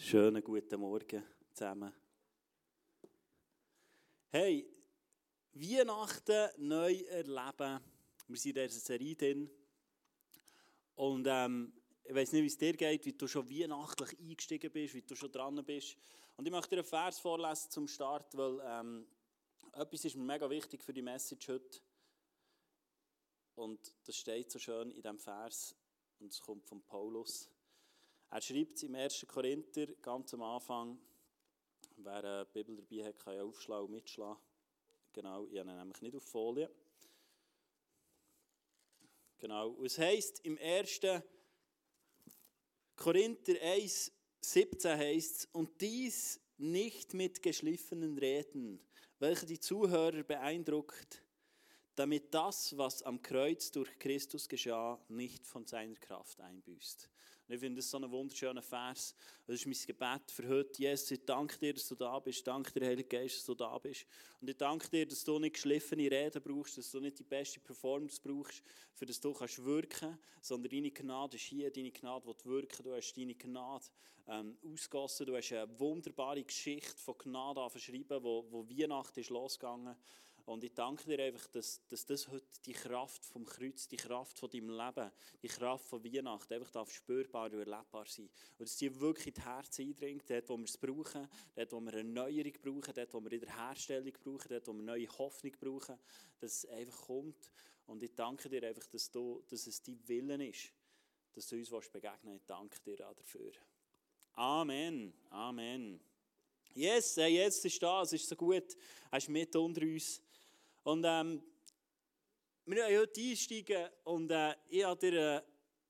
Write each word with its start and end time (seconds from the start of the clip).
Schönen 0.00 0.44
guten 0.44 0.80
Morgen 0.80 1.24
zusammen. 1.52 1.92
Hey, 4.30 4.64
Weihnachten 5.52 6.50
neu 6.68 7.00
erleben. 7.08 7.80
Wir 8.28 8.36
sind 8.36 8.56
in 8.56 8.68
dieser 8.68 8.80
Serie 8.80 9.16
drin. 9.16 9.50
Und 10.94 11.26
ähm, 11.28 11.72
ich 12.04 12.14
weiß 12.14 12.32
nicht, 12.32 12.42
wie 12.42 12.46
es 12.46 12.56
dir 12.56 12.74
geht, 12.74 13.04
wie 13.06 13.12
du 13.12 13.26
schon 13.26 13.50
weihnachtlich 13.50 14.16
eingestiegen 14.20 14.70
bist, 14.70 14.94
wie 14.94 15.02
du 15.02 15.16
schon 15.16 15.32
dran 15.32 15.62
bist. 15.64 15.96
Und 16.36 16.46
ich 16.46 16.52
möchte 16.52 16.70
dir 16.70 16.76
einen 16.76 16.86
Vers 16.86 17.18
vorlesen 17.18 17.68
zum 17.68 17.88
Start, 17.88 18.34
weil 18.38 18.60
ähm, 18.64 19.04
etwas 19.72 20.04
ist 20.04 20.14
mir 20.14 20.22
mega 20.22 20.48
wichtig 20.48 20.80
für 20.80 20.92
die 20.92 21.02
Message 21.02 21.48
heute. 21.48 21.80
Und 23.56 23.92
das 24.04 24.16
steht 24.16 24.52
so 24.52 24.60
schön 24.60 24.92
in 24.92 25.02
diesem 25.02 25.18
Vers. 25.18 25.74
Und 26.20 26.32
es 26.32 26.40
kommt 26.40 26.64
von 26.68 26.80
Paulus. 26.82 27.50
Er 28.30 28.42
schreibt 28.42 28.82
im 28.82 28.94
1. 28.94 29.26
Korinther 29.26 29.86
ganz 30.02 30.34
am 30.34 30.42
Anfang. 30.42 30.98
Wer 31.96 32.24
eine 32.24 32.44
Bibel 32.44 32.76
dabei 32.76 33.04
hat, 33.04 33.18
kann 33.18 33.34
ja 33.34 33.42
aufschlagen 33.42 33.86
und 33.86 33.92
mitschlagen. 33.92 34.42
Genau, 35.14 35.46
ich 35.46 35.58
habe 35.58 35.70
ihn 35.70 35.76
nämlich 35.76 36.02
nicht 36.02 36.14
auf 36.14 36.24
Folie. 36.24 36.70
Genau, 39.38 39.70
und 39.70 39.86
es 39.86 39.98
heisst 39.98 40.44
im 40.44 40.58
1. 40.58 41.00
Korinther 42.96 43.54
1, 43.62 44.12
17 44.42 44.98
heißt 44.98 45.36
es, 45.36 45.44
und 45.52 45.80
dies 45.80 46.40
nicht 46.58 47.14
mit 47.14 47.42
geschliffenen 47.42 48.18
Reden, 48.18 48.78
welche 49.20 49.46
die 49.46 49.60
Zuhörer 49.60 50.22
beeindruckt, 50.22 51.24
damit 51.94 52.34
das, 52.34 52.76
was 52.76 53.02
am 53.02 53.22
Kreuz 53.22 53.70
durch 53.70 53.98
Christus 53.98 54.48
geschah, 54.48 55.02
nicht 55.08 55.46
von 55.46 55.66
seiner 55.66 55.96
Kraft 55.96 56.40
einbüßt. 56.40 57.08
Und 57.48 57.54
ich 57.54 57.60
finde 57.60 57.76
das 57.76 57.90
so 57.90 57.96
ein 57.96 58.10
wunderschöner 58.10 58.60
Vers. 58.60 59.14
Das 59.46 59.56
ist 59.56 59.64
mein 59.64 59.74
Gebet 59.86 60.30
für 60.30 60.46
heute. 60.46 60.82
Jesus, 60.82 61.10
ich 61.12 61.24
danke 61.24 61.58
dir, 61.58 61.72
dass 61.72 61.88
du 61.88 61.94
da 61.94 62.18
bist. 62.18 62.46
Danke 62.46 62.78
dir, 62.78 62.86
Heilige 62.86 63.08
Geist, 63.08 63.38
dass 63.38 63.46
du 63.46 63.54
da 63.54 63.78
bist. 63.78 64.04
Und 64.42 64.50
ich 64.50 64.56
danke 64.58 64.86
dir, 64.90 65.06
dass 65.06 65.24
du 65.24 65.38
nicht 65.38 65.54
geschliffene 65.54 66.10
Reden 66.10 66.42
brauchst, 66.42 66.76
dass 66.76 66.90
du 66.90 67.00
nicht 67.00 67.18
die 67.18 67.24
beste 67.24 67.58
Performance 67.60 68.20
brauchst, 68.22 68.62
für 68.92 69.06
das 69.06 69.18
du 69.18 69.32
kannst 69.32 69.64
wirken, 69.64 70.18
sondern 70.42 70.70
deine 70.70 70.90
Gnade 70.90 71.36
ist 71.36 71.44
hier, 71.44 71.70
deine 71.70 71.90
Gnade 71.90 72.26
will 72.26 72.36
wirken. 72.44 72.84
Du 72.84 72.94
hast 72.94 73.14
deine 73.14 73.34
Gnade 73.34 73.86
ähm, 74.26 74.58
ausgossen. 74.62 75.24
Du 75.24 75.34
hast 75.34 75.50
eine 75.50 75.80
wunderbare 75.80 76.44
Geschichte 76.44 76.98
von 76.98 77.16
Gnade 77.16 77.70
verschrieben, 77.70 78.22
wo, 78.22 78.44
wo 78.50 78.68
Weihnachten 78.68 79.20
ist 79.20 79.30
losgegangen 79.30 79.96
und 80.48 80.64
ich 80.64 80.72
danke 80.72 81.04
dir 81.04 81.22
einfach, 81.22 81.46
dass, 81.48 81.86
dass 81.88 82.06
das 82.06 82.26
heute 82.28 82.46
die 82.64 82.72
Kraft 82.72 83.22
vom 83.26 83.44
Kreuz, 83.44 83.86
die 83.86 83.98
Kraft 83.98 84.38
von 84.38 84.48
deinem 84.48 84.70
Leben, 84.70 85.12
die 85.42 85.48
Kraft 85.48 85.84
von 85.84 86.02
Weihnachten 86.02 86.54
einfach 86.54 86.70
darf 86.70 86.90
spürbar 86.90 87.52
und 87.52 87.58
erlebbar 87.58 88.06
sein. 88.06 88.30
Und 88.56 88.66
dass 88.66 88.76
die 88.78 88.98
wirklich 88.98 89.26
in 89.26 89.34
die 89.34 89.42
Herzen 89.42 89.86
eindringt, 89.88 90.30
dort 90.30 90.48
wo 90.48 90.56
wir 90.56 90.64
es 90.64 90.78
brauchen, 90.78 91.28
dort 91.54 91.72
wo 91.72 91.80
wir 91.80 91.92
eine 91.92 91.98
Erneuerung 91.98 92.52
brauchen, 92.62 92.94
dort 92.94 93.12
wo 93.12 93.20
wir 93.20 93.30
Wiederherstellung 93.30 94.12
brauchen, 94.24 94.48
dort 94.48 94.66
wo 94.66 94.72
wir 94.72 94.82
neue 94.82 95.08
Hoffnung 95.18 95.52
brauchen, 95.60 95.98
dass 96.40 96.64
es 96.64 96.70
einfach 96.70 97.06
kommt. 97.06 97.50
Und 97.84 98.02
ich 98.02 98.14
danke 98.14 98.48
dir 98.48 98.62
einfach, 98.62 98.86
dass, 98.86 99.10
du, 99.10 99.44
dass 99.48 99.66
es 99.66 99.82
dein 99.82 100.00
Willen 100.08 100.40
ist, 100.40 100.72
dass 101.34 101.46
du 101.46 101.56
uns 101.56 101.68
begegnen 101.90 102.32
willst. 102.32 102.40
Ich 102.40 102.46
danke 102.46 102.80
dir 102.86 103.06
auch 103.06 103.14
dafür. 103.14 103.52
Amen. 104.32 105.12
Amen. 105.28 106.00
Yes, 106.74 107.16
hey, 107.16 107.34
jetzt 107.34 107.64
ist 107.66 107.82
da, 107.82 108.02
es 108.02 108.14
ist 108.14 108.28
so 108.28 108.36
gut. 108.36 108.76
Er 109.10 109.18
ist 109.18 109.28
mit 109.28 109.54
unter 109.54 109.82
uns. 109.82 110.22
Und 110.88 111.04
ähm, 111.06 111.42
wir 112.64 112.76
werden 112.76 112.98
heute 112.98 113.20
einsteigen 113.20 113.90
und 114.04 114.30
äh, 114.30 114.54
ich 114.70 114.82
habe 114.84 114.98
dir 114.98 115.36
äh, 115.36 115.42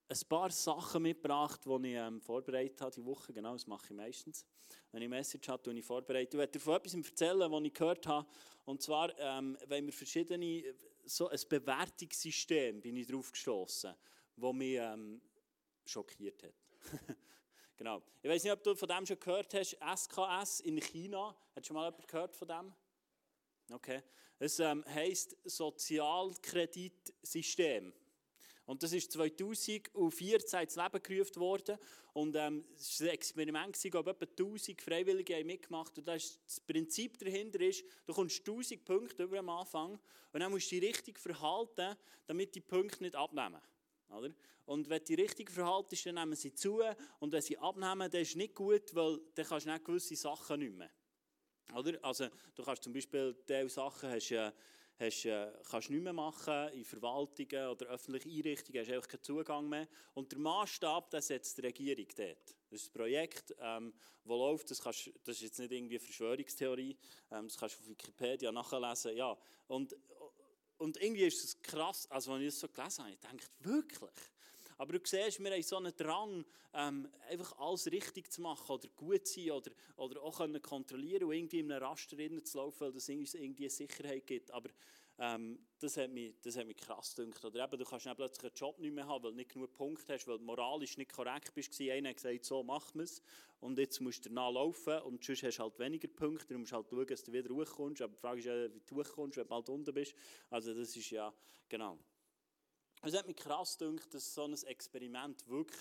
ein 0.08 0.28
paar 0.28 0.50
Sachen 0.50 1.02
mitgebracht, 1.02 1.60
die 1.64 1.88
ich 1.90 1.94
ähm, 1.94 2.20
vorbereitet 2.20 2.80
habe 2.80 2.90
diese 2.90 3.06
Woche. 3.06 3.32
Genau, 3.32 3.52
das 3.52 3.68
mache 3.68 3.84
ich 3.90 3.96
meistens. 3.96 4.44
Wenn 4.90 5.02
ich 5.02 5.06
eine 5.06 5.16
Message 5.16 5.48
habe, 5.48 5.72
ich 5.72 5.84
vorbereite. 5.84 6.36
Ich 6.36 6.38
werde 6.40 6.50
dir 6.50 6.58
von 6.58 6.74
etwas 6.74 6.94
erzählen, 6.94 7.48
was 7.48 7.62
ich 7.62 7.74
gehört 7.74 8.08
habe. 8.08 8.28
Und 8.64 8.82
zwar, 8.82 9.16
ähm, 9.20 9.56
wenn 9.68 9.86
wir 9.86 9.92
verschiedene, 9.92 10.74
so 11.04 11.28
ein 11.28 11.38
Bewertungssystem 11.48 12.80
bin 12.80 12.96
ich 12.96 13.06
drauf 13.06 13.30
gestoßen, 13.30 13.94
das 14.34 14.52
mich 14.52 14.78
ähm, 14.80 15.22
schockiert 15.84 16.42
hat. 16.42 16.54
genau. 17.76 18.02
Ich 18.20 18.28
weiß 18.28 18.42
nicht, 18.42 18.52
ob 18.52 18.64
du 18.64 18.74
von 18.74 18.88
dem 18.88 19.06
schon 19.06 19.20
gehört 19.20 19.54
hast. 19.54 19.78
SKS 19.78 20.58
in 20.58 20.80
China. 20.80 21.36
Hat 21.54 21.64
schon 21.64 21.76
mal 21.76 21.84
jemand 21.84 22.08
gehört 22.08 22.34
von 22.34 22.48
dem? 22.48 22.74
Okay. 23.70 24.02
Es 24.38 24.60
ähm, 24.60 24.84
heisst 24.86 25.36
Sozialkreditsystem. 25.44 27.92
Und 28.66 28.82
das 28.82 28.92
ist 28.92 29.12
2014 29.12 30.60
ins 30.60 30.76
Leben 30.76 31.02
gerufen 31.02 31.40
worden. 31.40 31.78
Und 32.12 32.36
ähm, 32.36 32.66
es 32.76 33.00
war 33.00 33.08
ein 33.08 33.14
Experiment, 33.14 33.78
ob 33.94 34.06
etwa 34.06 34.26
1000 34.26 34.82
Freiwillige 34.82 35.36
haben 35.36 35.46
mitgemacht. 35.46 35.96
Und 35.96 36.06
das, 36.06 36.38
das 36.44 36.60
Prinzip 36.60 37.18
dahinter 37.18 37.62
ist, 37.62 37.82
du 38.06 38.12
kommst 38.12 38.40
1000 38.40 38.84
Punkte 38.84 39.22
über 39.22 39.38
am 39.38 39.48
Anfang 39.48 39.98
und 40.32 40.40
dann 40.40 40.52
musst 40.52 40.70
du 40.70 40.78
dich 40.78 40.90
richtig 40.90 41.18
verhalten, 41.18 41.96
damit 42.26 42.54
die 42.54 42.60
Punkte 42.60 43.02
nicht 43.02 43.16
abnehmen. 43.16 43.62
Oder? 44.10 44.34
Und 44.66 44.90
wenn 44.90 44.98
du 44.98 45.04
dich 45.04 45.18
richtig 45.18 45.50
verhaltest, 45.50 46.04
dann 46.04 46.16
nehmen 46.16 46.36
sie 46.36 46.52
zu. 46.52 46.82
Und 47.20 47.32
wenn 47.32 47.40
sie 47.40 47.56
abnehmen, 47.56 48.10
dann 48.10 48.20
ist 48.20 48.36
nicht 48.36 48.54
gut, 48.54 48.94
weil 48.94 49.18
dann 49.34 49.46
kannst 49.46 49.64
du 49.66 49.72
nicht 49.72 49.84
gewisse 49.84 50.14
Sachen 50.14 50.60
nicht 50.60 50.74
mehr. 50.74 50.90
Oder? 51.74 51.98
Also, 52.02 52.28
du 52.54 52.62
kannst 52.62 52.82
zum 52.82 52.92
Beispiel 52.92 53.36
diese 53.48 53.68
Sachen 53.68 54.10
hast, 54.10 54.30
äh, 54.30 54.52
hast, 54.98 55.24
äh, 55.24 55.52
kannst 55.70 55.90
nicht 55.90 56.02
mehr 56.02 56.12
machen 56.12 56.68
in 56.72 56.84
Verwaltungen 56.84 57.68
oder 57.68 57.86
öffentlichen 57.86 58.30
Einrichtungen, 58.30 58.80
hast 58.80 58.90
einfach 58.90 59.08
keinen 59.08 59.22
Zugang 59.22 59.68
mehr. 59.68 59.88
Und 60.14 60.32
der 60.32 60.38
Maßstab, 60.38 61.14
setzt 61.20 61.58
die 61.58 61.62
Regierung 61.62 62.06
dort. 62.16 62.56
Das 62.70 62.82
ist 62.82 62.88
ein 62.88 62.92
Projekt, 62.92 63.54
ähm, 63.60 63.94
das 64.24 64.36
läuft, 64.36 64.70
das, 64.70 64.80
kannst, 64.82 65.10
das 65.24 65.36
ist 65.36 65.42
jetzt 65.42 65.58
nicht 65.58 65.72
irgendwie 65.72 65.98
Verschwörungstheorie, 65.98 66.96
ähm, 67.30 67.48
das 67.48 67.56
kannst 67.56 67.76
du 67.76 67.82
auf 67.82 67.88
Wikipedia 67.88 68.52
nachlesen. 68.52 69.16
Ja. 69.16 69.36
Und, 69.68 69.96
und 70.78 71.00
irgendwie 71.00 71.24
ist 71.24 71.44
es 71.44 71.62
krass, 71.62 72.10
also 72.10 72.34
wenn 72.34 72.42
ich 72.42 72.48
das 72.48 72.60
so 72.60 72.68
gelesen 72.68 73.04
habe, 73.04 73.12
ich 73.12 73.20
denke, 73.20 73.46
wirklich? 73.60 74.10
Aber 74.78 74.92
du 74.92 75.00
siehst, 75.04 75.40
wir 75.42 75.50
haben 75.50 75.62
so 75.62 75.76
einen 75.76 75.94
Drang, 75.96 76.44
ähm, 76.72 77.08
einfach 77.28 77.58
alles 77.58 77.86
richtig 77.90 78.30
zu 78.30 78.40
machen 78.40 78.70
oder 78.70 78.88
gut 78.96 79.26
zu 79.26 79.40
sein 79.40 79.50
oder, 79.50 79.70
oder 79.96 80.22
auch 80.22 80.38
können 80.38 80.62
kontrollieren 80.62 81.24
und 81.24 81.32
irgendwie 81.32 81.60
in 81.60 81.72
einem 81.72 81.82
Raster 81.82 82.16
zu 82.44 82.58
laufen, 82.58 82.80
weil 82.80 82.92
das 82.92 83.08
uns 83.08 83.34
irgendwie 83.34 83.68
Sicherheit 83.68 84.26
gibt. 84.26 84.52
Aber 84.52 84.70
ähm, 85.18 85.58
das, 85.80 85.96
hat 85.96 86.10
mich, 86.12 86.34
das 86.42 86.56
hat 86.56 86.68
mich 86.68 86.76
krass 86.76 87.16
gedacht. 87.16 87.44
Oder 87.44 87.64
eben, 87.64 87.76
du 87.76 87.84
kannst 87.84 88.06
dann 88.06 88.16
plötzlich 88.16 88.44
einen 88.44 88.54
Job 88.54 88.78
nicht 88.78 88.94
mehr 88.94 89.06
haben, 89.06 89.24
weil 89.24 89.32
du 89.32 89.36
nicht 89.36 89.52
genug 89.52 89.74
Punkte 89.74 90.12
hast, 90.14 90.28
weil 90.28 90.38
du 90.38 90.44
moralisch 90.44 90.96
nicht 90.96 91.12
korrekt 91.12 91.52
bist. 91.54 91.78
Einer 91.80 92.10
hat 92.10 92.16
gesagt, 92.16 92.44
so 92.44 92.62
macht 92.62 92.94
man 92.94 93.04
es. 93.04 93.20
Und 93.58 93.78
jetzt 93.78 94.00
musst 94.00 94.24
du 94.24 94.28
danach 94.28 94.52
laufen 94.52 95.00
und 95.00 95.24
sonst 95.24 95.42
hast 95.42 95.58
du 95.58 95.62
halt 95.64 95.78
weniger 95.80 96.06
Punkte. 96.06 96.54
Du 96.54 96.60
musst 96.60 96.72
halt 96.72 96.86
schauen, 96.88 97.06
dass 97.06 97.24
du 97.24 97.32
wieder 97.32 97.52
hochkommst. 97.52 98.00
Aber 98.00 98.12
die 98.12 98.20
Frage 98.20 98.38
ist 98.38 98.44
ja, 98.44 98.72
wie 98.72 98.80
du 98.86 98.94
hochkommst, 98.94 99.36
wenn 99.38 99.44
du 99.44 99.48
bald 99.48 99.68
unten 99.68 99.92
bist. 99.92 100.14
Also 100.50 100.72
das 100.72 100.94
ist 100.94 101.10
ja, 101.10 101.34
genau. 101.68 101.98
Es 103.02 103.14
hat 103.14 103.26
mich 103.26 103.36
krass 103.36 103.78
gedacht, 103.78 104.12
dass 104.12 104.34
so 104.34 104.44
ein 104.44 104.54
Experiment 104.54 105.46
wirklich 105.48 105.80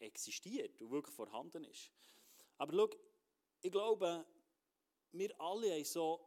existiert 0.00 0.80
und 0.82 0.90
wirklich 0.90 1.14
vorhanden 1.14 1.64
ist. 1.64 1.90
Aber 2.56 2.72
schau, 2.72 2.90
ich 3.60 3.70
glaube, 3.70 4.24
wir 5.12 5.40
alle 5.40 5.72
haben 5.72 5.84
so 5.84 6.24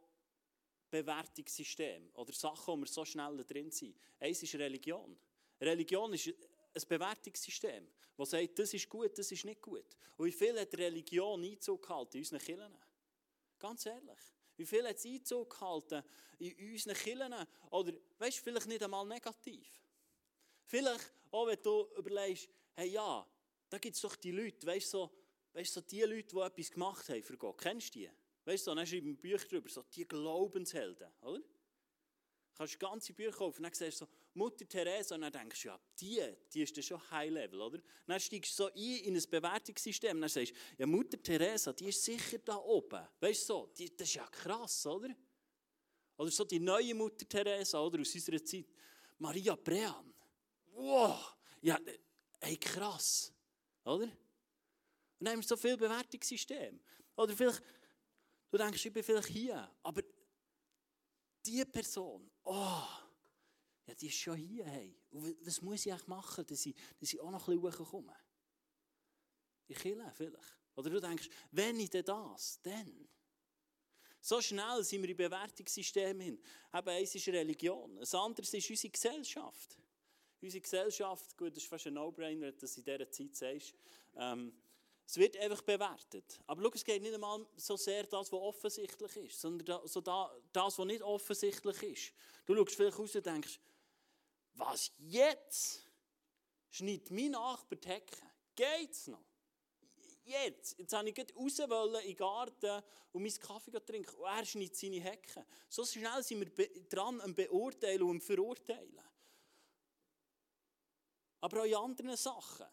Bewertungssystem 0.90 2.10
oder 2.14 2.32
Sachen, 2.32 2.66
wo 2.66 2.76
wir 2.76 2.86
so 2.86 3.04
schnell 3.04 3.44
drin 3.44 3.70
sind. 3.70 3.96
Eins 4.20 4.42
ist 4.42 4.54
Religion. 4.54 5.16
Religion 5.60 6.12
ist 6.12 6.28
ein 6.28 6.82
Bewertungssystem, 6.88 7.86
das 8.16 8.30
sagt, 8.30 8.58
das 8.58 8.74
ist 8.74 8.88
gut, 8.88 9.16
das 9.16 9.30
ist 9.30 9.44
nicht 9.44 9.60
gut. 9.60 9.96
Und 10.16 10.26
wie 10.26 10.32
viel 10.32 10.58
hat 10.58 10.74
Religion 10.74 11.42
Einzug 11.44 11.82
gehalten 11.82 12.16
in 12.16 12.20
unseren 12.20 12.38
Kirchen? 12.40 12.78
Ganz 13.58 13.86
ehrlich. 13.86 14.18
Wie 14.56 14.66
viel 14.66 14.86
hat 14.86 14.96
es 14.96 15.06
Einzug 15.06 15.50
gehalten 15.50 16.02
in 16.38 16.72
unseren 16.72 16.94
Kirchen? 16.94 17.34
Oder, 17.70 17.92
weißt 18.18 18.38
du, 18.38 18.42
vielleicht 18.42 18.66
nicht 18.66 18.82
einmal 18.82 19.06
negativ. 19.06 19.81
Vielleicht 20.64 21.12
auch, 21.30 21.46
wenn 21.46 21.62
du 21.62 21.88
überlegst, 21.96 22.48
hey 22.74 22.90
ja, 22.90 23.26
da 23.68 23.78
gibt 23.78 23.96
es 23.96 24.02
doch 24.02 24.16
die 24.16 24.30
Leute, 24.30 24.66
weißt 24.66 24.90
so, 24.90 25.10
weißt, 25.52 25.72
so 25.72 25.80
die 25.80 26.02
Leute, 26.02 26.34
die 26.34 26.40
etwas 26.40 26.70
gemacht 26.70 27.08
haben 27.08 27.22
für 27.22 27.36
Gott. 27.36 27.58
Kennst 27.58 27.94
du 27.94 28.00
die? 28.00 28.10
Weißt 28.44 28.66
du, 28.66 28.70
so, 28.70 28.74
dann 28.74 28.86
schreiben 28.86 29.16
Bücher 29.16 29.46
darüber, 29.48 29.68
so 29.68 29.82
die 29.82 30.06
Glaubenshelden, 30.06 31.08
oder? 31.20 31.38
Du 31.38 32.58
kannst 32.58 32.78
ganze 32.78 33.14
Bücher 33.14 33.32
kaufen 33.32 33.58
und 33.58 33.62
dann 33.64 33.72
siehst 33.72 34.00
du 34.00 34.04
so 34.04 34.10
Mutter 34.34 34.68
Teresa 34.68 35.14
und 35.14 35.22
dann 35.22 35.32
denkst 35.32 35.62
du, 35.62 35.68
ja, 35.68 35.80
die, 35.98 36.22
die 36.52 36.62
ist 36.62 36.76
dann 36.76 36.82
schon 36.82 37.10
High-Level, 37.10 37.60
oder? 37.60 37.78
dann 38.06 38.20
steigst 38.20 38.58
du 38.58 38.64
so 38.64 38.70
ein 38.70 38.76
in 38.76 39.16
ein 39.16 39.22
Bewertungssystem 39.30 40.16
und 40.16 40.22
dann 40.22 40.30
sagst 40.30 40.52
du, 40.52 40.56
ja, 40.78 40.86
Mutter 40.86 41.22
Teresa, 41.22 41.72
die 41.72 41.88
ist 41.88 42.02
sicher 42.02 42.38
da 42.38 42.56
oben. 42.56 43.06
Weißt 43.20 43.42
du, 43.42 43.46
so, 43.46 43.72
die, 43.76 43.94
das 43.96 44.08
ist 44.08 44.14
ja 44.14 44.26
krass, 44.26 44.86
oder? 44.86 45.14
Oder 46.16 46.30
so 46.30 46.44
die 46.44 46.60
neue 46.60 46.94
Mutter 46.94 47.26
Teresa, 47.28 47.80
oder, 47.80 48.00
aus 48.00 48.14
unserer 48.14 48.44
Zeit, 48.44 48.66
Maria 49.18 49.54
Brean 49.54 50.11
wow, 50.72 51.36
ja, 51.60 51.78
hey, 52.40 52.56
krass, 52.56 53.32
oder? 53.84 54.04
Und 54.04 55.26
dann 55.26 55.34
haben 55.34 55.40
wir 55.40 55.46
so 55.46 55.56
viel 55.56 55.76
Bewertungssystem. 55.76 56.80
Oder 57.16 57.36
vielleicht, 57.36 57.62
du 58.50 58.58
denkst, 58.58 58.84
ich 58.84 58.92
bin 58.92 59.02
vielleicht 59.02 59.28
hier, 59.28 59.70
aber 59.82 60.02
diese 61.44 61.66
Person, 61.66 62.30
oh, 62.44 62.82
ja, 63.86 63.94
die 63.94 64.08
ist 64.08 64.16
schon 64.16 64.36
hier, 64.36 64.64
hey. 64.64 64.96
was 65.10 65.60
muss 65.60 65.86
ich 65.86 65.92
eigentlich 65.92 66.08
machen, 66.08 66.46
dass 66.46 66.66
ich, 66.66 66.74
dass 66.98 67.12
ich 67.12 67.20
auch 67.20 67.30
noch 67.30 67.48
ein 67.48 67.60
bisschen 67.60 67.78
hochkomme? 67.78 68.16
Ich 69.68 69.78
kille 69.78 70.12
vielleicht. 70.14 70.58
Oder 70.74 70.90
du 70.90 71.00
denkst, 71.00 71.28
wenn 71.50 71.78
ich 71.80 71.90
denn 71.90 72.04
das, 72.04 72.58
dann. 72.62 73.08
So 74.20 74.40
schnell 74.40 74.84
sind 74.84 75.02
wir 75.02 75.10
in 75.10 75.16
Bewertungssystemen 75.16 76.20
hin. 76.20 76.42
Eben, 76.72 76.88
eins 76.88 77.14
ist 77.14 77.28
Religion, 77.28 77.98
ein 77.98 78.18
anderes 78.18 78.54
ist 78.54 78.70
unsere 78.70 78.90
Gesellschaft. 78.90 79.78
Unsere 80.42 80.60
Gesellschaft, 80.60 81.36
gut, 81.36 81.56
das 81.56 81.62
ist 81.62 81.68
fast 81.68 81.86
ein 81.86 81.94
No-Brainer, 81.94 82.42
wenn 82.42 82.52
du 82.52 82.58
das 82.58 82.76
in 82.76 82.84
dieser 82.84 83.08
Zeit 83.10 83.36
sagst, 83.36 83.74
ähm, 84.16 84.52
es 85.06 85.16
wird 85.16 85.36
einfach 85.36 85.62
bewertet. 85.62 86.40
Aber 86.46 86.62
schau, 86.62 86.70
es 86.74 86.84
geht 86.84 87.02
nicht 87.02 87.14
einmal 87.14 87.46
so 87.56 87.76
sehr 87.76 88.04
das, 88.04 88.32
was 88.32 88.40
offensichtlich 88.40 89.16
ist, 89.16 89.40
sondern 89.40 89.86
so 89.86 90.00
das, 90.00 90.78
was 90.78 90.86
nicht 90.86 91.02
offensichtlich 91.02 91.82
ist. 91.82 92.12
Du 92.44 92.56
schaust 92.56 92.74
vielleicht 92.74 92.98
raus 92.98 93.14
und 93.14 93.26
denkst, 93.26 93.60
was 94.54 94.92
jetzt? 94.98 95.86
Schneidet 96.70 97.10
mein 97.10 97.30
Nachbar 97.32 97.78
die 97.78 97.88
Hecke? 97.88 98.16
Geht's 98.54 99.06
noch? 99.06 99.24
Jetzt, 100.24 100.78
jetzt 100.78 100.92
habe 100.92 101.10
ich 101.10 101.18
raus 101.36 101.58
wollen 101.58 102.00
in 102.02 102.08
den 102.08 102.16
Garten 102.16 102.82
und 103.12 103.22
meinen 103.22 103.38
Kaffee 103.38 103.84
trinken 103.84 104.16
und 104.16 104.26
er 104.26 104.44
schneidet 104.44 104.76
seine 104.76 105.00
Hecke. 105.00 105.44
So 105.68 105.84
schnell 105.84 106.22
sind 106.22 106.40
wir 106.56 106.68
dran 106.88 107.20
am 107.20 107.34
Beurteilen 107.34 108.02
und 108.02 108.10
am 108.10 108.20
Verurteilen. 108.20 109.00
Aber 111.42 111.60
auch 111.60 111.66
in 111.66 111.74
anderen 111.74 112.16
Sachen. 112.16 112.66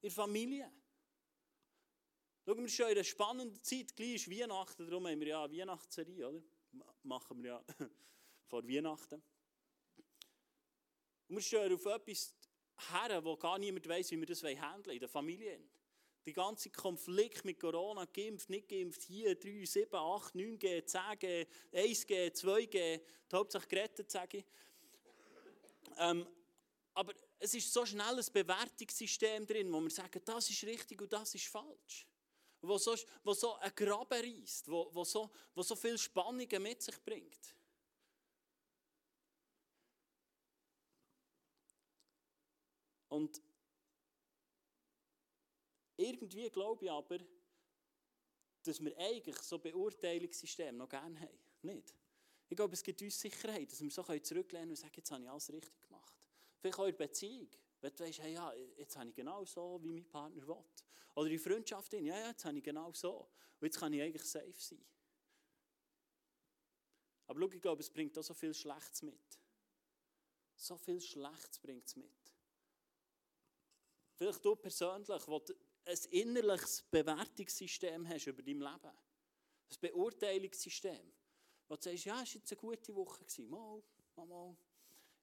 In 0.00 0.08
der 0.08 0.10
Familie. 0.10 0.70
Schauen 2.44 2.58
wir 2.58 2.68
schon 2.68 2.86
in 2.86 2.92
einer 2.92 3.04
spannenden 3.04 3.62
Zeit, 3.62 3.96
gleich 3.96 4.14
ist 4.16 4.30
Weihnachten, 4.30 4.86
darum 4.86 5.06
haben 5.06 5.20
wir 5.20 5.28
ja 5.28 5.44
eine 5.44 5.56
Weihnachtsserie, 5.56 6.28
oder? 6.28 6.42
Machen 7.04 7.42
wir 7.42 7.52
ja 7.52 7.64
vor 8.48 8.68
Weihnachten. 8.68 9.22
Und 11.28 11.36
wir 11.36 11.40
stehen 11.40 11.72
auf 11.72 11.86
etwas 11.86 12.34
her, 12.92 13.24
wo 13.24 13.36
gar 13.36 13.58
niemand 13.58 13.88
weiß, 13.88 14.10
wie 14.10 14.18
wir 14.18 14.26
das 14.26 14.42
handeln 14.42 14.94
in 14.94 15.00
der 15.00 15.08
Familie. 15.08 15.58
Der 16.26 16.32
ganze 16.32 16.70
Konflikt 16.70 17.44
mit 17.44 17.60
Corona, 17.60 18.04
geimpft, 18.06 18.50
nicht 18.50 18.68
geimpft, 18.68 19.02
hier 19.02 19.38
3, 19.38 19.64
7, 19.64 19.94
8, 19.94 20.34
9G, 20.34 20.84
10G, 20.84 21.46
1G, 21.72 22.32
2G, 22.32 23.00
die 23.30 23.36
Hauptsache 23.36 23.68
gerettet, 23.68 24.10
sage 24.10 24.38
ich. 24.38 24.44
Ähm, 25.98 26.26
aber 26.94 27.12
es 27.38 27.54
ist 27.54 27.72
so 27.72 27.84
schnell 27.84 28.18
ein 28.18 28.32
Bewertungssystem 28.32 29.46
drin, 29.46 29.72
wo 29.72 29.80
wir 29.80 29.90
sagen, 29.90 30.22
das 30.24 30.48
ist 30.48 30.62
richtig 30.64 31.02
und 31.02 31.12
das 31.12 31.34
ist 31.34 31.48
falsch. 31.48 32.06
Wo 32.60 32.78
so, 32.78 32.96
wo 33.22 33.34
so 33.34 33.56
ein 33.56 33.74
Graben 33.74 34.20
reißt, 34.20 34.70
wo, 34.70 34.88
wo, 34.94 35.04
so, 35.04 35.30
wo 35.54 35.62
so 35.62 35.76
viel 35.76 35.98
Spannungen 35.98 36.62
mit 36.62 36.82
sich 36.82 36.98
bringt. 37.02 37.54
Und 43.08 43.42
irgendwie 45.96 46.48
glaube 46.50 46.86
ich 46.86 46.90
aber, 46.90 47.18
dass 48.62 48.82
wir 48.82 48.96
eigentlich 48.98 49.36
so 49.38 49.58
Beurteilungssystem 49.58 50.76
noch 50.76 50.88
gerne 50.88 51.20
haben. 51.20 51.38
Nicht? 51.62 51.94
Ich 52.48 52.56
glaube, 52.56 52.74
es 52.74 52.82
gibt 52.82 53.00
uns 53.02 53.20
Sicherheit, 53.20 53.70
dass 53.70 53.80
wir 53.80 53.90
so 53.90 54.02
zurücklehnen 54.02 54.70
und 54.70 54.76
sagen, 54.76 54.94
jetzt 54.96 55.10
habe 55.10 55.22
ich 55.22 55.30
alles 55.30 55.52
richtig 55.52 55.80
gemacht. 55.82 55.93
Vielleicht 56.64 56.78
auch 56.78 56.86
in 56.86 56.96
der 56.96 57.06
Beziehung. 57.06 57.50
Wenn 57.82 57.94
du 57.94 58.04
weißt, 58.04 58.20
hey, 58.20 58.32
ja, 58.32 58.54
jetzt 58.78 58.96
habe 58.96 59.10
ich 59.10 59.14
genau 59.14 59.44
so, 59.44 59.78
wie 59.82 59.92
mein 59.92 60.08
Partner 60.08 60.46
will. 60.46 60.64
Oder 61.14 61.30
in 61.30 61.38
Freundschaft, 61.38 61.92
ja, 61.92 62.00
ja, 62.00 62.28
jetzt 62.28 62.42
habe 62.46 62.56
ich 62.56 62.64
genau 62.64 62.90
so. 62.94 63.28
Und 63.60 63.66
jetzt 63.66 63.78
kann 63.78 63.92
ich 63.92 64.00
eigentlich 64.00 64.24
safe 64.24 64.54
sein. 64.56 64.82
Aber 67.26 67.38
schau, 67.38 67.50
ich 67.50 67.60
glaube, 67.60 67.82
es 67.82 67.90
bringt 67.90 68.16
auch 68.16 68.22
so 68.22 68.32
viel 68.32 68.54
Schlechtes 68.54 69.02
mit. 69.02 69.38
So 70.56 70.78
viel 70.78 71.02
Schlechtes 71.02 71.58
bringt 71.58 71.86
es 71.86 71.96
mit. 71.96 72.32
Vielleicht 74.14 74.42
du 74.42 74.56
persönlich, 74.56 75.28
wo 75.28 75.40
du 75.40 75.52
ein 75.84 75.98
innerliches 76.12 76.80
Bewertungssystem 76.80 78.08
hast 78.08 78.26
über 78.26 78.42
dein 78.42 78.60
Leben. 78.60 78.86
Ein 78.86 79.80
Beurteilungssystem. 79.82 81.12
Wo 81.68 81.76
du 81.76 81.82
sagst, 81.82 82.06
ja, 82.06 82.22
es 82.22 82.34
war 82.34 82.40
jetzt 82.40 82.52
eine 82.52 82.58
gute 82.58 82.94
Woche. 82.94 83.26
Mal, 83.42 83.82
mal, 84.16 84.26
mal. 84.26 84.56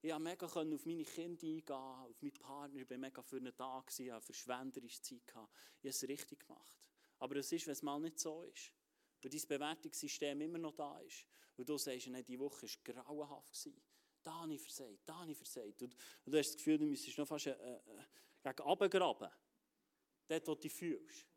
Ich 0.04 0.10
konnte 0.10 0.24
mega 0.24 0.46
auf 0.48 0.86
meine 0.86 1.04
Kinder 1.04 1.46
eingehen, 1.46 1.72
auf 1.72 2.22
meinen 2.22 2.34
Partner. 2.34 2.82
Ich 2.82 2.90
war 2.90 2.98
mega 2.98 3.22
für 3.22 3.38
einen 3.38 3.56
Tag, 3.56 4.00
ich 4.00 4.12
hatte 4.12 4.26
verschwenderische 4.26 5.02
Zeit. 5.02 5.22
Ich 5.28 5.36
habe 5.36 5.50
es 5.84 6.08
richtig 6.08 6.40
gemacht. 6.40 6.80
Aber 7.20 7.36
es 7.36 7.52
ist, 7.52 7.68
wenn 7.68 7.74
es 7.74 7.84
mal 7.84 8.00
nicht 8.00 8.20
so 8.20 8.42
ist. 8.44 8.72
Weil 9.22 9.30
dein 9.30 9.48
Bewertungssystem 9.48 10.42
immer 10.42 10.58
noch 10.58 10.76
da 10.76 11.00
ist. 11.02 11.28
Und 11.56 11.70
du 11.70 11.78
sagst, 11.78 12.08
nein, 12.08 12.26
diese 12.26 12.40
Woche 12.40 12.64
war 12.64 13.04
grauenhaft. 13.04 13.70
Da 14.24 14.34
habe 14.42 14.54
ich 14.56 14.62
versagt, 14.62 15.02
da 15.06 15.20
habe 15.20 15.32
ich 15.32 15.38
versagt. 15.38 15.84
Und, 15.84 15.96
und 16.26 16.32
du 16.32 16.38
hast 16.38 16.50
das 16.50 16.58
Gefühl, 16.58 16.80
du 16.80 16.86
müsstest 16.86 17.20
noch 17.20 17.28
fast 17.28 17.48
äh, 17.48 17.52
äh, 17.52 17.80
gegen 18.44 18.64
runtergraben. 18.64 19.30
Dort, 20.28 20.48
wo 20.48 20.56
du 20.56 20.62
dich 20.62 20.74
fühlst. 20.74 21.28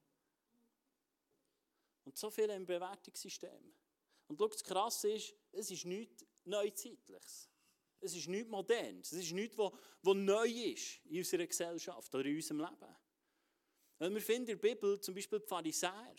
Und 2.04 2.16
so 2.16 2.30
viel 2.30 2.48
im 2.48 2.64
Bewertungssystem. 2.64 3.74
Und 4.28 4.38
schau, 4.38 4.48
das 4.48 4.64
Krasse 4.64 5.12
ist, 5.12 5.34
es 5.52 5.70
ist 5.70 5.84
nichts 5.84 6.24
Neuzeitliches. 6.44 7.50
Es 8.00 8.14
ist 8.14 8.28
nichts 8.28 8.50
Modernes. 8.50 9.12
Es 9.12 9.24
ist 9.24 9.32
nichts, 9.32 9.56
was 9.56 9.72
neu 10.02 10.46
ist 10.46 11.00
in 11.06 11.18
unserer 11.18 11.46
Gesellschaft 11.46 12.14
oder 12.14 12.24
in 12.26 12.36
unserem 12.36 12.60
Leben. 12.60 12.96
Und 13.98 14.14
wir 14.14 14.20
finden 14.20 14.50
in 14.50 14.60
der 14.60 14.68
Bibel 14.68 15.00
zum 15.00 15.14
Beispiel 15.14 15.40
die 15.40 15.46
Pharisäer, 15.46 16.14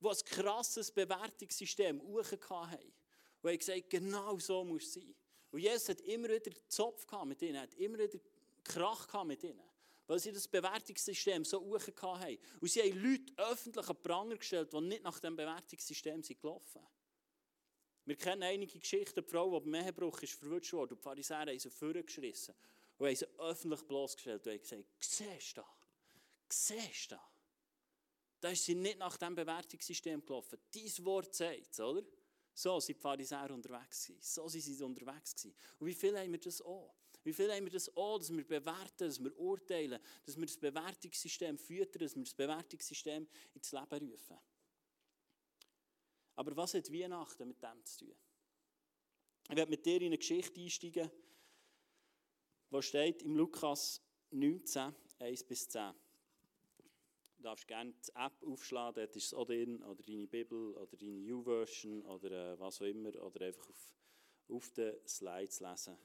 die 0.00 0.08
ein 0.08 0.16
krasses 0.24 0.90
Bewertungssystem 0.90 2.00
haben. 2.00 2.92
Und 3.42 3.50
haben 3.50 3.58
gesagt, 3.58 3.90
genau 3.90 4.38
so 4.38 4.64
muss 4.64 4.84
es 4.84 4.94
sein. 4.94 5.14
Und 5.50 5.60
Jesus 5.60 5.90
hat 5.90 6.00
immer 6.00 6.28
wieder 6.28 6.50
Zopf 6.68 7.06
mit 7.24 7.42
ihnen, 7.42 7.60
hat 7.60 7.74
immer 7.74 7.98
wieder 7.98 8.18
Krach 8.64 9.24
mit 9.24 9.42
ihnen. 9.44 9.62
Weil 10.06 10.18
sie 10.18 10.32
das 10.32 10.48
Bewertungssystem 10.48 11.44
so 11.44 11.60
hoch 11.60 11.80
haben. 12.02 12.38
Und 12.60 12.68
sie 12.68 12.82
haben 12.82 13.02
Leute 13.02 13.32
öffentlich 13.36 13.88
an 13.88 14.02
Pranger 14.02 14.36
gestellt, 14.36 14.72
die 14.72 14.80
nicht 14.80 15.02
nach 15.02 15.20
dem 15.20 15.36
Bewertungssystem 15.36 16.22
sind 16.22 16.40
gelaufen 16.40 16.80
sind. 16.80 17.01
Wir 18.04 18.16
kennen 18.16 18.42
einige 18.42 18.78
Geschichten, 18.78 19.22
die 19.22 19.30
Frau, 19.30 19.60
die 19.60 19.70
beim 19.70 19.86
Ehebruch 19.86 20.20
ist 20.22 20.34
verwirrt 20.34 20.72
wurde, 20.72 20.94
und 20.94 21.00
die 21.00 21.02
Pharisäer 21.02 21.38
haben 21.38 21.58
sie 21.58 21.70
vorgeschrissen 21.70 22.54
und 22.98 23.06
haben 23.06 23.16
sie 23.16 23.26
öffentlich 23.38 23.82
bloßgestellt 23.82 24.46
und 24.46 24.52
haben 24.52 24.60
gesagt, 24.60 24.84
siehst 24.98 25.56
du 25.56 25.60
das? 25.60 25.66
Siehst 26.48 27.12
du 27.12 27.14
das? 27.14 27.24
Da 28.40 28.48
ist 28.50 28.64
sie 28.64 28.74
nicht 28.74 28.98
nach 28.98 29.16
dem 29.16 29.36
Bewertungssystem 29.36 30.24
gelaufen. 30.24 30.58
Dein 30.74 31.04
Wort 31.04 31.32
sagt 31.32 31.70
es, 31.70 31.78
oder? 31.78 32.02
So 32.54 32.80
sind 32.80 32.98
die 32.98 33.00
Pharisäer 33.00 33.50
unterwegs 33.50 34.06
gewesen. 34.06 34.20
So 34.20 34.48
sind 34.48 34.62
sie 34.62 34.82
unterwegs 34.82 35.34
gewesen. 35.34 35.54
Und 35.78 35.86
wie 35.86 35.94
viel 35.94 36.18
haben 36.18 36.32
wir 36.32 36.40
das 36.40 36.60
auch? 36.60 36.92
Wie 37.24 37.32
viel 37.32 37.52
haben 37.52 37.64
wir 37.64 37.72
das 37.72 37.96
auch, 37.96 38.18
dass 38.18 38.32
wir 38.32 38.44
bewerten, 38.44 39.06
dass 39.06 39.22
wir 39.22 39.38
urteilen, 39.38 40.00
dass 40.26 40.36
wir 40.36 40.44
das 40.44 40.56
Bewertungssystem 40.56 41.56
füttern, 41.56 42.02
dass 42.02 42.16
wir 42.16 42.24
das 42.24 42.34
Bewertungssystem 42.34 43.28
ins 43.54 43.72
Leben 43.72 44.10
rufen? 44.10 44.38
Aber 46.36 46.56
was 46.56 46.74
hat 46.74 46.92
Weihnachten 46.92 47.48
mit 47.48 47.62
dem 47.62 47.84
zu 47.84 48.06
tun? 48.06 48.14
Ich 49.48 49.56
werde 49.56 49.70
mit 49.70 49.84
dir 49.84 50.00
in 50.00 50.06
eine 50.06 50.18
Geschichte 50.18 50.60
einsteigen, 50.60 51.10
die 52.70 52.82
steht 52.82 53.22
im 53.22 53.36
Lukas 53.36 54.00
19, 54.30 54.94
1 55.18 55.44
bis 55.44 55.68
10. 55.68 55.92
Du 57.36 57.42
darfst 57.42 57.66
gerne 57.66 57.92
die 57.92 58.12
App 58.14 58.32
aufschlagen, 58.46 59.02
dort 59.02 59.16
ist 59.16 59.26
es 59.26 59.34
auch 59.34 59.44
drin, 59.44 59.82
oder 59.82 60.02
deine 60.02 60.26
Bibel, 60.26 60.74
oder 60.74 60.96
deine 60.96 61.34
U-Version, 61.34 62.02
oder 62.06 62.52
äh, 62.52 62.58
was 62.58 62.80
auch 62.80 62.86
immer, 62.86 63.10
oder 63.22 63.46
einfach 63.46 63.68
auf, 63.68 63.94
auf 64.48 64.70
den 64.70 64.94
Slides 65.06 65.60
lesen. 65.60 65.98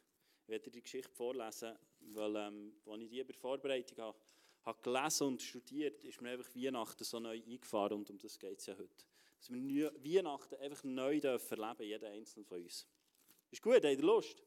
Ich 0.43 0.49
werde 0.49 0.65
dir 0.65 0.71
die 0.71 0.81
Geschichte 0.81 1.11
vorlesen, 1.13 1.77
weil, 1.99 2.35
ähm, 2.35 2.73
als 2.85 3.01
ich 3.01 3.09
die 3.09 3.19
über 3.19 3.33
Vorbereitung 3.33 3.97
habe, 3.99 4.17
habe 4.63 4.81
gelesen 4.81 5.27
und 5.27 5.41
studiert, 5.41 6.03
ist 6.03 6.21
mir 6.21 6.31
einfach 6.31 6.53
Weihnachten 6.55 7.03
so 7.03 7.19
neu 7.19 7.41
eingefahren 7.41 7.99
und 7.99 8.09
um 8.09 8.17
das 8.17 8.37
geht 8.37 8.59
es 8.59 8.65
ja 8.65 8.77
heute 8.77 9.05
dass 9.37 9.49
wir 9.51 9.93
Weihnachten 10.03 10.55
einfach 10.55 10.83
neu 10.83 11.19
dürfen 11.19 11.59
erleben, 11.59 11.83
jeder 11.83 12.09
einzelne 12.09 12.45
von 12.45 12.61
uns. 12.61 12.87
Ist 13.51 13.61
gut, 13.61 13.75
habt 13.75 13.85
ihr 13.85 14.01
Lust? 14.01 14.43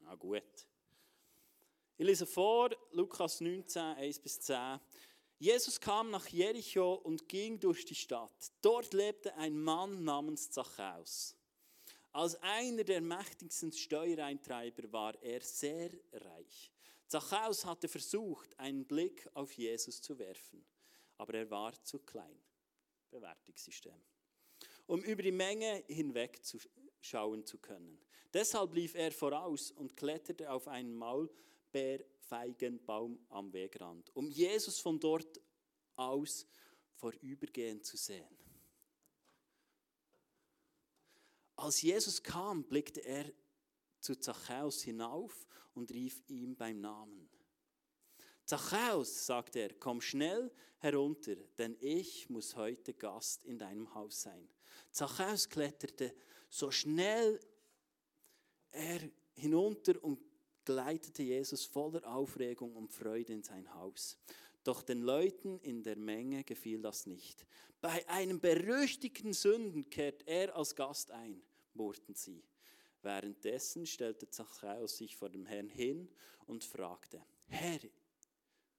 Na 0.00 0.14
gut. 0.14 0.42
Ich 1.96 2.06
lese 2.06 2.26
vor, 2.26 2.70
Lukas 2.92 3.40
19, 3.40 3.82
1 3.82 4.18
bis 4.20 4.40
10. 4.40 4.80
Jesus 5.38 5.80
kam 5.80 6.10
nach 6.10 6.26
Jericho 6.28 6.94
und 6.94 7.28
ging 7.28 7.60
durch 7.60 7.84
die 7.84 7.94
Stadt. 7.94 8.52
Dort 8.60 8.92
lebte 8.92 9.34
ein 9.36 9.58
Mann 9.58 10.04
namens 10.04 10.50
Zachäus. 10.50 11.36
Als 12.12 12.34
einer 12.42 12.84
der 12.84 13.00
mächtigsten 13.00 13.72
Steuereintreiber 13.72 14.90
war 14.92 15.22
er 15.22 15.40
sehr 15.40 15.90
reich. 16.12 16.72
Zachäus 17.06 17.64
hatte 17.64 17.88
versucht, 17.88 18.58
einen 18.58 18.84
Blick 18.84 19.28
auf 19.34 19.52
Jesus 19.52 20.00
zu 20.00 20.18
werfen, 20.18 20.64
aber 21.16 21.34
er 21.34 21.50
war 21.50 21.72
zu 21.84 22.00
klein. 22.00 22.40
Bewertungssystem, 23.10 24.00
um 24.86 25.02
über 25.02 25.22
die 25.22 25.32
Menge 25.32 25.84
hinweg 25.86 26.44
zu 26.44 26.58
schauen 27.00 27.44
zu 27.44 27.58
können. 27.58 28.00
Deshalb 28.32 28.74
lief 28.74 28.94
er 28.94 29.12
voraus 29.12 29.70
und 29.70 29.94
kletterte 29.96 30.50
auf 30.50 30.66
einen 30.68 30.94
Maulbeerfeigenbaum 30.94 33.18
am 33.30 33.52
Wegrand, 33.52 34.14
um 34.14 34.30
Jesus 34.30 34.80
von 34.80 35.00
dort 35.00 35.40
aus 35.96 36.46
vorübergehend 36.94 37.86
zu 37.86 37.96
sehen. 37.96 38.36
Als 41.56 41.80
Jesus 41.82 42.22
kam, 42.22 42.62
blickte 42.64 43.00
er 43.00 43.32
zu 44.00 44.14
Zachäus 44.14 44.82
hinauf 44.82 45.48
und 45.74 45.90
rief 45.90 46.22
ihm 46.28 46.54
beim 46.54 46.80
Namen. 46.80 47.28
Zachäus, 48.48 49.26
sagt 49.26 49.56
er, 49.56 49.74
komm 49.74 50.00
schnell 50.00 50.50
herunter, 50.78 51.36
denn 51.58 51.76
ich 51.80 52.30
muss 52.30 52.56
heute 52.56 52.94
Gast 52.94 53.44
in 53.44 53.58
deinem 53.58 53.94
Haus 53.94 54.22
sein. 54.22 54.48
Zachäus 54.90 55.50
kletterte 55.50 56.14
so 56.48 56.70
schnell 56.70 57.38
er 58.70 59.00
hinunter 59.34 60.02
und 60.02 60.18
geleitete 60.64 61.24
Jesus 61.24 61.66
voller 61.66 62.02
Aufregung 62.10 62.74
und 62.74 62.90
Freude 62.90 63.34
in 63.34 63.42
sein 63.42 63.74
Haus. 63.74 64.16
Doch 64.64 64.80
den 64.80 65.02
Leuten 65.02 65.58
in 65.58 65.82
der 65.82 65.96
Menge 65.96 66.42
gefiel 66.42 66.80
das 66.80 67.04
nicht. 67.04 67.44
Bei 67.82 68.08
einem 68.08 68.40
berüchtigten 68.40 69.34
Sünden 69.34 69.90
kehrt 69.90 70.26
er 70.26 70.56
als 70.56 70.74
Gast 70.74 71.10
ein, 71.10 71.42
murrten 71.74 72.14
sie. 72.14 72.42
Währenddessen 73.02 73.84
stellte 73.84 74.30
Zachäus 74.30 74.96
sich 74.96 75.14
vor 75.16 75.28
dem 75.28 75.44
Herrn 75.44 75.68
hin 75.68 76.08
und 76.46 76.64
fragte, 76.64 77.22
Herr, 77.46 77.80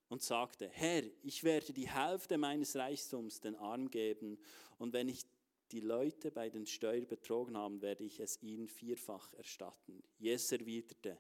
und 0.10 0.22
sagte, 0.22 0.68
Herr, 0.68 1.04
ich 1.24 1.44
werde 1.44 1.72
die 1.72 1.90
Hälfte 1.90 2.38
meines 2.38 2.76
Reichtums 2.76 3.40
den 3.40 3.56
Arm 3.56 3.90
geben, 3.90 4.38
und 4.78 4.94
wenn 4.94 5.08
ich 5.10 5.26
die 5.72 5.82
Leute 5.82 6.32
bei 6.32 6.50
den 6.50 6.66
Steuern 6.66 7.06
betrogen 7.06 7.56
haben, 7.56 7.82
werde 7.82 8.04
ich 8.04 8.20
es 8.20 8.42
ihnen 8.42 8.68
vierfach 8.68 9.34
erstatten. 9.34 10.04
Jesus 10.18 10.52
erwiderte, 10.52 11.18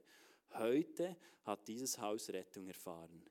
heute 0.53 1.15
hat 1.43 1.67
dieses 1.67 1.99
Haus 1.99 2.29
Rettung 2.29 2.67
erfahren. 2.67 3.23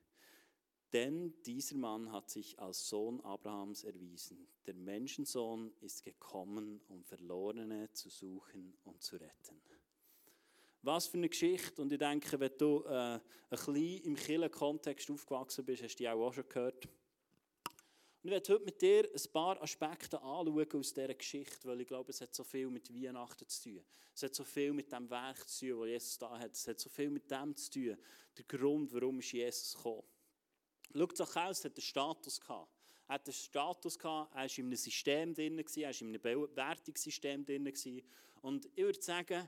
Denn 0.93 1.33
dieser 1.43 1.75
Mann 1.75 2.11
hat 2.11 2.29
sich 2.29 2.57
als 2.59 2.87
Sohn 2.87 3.21
Abrahams 3.21 3.83
erwiesen. 3.83 4.47
Der 4.65 4.73
Menschensohn 4.73 5.71
ist 5.81 6.03
gekommen, 6.03 6.81
um 6.87 7.03
Verlorene 7.03 7.91
zu 7.91 8.09
suchen 8.09 8.75
und 8.85 9.03
zu 9.03 9.17
retten. 9.17 9.61
Was 10.81 11.07
für 11.07 11.17
eine 11.17 11.29
Geschichte. 11.29 11.81
Und 11.81 11.91
ich 11.91 11.99
denke, 11.99 12.39
wenn 12.39 12.57
du 12.57 12.83
äh, 12.85 12.91
ein 12.91 13.21
bisschen 13.49 13.75
im 13.75 14.15
Kirchenkontext 14.15 15.11
aufgewachsen 15.11 15.65
bist, 15.65 15.83
hast 15.83 15.95
du 15.95 16.03
die 16.03 16.09
auch 16.09 16.33
schon 16.33 16.47
gehört. 16.47 16.85
Und 18.21 18.25
ich 18.29 18.31
werde 18.31 18.53
heute 18.53 18.65
mit 18.65 18.81
dir 18.81 19.09
ein 19.13 19.31
paar 19.31 19.61
Aspekte 19.61 20.21
anschauen 20.21 20.67
aus 20.73 20.93
dieser 20.93 21.13
Geschichte, 21.13 21.67
weil 21.67 21.81
ich 21.81 21.87
glaube, 21.87 22.11
es 22.11 22.19
hat 22.21 22.33
so 22.33 22.43
viel 22.43 22.69
mit 22.69 22.93
Weihnachten 22.93 23.47
zu 23.47 23.69
tun. 23.69 23.85
Es 24.13 24.23
hat 24.23 24.35
so 24.35 24.43
viel 24.43 24.73
mit 24.73 24.91
dem 24.91 25.09
Werk 25.09 25.47
zu 25.47 25.67
tun, 25.67 25.79
das 25.79 25.87
Jesus 25.87 26.17
da 26.17 26.37
hat. 26.37 26.51
Es 26.51 26.67
hat 26.67 26.79
so 26.79 26.89
viel 26.89 27.09
mit 27.09 27.29
dem 27.31 27.55
zu 27.55 27.71
tun, 27.71 27.97
der 28.37 28.45
Grund, 28.45 28.93
warum 28.93 29.19
ist 29.19 29.31
Jesus 29.31 29.73
gekommen. 29.75 30.03
Schau, 30.93 31.05
Zachäus 31.07 31.63
hat 31.63 31.75
einen 31.75 31.81
Status 31.81 32.39
gehabt. 32.39 32.69
Er 33.07 33.15
hat 33.15 33.25
einen 33.25 33.33
Status 33.33 33.97
gehabt, 33.97 34.33
er 34.33 34.41
war 34.41 34.57
in 34.57 34.65
einem 34.65 34.75
System 34.75 35.33
drin, 35.33 35.57
er 35.57 35.65
war 35.65 36.01
in 36.01 36.07
einem 36.07 36.21
Bewertungssystem 36.21 37.45
drin. 37.45 37.73
Und 38.41 38.65
ich 38.65 38.83
würde 38.83 39.01
sagen, 39.01 39.47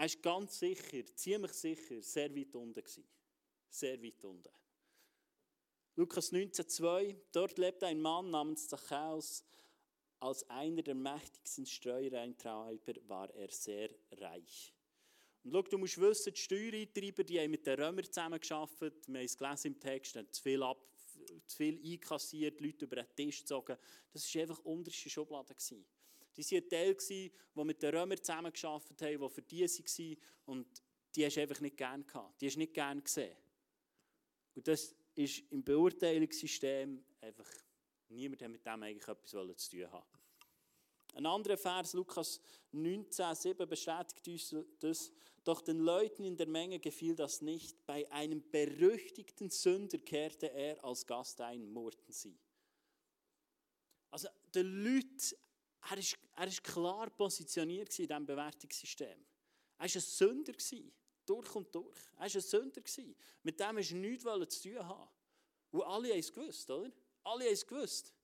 er 0.00 0.06
ist 0.06 0.22
ganz 0.22 0.58
sicher, 0.58 1.04
ziemlich 1.14 1.52
sicher, 1.52 2.00
sehr 2.00 2.34
weit 2.34 2.56
unten 2.56 2.82
gewesen. 2.82 3.06
Sehr 3.68 4.02
weit 4.02 4.24
unten. 4.24 4.48
Lukas 5.94 6.32
19,2, 6.32 7.16
dort 7.32 7.58
lebte 7.58 7.86
ein 7.86 8.00
Mann 8.00 8.30
namens 8.30 8.66
Zachäus. 8.66 9.44
Als 10.18 10.48
einer 10.48 10.80
der 10.80 10.94
mächtigsten 10.94 11.66
Steuereintreiber 11.66 12.94
war 13.08 13.28
er 13.34 13.50
sehr 13.50 13.90
reich. 14.12 14.72
Und 15.44 15.52
schau, 15.52 15.62
du 15.62 15.76
musst 15.76 16.00
wissen, 16.00 16.32
die 16.32 16.40
Steuereintreiber 16.40 17.22
die 17.22 17.38
haben 17.38 17.50
mit 17.50 17.66
den 17.66 17.78
Römern 17.78 18.04
zusammengearbeitet. 18.04 19.06
Wir 19.06 19.18
haben 19.18 19.26
es 19.26 19.36
gelesen 19.36 19.66
im 19.66 19.80
Text, 19.80 20.16
haben 20.16 20.32
zu 20.32 20.42
viel, 20.42 20.62
ab, 20.62 20.82
zu 21.46 21.56
viel 21.58 21.78
einkassiert, 21.92 22.58
Leute 22.62 22.86
über 22.86 22.96
den 22.96 23.14
Tisch 23.14 23.40
gezogen. 23.40 23.76
Das 24.14 24.34
war 24.34 24.42
einfach 24.42 24.58
unterste 24.60 25.10
Schublade. 25.10 25.54
Gewesen. 25.54 25.84
Die 26.40 26.54
waren 26.54 26.64
ein 26.64 26.68
Teil, 26.68 27.30
der 27.54 27.64
mit 27.64 27.82
den 27.82 27.94
Römern 27.94 28.18
zusammengearbeitet 28.18 29.02
haben, 29.02 29.20
die 29.20 29.28
für 29.28 29.42
die 29.42 29.62
waren. 29.62 30.16
Und 30.46 30.82
die 31.14 31.26
hast 31.26 31.36
du 31.36 31.40
einfach 31.42 31.60
nicht 31.60 31.76
gerne 31.76 32.04
gehabt. 32.04 32.40
Die 32.40 32.46
hast 32.46 32.54
du 32.54 32.60
nicht 32.60 32.74
gerne 32.74 33.02
gesehen. 33.02 33.36
Und 34.54 34.66
das 34.66 34.94
ist 35.14 35.50
im 35.50 35.62
Beurteilungssystem 35.62 37.04
einfach, 37.20 37.48
niemand 38.08 38.42
hat 38.42 38.50
mit 38.50 38.64
dem 38.64 38.82
eigentlich 38.82 39.08
etwas 39.08 39.30
zu 39.30 39.70
tun 39.70 39.92
haben. 39.92 40.06
Ein 41.14 41.26
anderer 41.26 41.56
Vers, 41.56 41.92
Lukas 41.92 42.40
19,7 42.72 43.66
bestätigt 43.66 44.28
uns 44.28 44.54
das. 44.78 45.12
Doch 45.42 45.62
den 45.62 45.78
Leuten 45.78 46.24
in 46.24 46.36
der 46.36 46.46
Menge 46.46 46.78
gefiel 46.78 47.16
das 47.16 47.40
nicht. 47.40 47.84
Bei 47.86 48.10
einem 48.12 48.48
berüchtigten 48.50 49.50
Sünder 49.50 49.98
kehrte 49.98 50.52
er 50.52 50.82
als 50.84 51.06
Gast 51.06 51.40
ein, 51.40 51.72
murrten 51.72 52.12
sie. 52.12 52.38
Also, 54.10 54.28
den 54.54 54.84
Leuten 54.84 55.36
er 55.88 55.98
ist, 55.98 56.18
er 56.36 56.46
ist 56.46 56.62
klar 56.62 57.08
positioniert 57.10 57.98
in 57.98 58.06
diesem 58.06 58.26
Bewertungssystem. 58.26 59.24
Er 59.78 59.86
war 59.88 59.94
ein 59.94 60.00
Sünder, 60.00 60.52
durch 61.26 61.54
und 61.54 61.74
durch. 61.74 61.98
Er 62.14 62.18
war 62.18 62.24
ein 62.24 62.40
Sünder. 62.40 62.82
Mit 63.42 63.60
dem 63.60 63.78
hast 63.78 63.90
du 63.90 63.96
nichts 63.96 64.24
zu 64.60 64.68
tun 64.68 64.86
haben. 64.86 65.10
Und 65.70 65.82
alle 65.82 66.10
haben 66.10 66.18
es 66.18 66.32
gewusst, 66.32 66.70
oder? 66.70 66.90
Alle 67.22 67.44
haben 67.44 67.52
es 67.52 67.66
gewusst. 67.66 68.14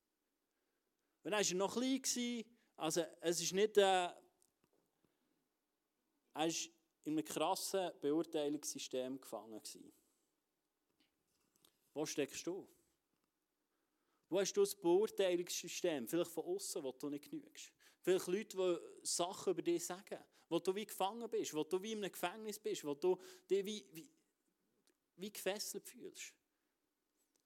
Und 1.23 1.31
dann 1.31 1.41
war 1.41 1.49
er 1.49 1.55
noch 1.55 1.75
klein, 1.75 2.45
also 2.77 3.05
es 3.21 3.41
ist 3.41 3.53
nicht... 3.53 3.77
Äh, 3.79 4.11
er 6.35 6.49
war 6.49 6.55
in 7.05 7.13
einem 7.13 7.25
krassen 7.25 7.91
Beurteilungssystem 8.01 9.21
gefangen. 9.21 9.63
Wo 11.95 12.05
steckst 12.05 12.47
du? 12.47 12.69
Wo 14.29 14.41
hast 14.41 14.53
du 14.55 14.61
das 14.61 14.75
Beurteilungssystem? 14.75 16.09
Vielleicht 16.09 16.31
von 16.31 16.45
außen, 16.45 16.83
wo 16.83 16.93
du 16.93 17.09
nicht 17.09 17.31
genügst. 17.31 17.73
Vielleicht 18.01 18.27
Leute, 18.27 18.57
die 18.57 19.07
Sachen 19.07 19.53
über 19.53 19.63
dich 19.63 19.85
sagen, 19.85 20.19
wo 20.49 20.59
du 20.59 20.75
wie 20.75 20.87
gefangen 20.87 21.29
bist, 21.31 21.55
wo 21.55 21.65
du 21.65 21.81
wie 21.83 21.93
in 21.93 21.99
einem 21.99 22.13
Gefängnis 22.13 22.59
bist, 22.59 22.85
wo 22.85 22.95
du 22.95 23.19
dich 23.49 23.65
wie, 23.65 23.87
wie, 23.93 24.09
wie 25.17 25.33
gefesselt 25.33 25.89
fühlst. 25.89 26.33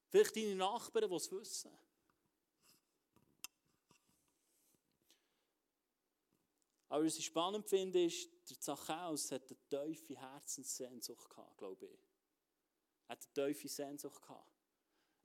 Vielleicht 0.08 0.36
deine 0.36 0.56
Nachbarn, 0.56 1.08
die 1.08 1.16
es 1.16 1.30
wissen. 1.30 1.70
Aber 6.88 7.04
was 7.04 7.16
ich 7.18 7.26
spannend 7.26 7.68
finde, 7.68 8.04
ist, 8.04 8.28
der 8.50 8.58
Zachäus 8.58 9.30
hat 9.30 9.42
eine 9.48 9.86
tiefe 9.86 10.16
Herzenssehnsucht 10.16 11.30
gehabt, 11.30 11.56
glaube 11.56 11.86
ich. 11.86 12.00
Er 13.06 13.12
hat 13.12 13.28
eine 13.36 13.46
tiefe 13.46 13.68
Sehnsucht 13.68 14.20
gehabt. 14.20 14.59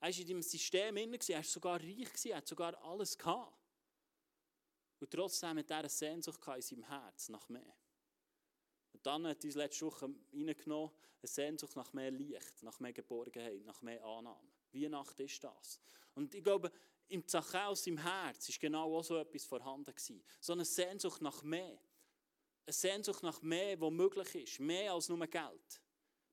Er 0.06 0.12
war 0.12 0.20
in 0.20 0.28
deinem 0.28 0.42
System 0.44 0.96
drin, 0.96 1.14
er 1.14 1.36
war 1.38 1.44
sogar 1.44 1.80
reich, 1.82 2.26
er 2.26 2.38
hat 2.38 2.48
sogar 2.48 2.80
alles 2.84 3.18
gehabt. 3.18 3.58
Und 5.00 5.10
trotzdem 5.10 5.58
hat 5.58 5.72
er 5.72 5.80
eine 5.80 5.90
Sehnsucht 5.90 6.40
in 6.48 6.62
seinem 6.62 6.84
Herz 6.84 7.30
nach 7.30 7.50
mehr. 7.50 7.76
Und 8.94 9.04
dann 9.04 9.26
hat 9.26 9.44
uns 9.44 9.56
letzte 9.56 9.88
Woche 9.88 10.14
reingenommen, 10.32 10.92
eine 11.22 11.28
Sehnsucht 11.28 11.76
nach 11.76 11.92
mehr 11.94 12.12
Licht, 12.12 12.62
nach 12.62 12.80
mehr 12.80 12.94
Geborgenheit, 12.94 13.66
nach 13.66 13.82
mehr 13.82 14.06
Annahme. 14.06 14.48
Weihnachten 14.72 15.24
ist 15.24 15.44
das. 15.44 15.80
Und 16.14 16.36
ich 16.36 16.44
glaube, 16.44 16.72
im 17.08 17.28
Zachäus, 17.28 17.88
im 17.88 17.98
Herz, 17.98 18.48
ist 18.48 18.60
genau 18.60 18.96
auch 18.96 19.04
so 19.04 19.18
etwas 19.18 19.44
vorhanden 19.44 19.86
gewesen. 19.86 20.24
So 20.40 20.54
eine 20.54 20.66
Sehnsucht 20.66 21.24
nach 21.24 21.42
mehr. 21.42 21.80
Eine 22.68 22.74
Sehnsucht 22.74 23.24
nach 23.24 23.42
mehr, 23.42 23.82
was 23.82 23.92
möglich 23.92 24.36
ist. 24.36 24.60
Mehr 24.60 24.94
als 24.94 25.10
nur 25.10 25.26
Geld. 25.26 25.82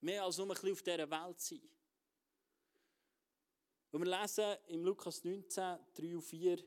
Mehr 0.03 0.25
als 0.25 0.37
nur 0.37 0.47
ein 0.47 0.53
bisschen 0.53 0.73
auf 0.73 0.83
dieser 0.83 1.11
Welt 1.11 1.41
sein. 1.41 1.73
Und 3.93 4.07
wir 4.07 4.21
lesen 4.21 4.57
im 4.69 4.85
Lukas 4.85 5.23
19, 5.23 5.79
3 5.95 6.17
und 6.17 6.23
4, 6.23 6.65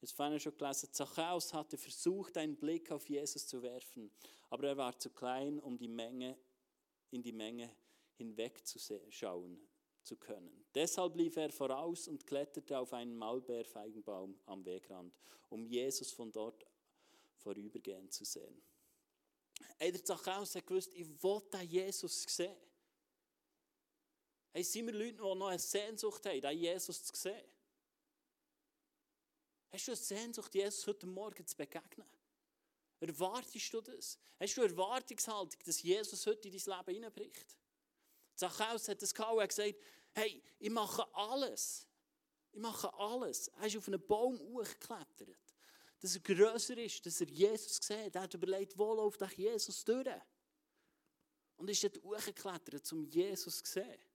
jetzt 0.00 0.12
vorhin 0.12 0.38
schon 0.38 0.56
gelesen, 0.56 0.88
Zachäus 0.92 1.52
hatte 1.52 1.76
versucht, 1.76 2.36
einen 2.36 2.56
Blick 2.56 2.92
auf 2.92 3.08
Jesus 3.08 3.44
zu 3.44 3.60
werfen, 3.60 4.08
aber 4.50 4.68
er 4.68 4.76
war 4.76 4.96
zu 4.96 5.10
klein, 5.10 5.58
um 5.58 5.76
die 5.76 5.88
Menge, 5.88 6.38
in 7.10 7.24
die 7.24 7.32
Menge 7.32 7.74
hinwegzuschauen 8.14 9.58
zu 10.04 10.16
können. 10.16 10.64
Deshalb 10.72 11.16
lief 11.16 11.36
er 11.36 11.50
voraus 11.50 12.06
und 12.06 12.24
kletterte 12.24 12.78
auf 12.78 12.92
einen 12.92 13.16
Maulbeerfeigenbaum 13.16 14.38
am 14.46 14.64
Wegrand, 14.64 15.12
um 15.48 15.66
Jesus 15.66 16.12
von 16.12 16.30
dort 16.30 16.64
vorübergehen 17.34 18.08
zu 18.12 18.24
sehen. 18.24 18.62
Ey, 19.78 19.90
der 19.90 20.04
Zachäus 20.04 20.54
hat 20.54 20.68
gewusst, 20.68 20.94
ich 20.94 21.20
wollte 21.20 21.62
Jesus 21.62 22.22
sehen. 22.22 22.54
Hey, 24.56 24.62
sind 24.62 24.86
wir 24.86 24.94
Leute, 24.94 25.14
die 25.14 25.20
noch 25.20 25.48
eine 25.48 25.58
Sehnsucht 25.58 26.24
haben, 26.26 26.40
den 26.40 26.56
Jesus 26.56 27.02
zu 27.02 27.16
sehen? 27.16 27.44
Hast 29.72 29.88
du 29.88 29.90
eine 29.90 29.96
Sehnsucht, 29.96 30.54
Jesus 30.54 30.86
heute 30.86 31.08
Morgen 31.08 31.44
zu 31.44 31.56
begegnen? 31.56 32.06
Erwartest 33.00 33.72
du 33.72 33.80
das? 33.80 34.16
Hast 34.38 34.56
du 34.56 34.62
eine 34.62 34.70
Erwartungshaltung, 34.70 35.60
dass 35.66 35.82
Jesus 35.82 36.24
heute 36.26 36.46
in 36.46 36.56
dein 36.56 36.78
Leben 36.78 36.94
hineinbricht? 36.94 37.58
Zachäus 38.36 38.86
hat 38.86 39.02
das 39.02 39.12
gehabt 39.12 39.36
und 39.36 39.48
gesagt, 39.48 39.74
hey, 40.12 40.40
ich 40.60 40.70
mache 40.70 41.04
alles. 41.16 41.88
Ich 42.52 42.60
mache 42.60 42.94
alles. 42.94 43.48
Er 43.48 43.66
ist 43.66 43.76
auf 43.76 43.88
einen 43.88 44.06
Baum 44.06 44.38
hochgeklettert. 44.38 45.36
Dass 45.98 46.14
er 46.14 46.20
grösser 46.20 46.78
ist, 46.78 47.04
dass 47.04 47.20
er 47.20 47.28
Jesus 47.28 47.78
sieht. 47.78 48.14
Er 48.14 48.22
hat 48.22 48.34
überlegt, 48.34 48.78
wo 48.78 48.94
läuft 48.94 49.20
Jesus 49.36 49.84
durch? 49.84 50.06
Und 51.56 51.68
ist 51.68 51.82
dort 51.82 52.00
hochgeklettert, 52.04 52.92
um 52.92 53.04
Jesus 53.04 53.60
zu 53.60 53.72
sehen 53.72 54.13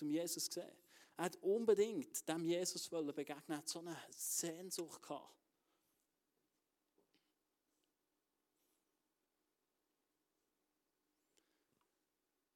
zum 0.00 0.10
Jesus 0.10 0.48
gesehen. 0.48 0.76
Er 1.16 1.24
hat 1.24 1.36
unbedingt 1.42 2.26
dem 2.26 2.44
Jesus 2.44 2.88
begegnen, 2.88 3.44
er 3.48 3.58
hat 3.58 3.68
so 3.68 3.80
eine 3.80 3.96
Sehnsucht 4.10 5.02
gehabt. 5.02 5.36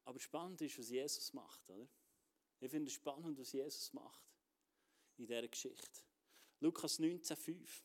Aber 0.07 0.19
spannend 0.19 0.61
ist, 0.63 0.79
was 0.79 0.89
Jesus 0.89 1.33
macht, 1.35 1.69
oder? 1.69 1.87
Ich 2.61 2.71
finde 2.71 2.89
es 2.89 2.95
spannend, 2.95 3.39
was 3.39 3.53
Jesus 3.53 3.93
macht 3.93 4.23
in 5.19 5.27
dieser 5.27 5.47
Geschichte. 5.47 6.01
Lukas 6.61 6.99
19,5. 6.99 7.83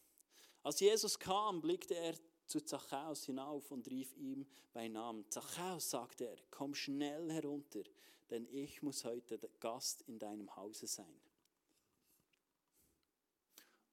Als 0.63 0.79
Jesus 0.79 1.19
kam, 1.19 1.59
blickte 1.59 1.95
er 1.95 2.15
zu 2.49 2.65
Zachäus 2.65 3.25
hinauf 3.25 3.71
und 3.71 3.87
rief 3.89 4.15
ihm 4.17 4.45
bei 4.73 4.87
Namen. 4.87 5.29
Zachäus, 5.29 5.91
sagte 5.91 6.25
er, 6.25 6.37
komm 6.49 6.73
schnell 6.73 7.31
herunter, 7.31 7.83
denn 8.29 8.47
ich 8.51 8.81
muss 8.81 9.05
heute 9.05 9.37
Gast 9.59 10.01
in 10.07 10.17
deinem 10.17 10.55
Hause 10.55 10.87
sein. 10.87 11.21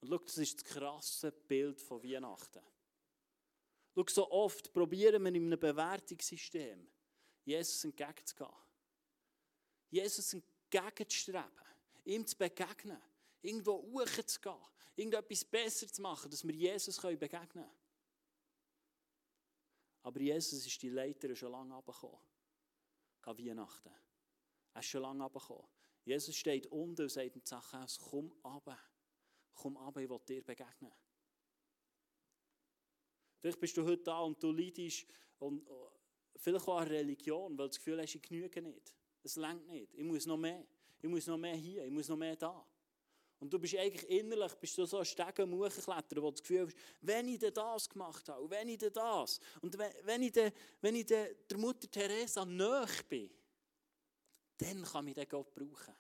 Und 0.01 0.09
schau, 0.09 0.19
das 0.19 0.39
ist 0.39 0.57
das 0.57 0.65
krasse 0.65 1.33
Bild 1.33 1.81
von 1.81 2.03
Weihnachten. 2.03 2.63
Schau, 3.95 4.05
so 4.09 4.31
oft 4.31 4.73
probieren 4.73 5.23
wir 5.23 5.35
in 5.35 5.37
einem 5.37 5.61
Bewertungssystem, 5.61 6.89
Jesus 7.45 7.85
entgegenzugehen. 7.85 8.51
Jesus 9.91 10.33
entgegenzustreben, 10.33 11.45
ihm 12.05 12.27
zu 12.27 12.37
begegnen, 12.37 13.01
irgendwo 13.43 13.83
hochzugehen, 13.93 14.57
irgendetwas 14.97 15.45
besser 15.45 15.89
zu 15.89 16.01
machen, 16.01 16.31
dass 16.31 16.47
wir 16.47 16.55
Jesus 16.55 17.01
begegnen 17.01 17.49
können. 17.49 17.86
Aber 20.07 20.21
Jesus 20.21 20.65
ist 20.65 20.81
die 20.83 20.89
Leiter 20.89 21.35
schon 21.35 21.51
lange 21.51 21.75
abgekommen. 21.75 22.21
An 23.23 23.37
Weihnachten. 23.37 23.91
Er 24.73 24.81
ist 24.81 24.87
schon 24.87 25.03
lange 25.03 25.25
abgekommen. 25.25 25.67
Jesus 26.05 26.37
steht 26.37 26.69
unten 26.69 27.03
und 27.03 27.09
sagt 27.09 27.35
dem 27.35 27.45
Zachäus, 27.45 27.99
komm 27.99 28.31
runter. 28.45 28.79
Komm 29.53 29.77
runter, 29.77 30.01
ich 30.01 30.09
will 30.09 30.21
dir 30.29 30.45
begegnen. 30.45 30.93
Vielleicht 33.41 33.59
bist 33.59 33.77
du 33.77 33.85
heute 33.85 34.05
da 34.05 34.21
und 34.21 34.41
du 34.41 34.53
leidest 34.53 35.09
und 35.41 35.69
oh, 35.69 35.91
vielleicht 36.37 36.69
auch 36.69 36.79
an 36.79 36.87
Religion, 36.87 37.59
weil 37.59 37.67
du 37.67 37.71
das 37.71 37.79
Gefühl 37.79 38.01
hast, 38.01 38.15
ich 38.15 38.23
genüge 38.23 38.63
nicht. 38.63 38.95
Es 39.25 39.35
längt 39.35 39.67
nicht. 39.67 39.93
Ich 39.93 40.05
muss 40.05 40.25
noch 40.25 40.37
mehr. 40.37 40.65
Ich 41.03 41.09
muss 41.09 41.27
noch 41.27 41.37
mehr 41.37 41.57
hier. 41.57 41.85
Ich 41.85 41.91
muss 41.91 42.09
noch 42.09 42.17
mehr 42.17 42.37
da. 42.37 42.65
Und 43.39 43.53
du 43.53 43.59
bist 43.59 43.77
eigentlich 43.77 44.09
innerlich 44.09 44.55
bist 44.55 44.79
du 44.79 44.87
so 44.87 44.99
ein 44.99 45.05
Stegen 45.05 45.53
wo 45.53 45.69
du 45.69 46.31
das 46.31 46.41
Gefühl 46.41 46.67
hast, 46.67 46.77
wenn 47.03 47.29
ich 47.29 47.39
das 47.39 47.89
gemacht 47.89 48.29
habe, 48.29 48.49
wenn 48.49 48.69
ich 48.69 48.79
das, 48.79 49.41
und 49.61 49.77
wenn 49.77 50.23
ich, 50.23 50.33
denn, 50.33 50.53
wenn 50.81 50.97
ich 50.97 51.07
denn 51.07 51.37
der 51.49 51.59
Mutter 51.59 51.91
Teresa 51.91 52.45
nahe 52.45 52.87
bin, 53.09 53.31
dann 54.57 54.83
kann 54.85 55.05
mich 55.05 55.15
der 55.15 55.27
Gott 55.27 55.53
brauchen. 55.55 55.95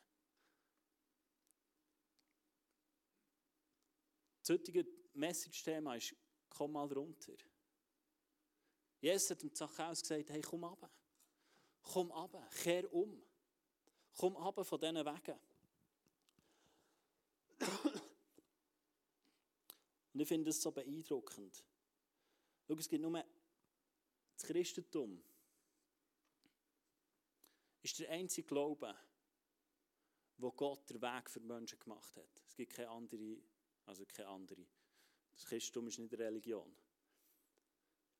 Das 4.40 4.50
heutige 4.50 4.86
Message-Thema 5.12 5.96
ist, 5.96 6.14
komm 6.48 6.72
mal 6.72 6.90
runter. 6.90 7.34
Jesus 9.00 9.30
hat 9.30 9.42
dem 9.42 9.54
Zachäus 9.54 10.00
gesagt, 10.00 10.30
hey, 10.30 10.40
komm 10.40 10.64
runter. 10.64 10.90
Komm 11.82 12.10
runter, 12.10 12.48
kehr 12.62 12.92
um. 12.92 13.22
Komm 14.16 14.36
runter 14.36 14.64
von 14.64 14.80
diesen 14.80 15.04
Wegen. 15.04 15.38
Und 20.12 20.20
ich 20.20 20.28
finde 20.28 20.50
das 20.50 20.60
so 20.62 20.72
beeindruckend. 20.72 21.64
Schau, 22.66 22.74
es 22.74 22.88
gibt 22.88 23.02
nur 23.02 23.24
das 24.32 24.42
Christentum. 24.42 25.22
Ist 27.82 27.98
der 27.98 28.10
einzige 28.10 28.46
Glaube, 28.46 28.94
wo 30.38 30.52
Gott 30.52 30.90
den 30.90 31.00
Weg 31.00 31.30
für 31.30 31.40
Menschen 31.40 31.78
gemacht 31.78 32.16
hat. 32.16 32.42
Es 32.48 32.56
gibt 32.56 32.72
keine 32.72 32.90
andere, 32.90 33.38
also 33.84 34.04
keine 34.06 34.28
andere. 34.28 34.66
Das 35.34 35.44
Christentum 35.44 35.88
ist 35.88 35.98
nicht 35.98 36.12
eine 36.14 36.24
Religion. 36.24 36.76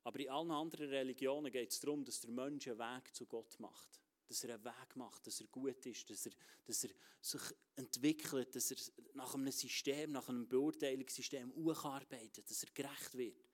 Aber 0.03 0.19
in 0.19 0.29
allen 0.29 0.51
anderen 0.51 0.89
Religionen 0.89 1.51
geht 1.51 1.71
es 1.71 1.79
darum, 1.79 2.05
dass 2.05 2.21
der 2.21 2.31
Mensch 2.31 2.67
einen 2.67 2.79
Weg 2.79 3.13
zu 3.13 3.25
Gott 3.25 3.59
macht 3.59 4.06
dass 4.27 4.43
er 4.43 4.55
einen 4.55 4.65
Weg 4.65 4.95
macht, 4.95 5.25
dass 5.25 5.39
er 5.39 5.47
gut 5.47 5.85
ist, 5.85 6.09
dass 6.09 6.25
er, 6.25 6.31
dass 6.65 6.83
er 6.83 6.89
sich 7.21 7.41
entwickelt, 7.75 8.55
dass 8.55 8.71
er 8.71 8.77
nach 9.13 9.33
einem 9.33 9.51
System, 9.51 10.11
nach 10.11 10.27
einem 10.29 10.47
Beurteilungssystem 10.47 11.53
arbeitet, 11.67 12.49
dass 12.49 12.63
er 12.63 12.69
gerecht 12.73 13.17
wird. 13.17 13.47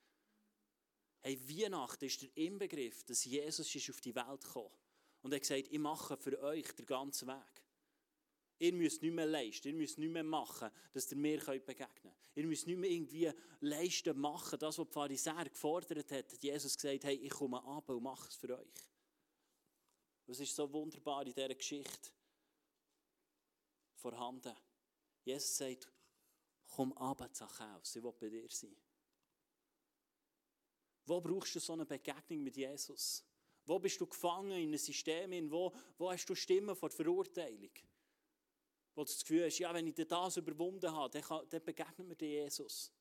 Hey, 1.20 1.40
Weihnachten 1.48 2.04
ist 2.04 2.20
der 2.20 2.36
Inbegriff, 2.36 3.04
dass 3.04 3.24
Jesus 3.24 3.74
ist 3.74 3.90
auf 3.90 4.00
die 4.00 4.14
Welt 4.14 4.42
gekommen 4.42 4.74
und 5.22 5.32
er 5.32 5.36
hat 5.36 5.42
gesagt, 5.42 5.68
ich 5.70 5.78
mache 5.78 6.16
für 6.16 6.38
euch 6.42 6.70
den 6.72 6.86
ganzen 6.86 7.28
Weg. 7.28 7.64
Ihr 8.58 8.72
müsst 8.72 9.02
nicht 9.02 9.14
mehr 9.14 9.26
leisten, 9.26 9.68
ihr 9.68 9.74
müsst 9.74 9.98
nicht 9.98 10.10
mehr 10.10 10.22
machen, 10.22 10.70
dass 10.92 11.10
ihr 11.10 11.16
mir 11.16 11.38
begegnen 11.38 11.88
könnt. 12.02 12.14
Ihr 12.34 12.46
müsst 12.46 12.66
nicht 12.66 12.78
mehr 12.78 12.90
irgendwie 12.90 13.30
leisten, 13.60 14.18
machen, 14.18 14.58
das, 14.58 14.78
was 14.78 14.86
die 14.86 14.92
Pharisäer 14.92 15.44
gefordert 15.44 16.12
hat 16.12 16.42
Jesus 16.42 16.76
gesagt, 16.76 17.04
hey, 17.04 17.16
ich 17.16 17.30
komme 17.30 17.62
ab 17.64 17.88
und 17.88 18.02
mache 18.02 18.28
es 18.28 18.36
für 18.36 18.58
euch. 18.58 18.68
Was 20.26 20.40
ist 20.40 20.54
so 20.54 20.72
wunderbar 20.72 21.26
in 21.26 21.34
dieser 21.34 21.54
Geschichte 21.54 22.10
vorhanden? 23.94 24.54
Jesus 25.24 25.56
sagt, 25.56 25.92
komm 26.66 26.92
ab, 26.94 27.28
Zachäus, 27.32 27.96
ich 27.96 28.02
will 28.02 28.12
bei 28.12 28.28
dir 28.28 28.48
sein. 28.48 28.76
Wo 31.06 31.20
brauchst 31.20 31.54
du 31.54 31.60
so 31.60 31.74
eine 31.74 31.84
Begegnung 31.84 32.42
mit 32.42 32.56
Jesus? 32.56 33.24
Wo 33.66 33.78
bist 33.78 34.00
du 34.00 34.06
gefangen 34.06 34.52
in 34.52 34.68
einem 34.68 34.78
System? 34.78 35.50
Wo, 35.50 35.74
wo 35.98 36.10
hast 36.10 36.26
du 36.26 36.34
Stimmen 36.34 36.74
vor 36.74 36.90
Verurteilung? 36.90 37.72
Wo 38.94 39.02
du 39.02 39.10
das 39.10 39.20
Gefühl 39.20 39.46
hast, 39.46 39.58
ja, 39.58 39.72
wenn 39.74 39.86
ich 39.86 39.94
das 39.94 40.36
überwunden 40.36 40.90
habe, 40.90 41.20
dann, 41.20 41.48
dann 41.48 41.64
begegnet 41.64 42.06
mir 42.06 42.16
Jesus. 42.26 42.92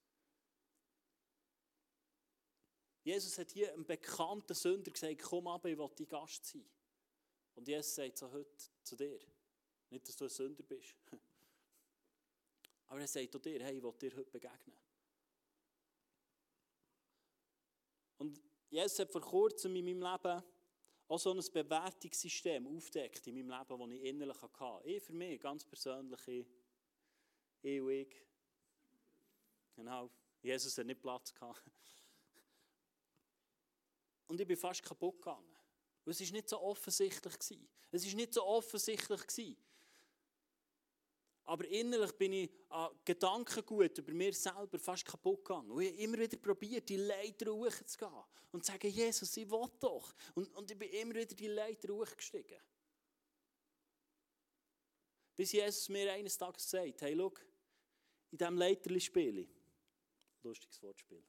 Jesus 3.04 3.38
hat 3.38 3.52
hier 3.52 3.74
einem 3.74 3.86
bekannten 3.86 4.54
Sünder 4.54 4.92
gesagt, 4.92 5.22
komm 5.22 5.48
ab, 5.48 5.66
ich 5.66 5.78
will 5.78 5.90
dein 5.96 6.08
Gast 6.08 6.46
sein. 6.46 6.66
Und 7.56 7.68
Jesus 7.68 7.96
sagt 7.96 8.18
so 8.18 8.32
heute 8.32 8.50
zu 8.84 8.96
dir, 8.96 9.20
nicht, 9.90 10.08
dass 10.08 10.16
du 10.16 10.26
ein 10.26 10.30
Sünder 10.30 10.64
bist, 10.64 10.96
aber 12.88 13.02
er 13.02 13.08
sagt 13.08 13.32
zu 13.32 13.40
dir, 13.40 13.64
hey, 13.64 13.78
ich 13.78 13.84
will 13.84 13.94
dir 13.94 14.16
heute 14.16 14.32
begegnen. 14.32 14.76
Und 18.18 18.42
Jesus 18.70 19.00
hat 19.00 19.12
vor 19.12 19.22
kurzem 19.22 19.76
in 19.76 19.86
meinem 19.86 20.02
Leben 20.02 20.44
auch 21.08 21.20
so 21.20 21.32
ein 21.32 21.38
Bewertungssystem 21.38 22.66
aufdeckt 22.66 23.28
in 23.28 23.36
meinem 23.36 23.50
Leben, 23.50 23.80
das 23.80 23.90
ich 23.92 24.04
innerlich 24.04 24.42
hatte. 24.42 24.88
Ich 24.88 25.04
für 25.04 25.14
mich, 25.14 25.40
ganz 25.40 25.66
persönlich, 25.66 26.28
ich 27.62 27.82
und 27.82 27.90
ich. 27.92 28.16
Genau, 29.76 30.10
Jesus 30.42 30.78
hat 30.78 30.86
nicht 30.86 31.02
Platz 31.02 31.34
gehabt. 31.34 31.64
Und 34.28 34.40
ich 34.40 34.48
bin 34.48 34.58
fast 34.58 34.84
kaputt 34.84 35.18
gegangen. 35.18 35.53
Es 36.06 36.20
war 36.20 36.32
nicht 36.32 36.50
so 36.50 36.62
offensichtlich. 36.62 37.34
Es 37.92 38.06
war 38.06 38.16
nicht 38.16 38.34
so 38.34 38.46
offensichtlich. 38.46 39.58
Aber 41.46 41.68
innerlich 41.68 42.12
bin 42.14 42.34
ich 42.34 42.50
an 42.70 42.92
Gedankengut 43.04 43.98
über 43.98 44.14
mir 44.14 44.34
selber 44.34 44.80
fast 44.80 45.06
kaputt 45.06 45.44
gegangen. 45.44 45.72
Und 45.72 45.82
ich 45.82 45.92
habe 45.92 46.02
immer 46.02 46.18
wieder 46.20 46.38
probiert, 46.38 46.88
die 46.88 46.98
Leiter 46.98 47.54
hochzugehen 47.54 48.24
und 48.52 48.66
zu 48.66 48.72
sagen, 48.72 48.90
Jesus, 48.90 49.36
ich 49.36 49.50
will 49.50 49.68
doch. 49.80 50.14
Und, 50.36 50.54
und 50.56 50.72
ich 50.72 50.78
bin 50.78 50.90
immer 50.90 51.16
wieder 51.16 51.36
die 51.36 51.48
Leiter 51.48 51.94
hochgestiegen. 51.94 52.60
Bis 55.36 55.52
Jesus 55.52 55.90
mir 55.90 56.14
eines 56.14 56.38
Tages 56.38 56.70
sagt, 56.70 57.02
hey, 57.02 57.16
schau, 57.18 57.34
in 58.32 58.38
diesem 58.38 58.58
Leiterli 58.58 59.00
spiele 59.00 59.48
lustiges 60.44 60.82
Wortspiel, 60.82 61.24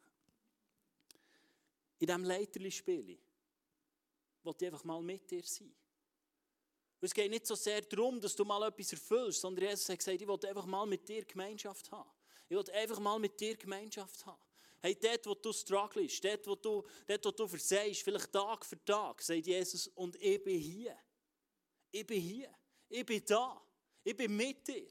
in 1.98 2.06
diesem 2.06 2.24
Leiterli 2.24 2.70
spiele 2.70 3.18
will 4.44 4.66
einfach 4.66 4.84
mal 4.84 5.02
mit 5.02 5.30
dir 5.30 5.42
sein. 5.42 5.74
es 7.00 7.14
geht 7.14 7.30
nicht 7.30 7.46
so 7.46 7.54
sehr 7.54 7.82
darum, 7.82 8.20
dass 8.20 8.34
du 8.34 8.44
mal 8.44 8.66
etwas 8.66 8.92
erfüllst, 8.92 9.40
sondern 9.40 9.68
Jesus 9.68 9.88
hat 9.88 9.98
gesagt, 9.98 10.20
ich 10.20 10.26
will 10.26 10.46
einfach 10.46 10.66
mal 10.66 10.86
mit 10.86 11.08
dir 11.08 11.24
Gemeinschaft 11.24 11.90
haben. 11.90 12.10
Ich 12.48 12.56
will 12.56 12.70
einfach 12.72 12.98
mal 12.98 13.18
mit 13.18 13.38
dir 13.40 13.56
Gemeinschaft 13.56 14.24
haben. 14.26 14.40
Hey, 14.80 14.96
dort, 15.00 15.26
wo 15.26 15.34
du 15.34 15.52
strugglest, 15.52 16.22
dort, 16.22 16.46
wo 16.46 16.54
du, 16.56 16.84
dort, 17.06 17.24
wo 17.24 17.30
du 17.30 17.48
versagst, 17.48 18.02
vielleicht 18.02 18.30
Tag 18.30 18.66
für 18.66 18.84
Tag, 18.84 19.22
sagt 19.22 19.46
Jesus, 19.46 19.88
und 19.88 20.14
ich 20.16 20.42
bin 20.42 20.60
hier. 20.60 20.98
Ich 21.90 22.06
bin 22.06 22.20
hier. 22.20 22.54
Ich 22.88 23.06
bin 23.06 23.24
da. 23.24 23.62
Ich 24.02 24.14
bin 24.14 24.36
mit 24.36 24.66
dir. 24.68 24.86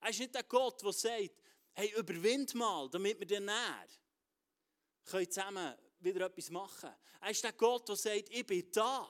Er 0.00 0.10
ist 0.10 0.18
nicht 0.18 0.34
der 0.34 0.42
Gott, 0.42 0.82
der 0.82 0.92
sagt, 0.92 1.30
hey, 1.74 1.94
überwind 1.96 2.54
mal, 2.54 2.88
damit 2.90 3.20
wir 3.20 3.26
dann 3.26 3.44
näher 3.44 3.86
zusammen 5.04 5.74
wieder 6.00 6.26
etwas 6.26 6.50
machen. 6.50 6.90
Er 7.20 7.30
ist 7.30 7.44
der 7.44 7.52
Gott, 7.52 7.88
der 7.88 7.96
sagt, 7.96 8.28
ich 8.30 8.46
bin 8.46 8.70
da. 8.72 9.08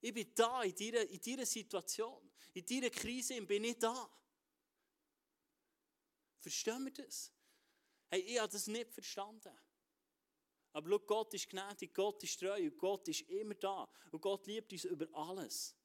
Ich 0.00 0.12
bin 0.12 0.32
da 0.34 0.62
in 0.62 0.74
deiner, 0.74 1.08
in 1.08 1.20
deiner 1.20 1.46
Situation. 1.46 2.30
In 2.54 2.66
deiner 2.66 2.90
Krise 2.90 3.40
bin 3.42 3.64
ich 3.64 3.78
da. 3.78 4.10
Verstehen 6.40 6.84
wir 6.84 6.92
das? 6.92 7.32
Hey, 8.10 8.20
ich 8.20 8.38
habe 8.38 8.52
das 8.52 8.66
nicht 8.66 8.92
verstanden. 8.92 9.56
Aber 10.72 10.88
schau, 10.88 10.98
Gott 11.00 11.34
ist 11.34 11.48
gnädig, 11.48 11.94
Gott 11.94 12.22
ist 12.24 12.40
treu 12.40 12.62
und 12.62 12.78
Gott 12.78 13.06
ist 13.08 13.20
immer 13.22 13.54
da. 13.54 13.88
Und 14.10 14.20
Gott 14.20 14.46
liebt 14.46 14.72
uns 14.72 14.84
über 14.84 15.06
alles. 15.12 15.76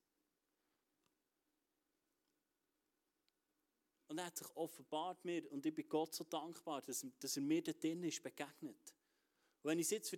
Und 4.07 4.17
er 4.17 4.25
hat 4.25 4.37
sich 4.37 4.47
offenbart 4.55 5.23
mir 5.25 5.51
und 5.51 5.65
ich 5.65 5.73
bin 5.73 5.87
Gott 5.87 6.15
so 6.15 6.23
dankbar, 6.23 6.81
dass 6.81 7.03
er 7.03 7.41
mir 7.41 7.61
da 7.61 7.73
drin 7.73 8.03
ist 8.03 8.23
begegnet. 8.23 8.96
Wenn 9.63 9.79
ich 9.79 9.85
es 9.87 9.91
jetzt 9.91 10.13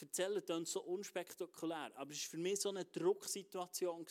erzähle, 0.00 0.42
dann 0.42 0.62
es 0.62 0.72
so 0.72 0.82
unspektakulär. 0.82 1.92
Aber 1.94 2.12
es 2.12 2.22
war 2.24 2.30
für 2.30 2.38
mich 2.38 2.60
so 2.60 2.70
eine 2.70 2.84
Drucksituation. 2.84 4.06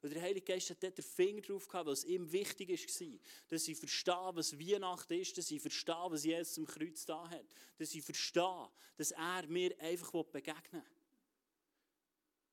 Und 0.00 0.14
der 0.14 0.22
Heilige 0.22 0.52
Geist 0.52 0.70
hat 0.70 0.82
dort 0.82 0.98
den 0.98 1.04
Finger 1.04 1.40
drauf 1.40 1.66
gehabt, 1.66 1.86
weil 1.86 1.94
es 1.94 2.04
ihm 2.04 2.30
wichtig 2.30 2.68
war, 2.68 3.18
dass 3.48 3.68
ich 3.68 3.78
verstehe, 3.78 4.30
was 4.32 4.58
Weihnachten 4.58 5.14
ist, 5.14 5.38
dass 5.38 5.50
ich 5.50 5.60
verstehe, 5.60 6.06
was 6.08 6.24
Jesus 6.24 6.58
am 6.58 6.66
Kreuz 6.66 7.04
da 7.06 7.28
hat. 7.28 7.46
Dass 7.78 7.94
ich 7.94 8.02
verstehe, 8.02 8.68
dass 8.96 9.10
er 9.12 9.46
mir 9.48 9.74
einfach 9.80 10.12
begegnen 10.24 10.82
will. 10.82 10.98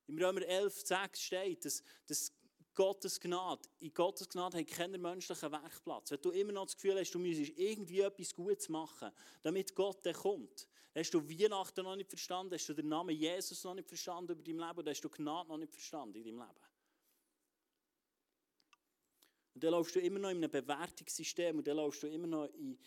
Im 0.08 0.18
Römer 0.18 0.42
11, 0.42 0.86
6 0.86 1.20
steht, 1.20 1.64
dass, 1.64 1.82
dass 2.06 2.32
Gottes 2.76 3.18
Gnade, 3.18 3.68
in 3.78 3.92
Gottes 3.92 4.28
Gnade 4.28 4.58
hat 4.58 4.66
keiner 4.66 4.98
menschlichen 4.98 5.50
Werkplatz. 5.50 6.10
Wenn 6.10 6.20
du 6.20 6.30
immer 6.30 6.52
noch 6.52 6.66
das 6.66 6.76
Gefühl 6.76 6.98
hast, 7.00 7.10
du 7.10 7.18
müsstest 7.18 7.58
irgendwie 7.58 8.00
etwas 8.00 8.34
Gutes 8.34 8.68
machen, 8.68 9.10
damit 9.42 9.74
Gott 9.74 10.04
dann 10.04 10.12
kommt, 10.12 10.60
dann 10.60 10.68
hast 10.96 11.12
du 11.12 11.28
Weihnachten 11.28 11.84
noch 11.84 11.96
nicht 11.96 12.08
verstanden, 12.08 12.54
hast 12.54 12.68
du 12.68 12.74
den 12.74 12.88
Namen 12.88 13.14
Jesus 13.14 13.62
noch 13.64 13.74
nicht 13.74 13.88
verstanden 13.88 14.32
über 14.32 14.42
dein 14.42 14.56
Leben 14.56 14.78
und 14.78 14.88
hast 14.88 15.00
du 15.02 15.10
Gnade 15.10 15.48
noch 15.48 15.58
nicht 15.58 15.72
verstanden 15.72 16.16
in 16.16 16.24
deinem 16.24 16.38
Leben. 16.38 16.66
Und 19.54 19.64
dann 19.64 19.70
laufst 19.72 19.94
du 19.94 20.00
immer 20.00 20.18
noch 20.18 20.30
in 20.30 20.38
einem 20.38 20.50
Bewertungssystem 20.50 21.58
und 21.58 21.66
dann 21.66 21.76
laufst 21.76 22.02
du 22.02 22.08
immer 22.08 22.26
noch 22.26 22.44
in, 22.46 22.78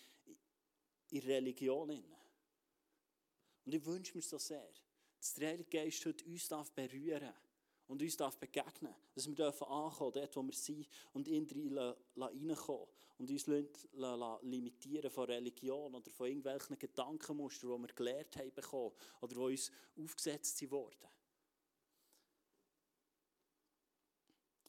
in 1.11 1.21
Religion. 1.21 1.89
Rein. 1.89 2.15
Und 3.65 3.73
ich 3.73 3.85
wünsche 3.85 4.15
mir 4.15 4.21
so 4.21 4.37
sehr, 4.37 4.71
dass 5.17 5.33
der 5.33 5.49
Heilige 5.49 5.69
Geist 5.69 6.05
heute 6.05 6.25
uns 6.25 6.47
berühren 6.73 7.21
darf 7.21 7.48
und 7.89 8.03
uns 8.03 8.15
darf 8.15 8.37
begegnen 8.37 8.93
Dass 9.15 9.27
wir 9.27 9.35
dürfen 9.35 9.67
ankommen, 9.67 10.13
dort 10.13 10.35
wo 10.35 10.43
wir 10.43 10.53
sind, 10.53 10.87
und 11.11 11.27
ihn 11.27 11.45
reinkommen 12.15 12.87
und 13.17 13.29
uns 13.29 13.47
limitieren 13.47 15.11
von 15.11 15.25
Religion 15.25 15.93
oder 15.93 16.09
von 16.11 16.27
irgendwelchen 16.27 16.77
Gedankenmustern, 16.77 17.75
die 17.75 17.87
wir 17.87 17.93
gelernt 17.93 18.37
haben 18.37 18.53
bekommen 18.53 18.93
oder 19.21 19.35
die 19.35 19.41
uns 19.41 19.71
aufgesetzt 19.97 20.71
wurden. 20.71 21.07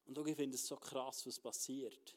Und 0.06 0.18
auch 0.18 0.26
ich 0.26 0.34
finde 0.34 0.56
es 0.56 0.66
so 0.66 0.76
krass, 0.76 1.24
was 1.26 1.38
passiert. 1.38 2.16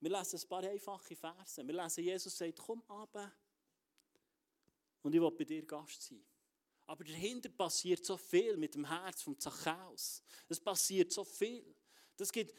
Wir 0.00 0.10
lesen 0.10 0.40
ein 0.40 0.48
paar 0.48 0.64
einfache 0.64 1.14
Verse. 1.14 1.64
Wir 1.64 1.74
lesen, 1.74 2.02
Jesus 2.02 2.36
sagt, 2.36 2.58
komm 2.58 2.82
ab 2.88 3.32
und 5.02 5.14
ich 5.14 5.20
will 5.20 5.30
bei 5.30 5.44
dir 5.44 5.64
Gast 5.64 6.02
sein. 6.02 6.24
Aber 6.86 7.04
dahinter 7.04 7.48
passiert 7.48 8.04
so 8.04 8.16
viel 8.16 8.56
mit 8.56 8.74
dem 8.74 8.86
Herz 8.86 9.22
vom 9.22 9.38
Zachäus. 9.38 10.22
Es 10.48 10.60
passiert 10.60 11.12
so 11.12 11.24
viel. 11.24 11.74
Das 12.16 12.30
gibt 12.32 12.54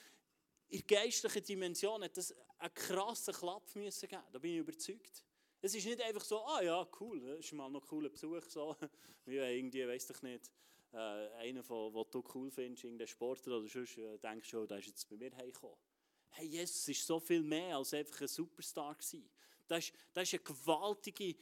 in 0.73 0.83
der 0.87 0.97
geistlichen 0.97 1.43
Dimension 1.43 2.03
hat 2.03 2.17
das 2.17 2.33
einen 2.57 2.73
krassen 2.73 3.33
Klapp 3.33 3.75
müssen 3.75 4.09
geben. 4.09 4.23
Da 4.31 4.39
bin 4.39 4.53
ich 4.53 4.57
überzeugt. 4.57 5.23
Es 5.61 5.75
ist 5.75 5.85
nicht 5.85 6.01
einfach 6.01 6.23
so, 6.23 6.43
ah 6.45 6.61
ja, 6.61 6.87
cool, 6.99 7.21
das 7.21 7.39
ist 7.39 7.53
mal 7.53 7.69
noch 7.69 7.83
ein 7.83 7.87
cooler 7.87 8.09
Besuch. 8.09 8.43
So. 8.49 8.75
Wie 9.25 9.37
irgendwie, 9.37 9.87
weiss 9.87 10.09
ich 10.09 10.21
nicht, 10.23 10.51
äh, 10.91 10.97
einer, 10.97 11.63
von, 11.63 11.93
den 11.93 12.05
du 12.11 12.23
cool 12.33 12.49
findest, 12.49 12.83
irgendein 12.83 13.07
Sportler 13.07 13.59
oder 13.59 13.67
sonst, 13.67 13.97
äh, 13.97 14.17
denkst 14.17 14.49
du, 14.49 14.61
oh, 14.61 14.65
der 14.65 14.79
ist 14.79 14.87
jetzt 14.87 15.07
bei 15.09 15.15
mir 15.15 15.33
heimgekommen. 15.35 15.77
Hey, 16.31 16.47
Jesus 16.47 16.87
ist 16.87 17.05
so 17.05 17.19
viel 17.19 17.43
mehr 17.43 17.77
als 17.77 17.93
einfach 17.93 18.21
ein 18.21 18.27
Superstar 18.27 18.95
gewesen. 18.95 19.29
Da 19.67 19.77
ist, 19.77 19.93
ist 20.15 20.33
eine 20.33 20.43
gewaltige 20.43 21.35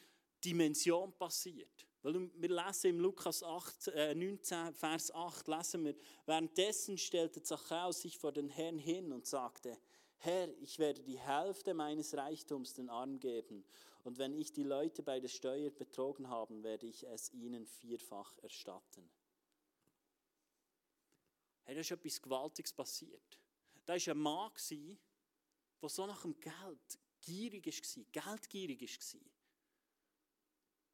Dimension 0.44 1.14
passiert. 1.14 1.88
Weil 2.04 2.32
wir 2.36 2.50
lesen 2.50 2.92
im 2.92 3.00
Lukas 3.00 3.44
8, 3.44 3.88
äh, 3.90 4.16
19, 4.16 4.74
Vers 4.74 5.14
8, 5.14 5.48
lesen 5.48 5.86
wir, 5.86 5.96
währenddessen 6.26 6.98
stellte 6.98 7.44
Zachäus 7.44 8.02
sich 8.02 8.18
vor 8.18 8.32
den 8.32 8.50
Herrn 8.50 8.80
hin 8.80 9.12
und 9.12 9.28
sagte, 9.28 9.78
Herr, 10.18 10.50
ich 10.60 10.80
werde 10.80 11.02
die 11.04 11.20
Hälfte 11.20 11.74
meines 11.74 12.16
Reichtums 12.16 12.74
den 12.74 12.90
Armen 12.90 13.20
geben, 13.20 13.64
und 14.04 14.18
wenn 14.18 14.34
ich 14.34 14.52
die 14.52 14.64
Leute 14.64 15.04
bei 15.04 15.20
der 15.20 15.28
Steuer 15.28 15.70
betrogen 15.70 16.28
habe, 16.28 16.64
werde 16.64 16.88
ich 16.88 17.06
es 17.06 17.32
ihnen 17.34 17.68
vierfach 17.68 18.36
erstatten. 18.40 19.10
Hey, 21.64 21.76
da 21.76 21.82
ist 21.82 21.92
etwas 21.92 22.22
Gewaltiges 22.22 22.74
passiert. 22.74 23.40
Da 23.86 23.94
war 23.94 24.08
ein 24.08 24.18
Mann, 24.18 24.98
der 25.82 25.90
so 25.90 26.08
nach 26.08 26.24
dem 26.24 26.40
Geld 26.40 27.00
gierig 27.22 27.68
war, 27.68 28.06
geldgierig 28.12 28.82
war 28.82 29.22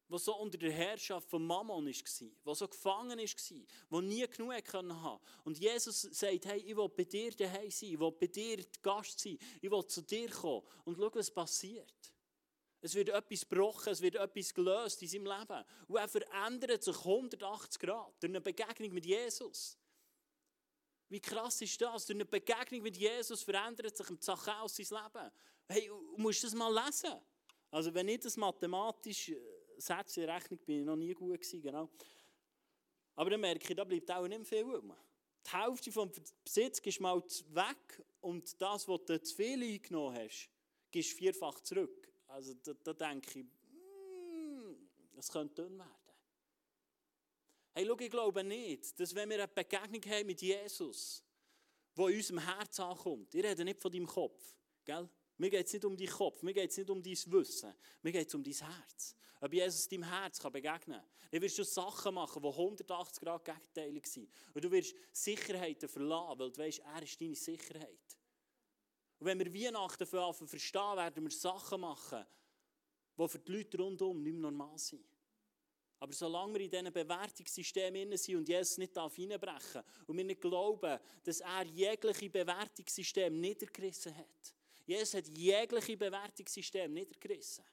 der 0.10 0.20
so 0.20 0.36
unter 0.38 0.58
der 0.58 0.72
Herrschaft 0.72 1.30
von 1.30 1.46
Mammon 1.46 1.86
war, 1.86 2.30
der 2.46 2.56
so 2.56 2.68
gefangen 2.68 3.20
war, 3.20 3.66
der 3.92 4.02
nie 4.02 4.28
genug 4.28 4.54
haben 4.74 4.90
konnte. 4.90 5.20
Und 5.44 5.58
Jesus 5.58 6.02
sagt, 6.02 6.46
hey, 6.46 6.60
ich 6.60 6.76
will 6.76 6.90
bei 6.90 7.04
dir 7.04 7.32
daheim 7.32 7.70
sein, 7.70 7.90
ich 7.90 8.00
will 8.00 8.12
bei 8.12 8.28
dir 8.28 8.64
Gast 8.82 9.20
sein, 9.20 9.38
ich 9.62 9.70
will 9.70 9.86
zu 9.86 10.02
dir 10.02 10.30
kommen. 10.30 10.64
Und 10.86 10.98
schau, 10.98 11.10
was 11.14 11.32
passiert. 11.32 12.14
Es 12.80 12.94
wird 12.96 13.10
etwas 13.10 13.48
gebrochen, 13.48 13.90
es 13.90 14.02
wird 14.02 14.16
etwas 14.16 14.54
gelöst 14.54 15.02
in 15.02 15.08
seinem 15.08 15.26
Leben. 15.26 15.66
Und 15.88 15.98
er 15.98 16.08
verändert 16.08 16.84
sich 16.84 16.98
180 16.98 17.80
Grad 17.80 18.14
durch 18.20 18.30
eine 18.30 18.42
Begegnung 18.42 18.94
mit 18.94 19.06
Jesus. 19.06 19.78
Wie 21.10 21.20
krass 21.20 21.62
ist 21.62 21.82
das? 21.82 22.06
Durch 22.06 22.16
eine 22.16 22.26
Begegnung 22.26 22.82
mit 22.82 22.98
Jesus 22.98 23.44
verändert 23.44 23.98
sich 23.98 24.10
im 24.10 24.22
Zachäus 24.22 24.76
sein 24.76 24.86
Leben. 24.90 25.32
Hey, 25.68 25.88
du 25.88 26.16
musst 26.18 26.44
das 26.44 26.54
mal 26.54 26.74
lesen. 26.74 27.20
Also 27.72 27.94
wenn 27.94 28.08
ich 28.08 28.20
das 28.20 28.38
mathematisch 28.38 29.30
äh, 29.30 29.57
Sätze 29.78 30.24
in 30.24 30.30
Rechnung 30.30 30.60
bin 30.66 30.80
ich 30.80 30.86
noch 30.86 30.96
nie 30.96 31.14
gut 31.14 31.42
gewesen, 31.42 31.62
genau. 31.62 31.90
Aber 33.16 33.30
dann 33.30 33.42
merke 33.42 33.70
ich, 33.70 33.76
da 33.76 33.84
bleibt 33.84 34.12
auch 34.12 34.28
nicht 34.28 34.38
mehr 34.38 34.46
viel 34.46 34.64
rum. 34.64 34.94
Die 35.46 35.52
Hälfte 35.52 35.92
vom 35.92 36.12
Besitz 36.44 36.82
gehst 36.82 37.00
mal 37.00 37.22
weg 37.22 38.04
und 38.22 38.62
das, 38.62 38.88
was 38.88 39.06
du 39.06 39.22
zu 39.22 39.36
viel 39.36 39.64
eingenommen 39.64 40.16
hast, 40.18 40.50
gehst 40.92 41.18
vierfach 41.18 41.60
zurück. 41.62 42.12
Also 42.28 42.54
da, 42.54 42.74
da 42.74 42.94
denke 42.94 43.40
ich, 43.40 43.46
mm, 43.46 44.76
das 45.16 45.32
könnte 45.32 45.64
dünn 45.64 45.78
werden. 45.78 45.92
Hey, 47.74 47.86
schau, 47.86 48.00
ich 48.00 48.10
glaube 48.10 48.44
nicht, 48.44 49.00
dass 49.00 49.14
wenn 49.16 49.30
wir 49.30 49.38
eine 49.38 49.48
Begegnung 49.48 50.02
haben 50.12 50.28
mit 50.28 50.42
Jesus, 50.42 51.24
die 51.96 52.02
in 52.02 52.18
unserem 52.18 52.40
Herz 52.40 52.80
ankommt, 52.80 53.34
ich 53.34 53.44
rede 53.44 53.64
nicht 53.64 53.82
von 53.82 53.92
deinem 53.92 54.08
Kopf, 54.08 54.56
gell? 54.84 55.10
Mir 55.38 55.50
geht 55.50 55.68
es 55.68 55.74
nicht 55.74 55.86
um 55.86 55.96
deinen 55.96 56.10
Kopf, 56.10 56.42
mir 56.42 56.54
geht 56.54 56.72
es 56.72 56.78
nicht 56.78 56.90
um 56.90 57.02
dein 57.02 57.14
Wissen, 57.14 57.74
mir 58.02 58.12
geht 58.12 58.28
es 58.28 58.36
um 58.36 58.44
dein 58.44 58.54
Herz 58.54 59.16
ob 59.42 59.54
Jesus 59.54 59.88
deinem 59.88 60.04
Herz 60.04 60.40
begegnen 60.40 61.00
kann. 61.00 61.10
Dann 61.32 61.42
wirst 61.42 61.58
du 61.58 61.64
Sachen 61.64 62.16
machen, 62.16 62.42
die 62.42 62.48
180 62.48 63.24
Grad 63.24 63.46
gegenteilig 63.46 64.08
sind. 64.08 64.30
Und 64.54 64.64
du 64.64 64.72
wirst 64.72 64.96
Sicherheiten 65.12 65.90
verlassen, 65.90 66.40
weil 66.40 66.52
du 66.52 66.58
weißt, 66.62 66.80
er 66.80 67.04
ist 67.04 67.20
deine 67.20 67.36
Sicherheit. 67.36 68.18
Und 69.20 69.26
wenn 69.26 69.40
wir 69.40 69.54
Weihnachten 69.54 70.06
verstehen, 70.06 70.96
werden 70.98 71.24
wir 71.24 71.32
Sachen 71.32 71.82
machen, 71.82 72.26
die 73.18 73.28
für 73.28 73.40
die 73.40 73.52
Leute 73.52 73.78
rundum 73.78 74.22
nicht 74.22 74.34
mehr 74.34 74.52
normal 74.52 74.78
sind. 74.78 75.06
Aber 76.00 76.14
solange 76.14 76.54
wir 76.54 76.62
in 76.62 76.70
diesen 76.70 76.94
Bewertungssystemen 76.94 78.16
sind 78.18 78.36
und 78.36 78.48
Jesus 78.48 78.78
nicht 78.78 78.96
reinbrechen 78.96 79.40
darf 79.40 80.08
und 80.08 80.16
wir 80.16 80.24
nicht 80.24 80.42
glauben, 80.42 81.00
dass 81.24 81.40
er 81.40 81.66
jegliche 81.66 82.30
Bewertungssystem 82.30 83.40
niedergerissen 83.40 84.16
hat. 84.16 84.57
Jesus 84.88 85.14
hat 85.16 85.28
jegliche 85.38 85.98
Bewertungssystem 85.98 86.94
niedergerissen. 86.94 87.66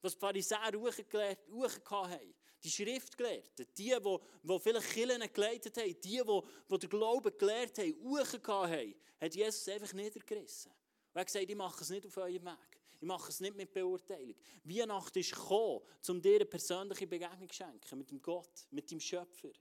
Was 0.00 0.14
die 0.14 0.18
Pharisäer 0.18 0.72
hochgehabt 0.72 1.92
haben. 1.92 2.34
Die 2.64 2.70
Schriftgelehrten, 2.70 3.66
die, 3.76 3.94
die, 3.94 4.18
die 4.42 4.58
vielleicht 4.58 4.90
Kirchen 4.90 5.32
geleitet 5.32 5.76
haben, 5.76 6.00
die, 6.00 6.00
die, 6.00 6.40
die 6.70 6.78
den 6.78 6.90
Glauben 6.90 7.38
gelehrt 7.38 7.78
haben, 7.78 7.94
hochgehabt 8.02 8.48
haben, 8.48 8.94
hat 9.20 9.34
Jesus 9.34 9.68
einfach 9.68 9.92
niedergerissen. 9.92 10.72
Und 10.72 11.14
er 11.14 11.20
hat 11.20 11.26
gesagt, 11.26 11.48
ich 11.48 11.56
mache 11.56 11.82
es 11.82 11.90
nicht 11.90 12.06
auf 12.06 12.16
eurem 12.16 12.44
Weg. 12.44 12.80
Ich 13.00 13.06
mache 13.06 13.30
es 13.30 13.38
nicht 13.40 13.54
mit 13.54 13.72
Beurteilung. 13.72 14.34
Weihnachten 14.64 15.18
ist 15.20 15.32
gekommen, 15.32 15.82
um 16.08 16.20
dir 16.20 16.36
eine 16.36 16.46
persönliche 16.46 17.06
Begegnung 17.06 17.48
zu 17.48 17.54
schenken 17.54 17.98
mit 17.98 18.10
dem 18.10 18.20
Gott, 18.20 18.66
mit 18.70 18.90
dem 18.90 18.98
Schöpfer. 18.98 19.52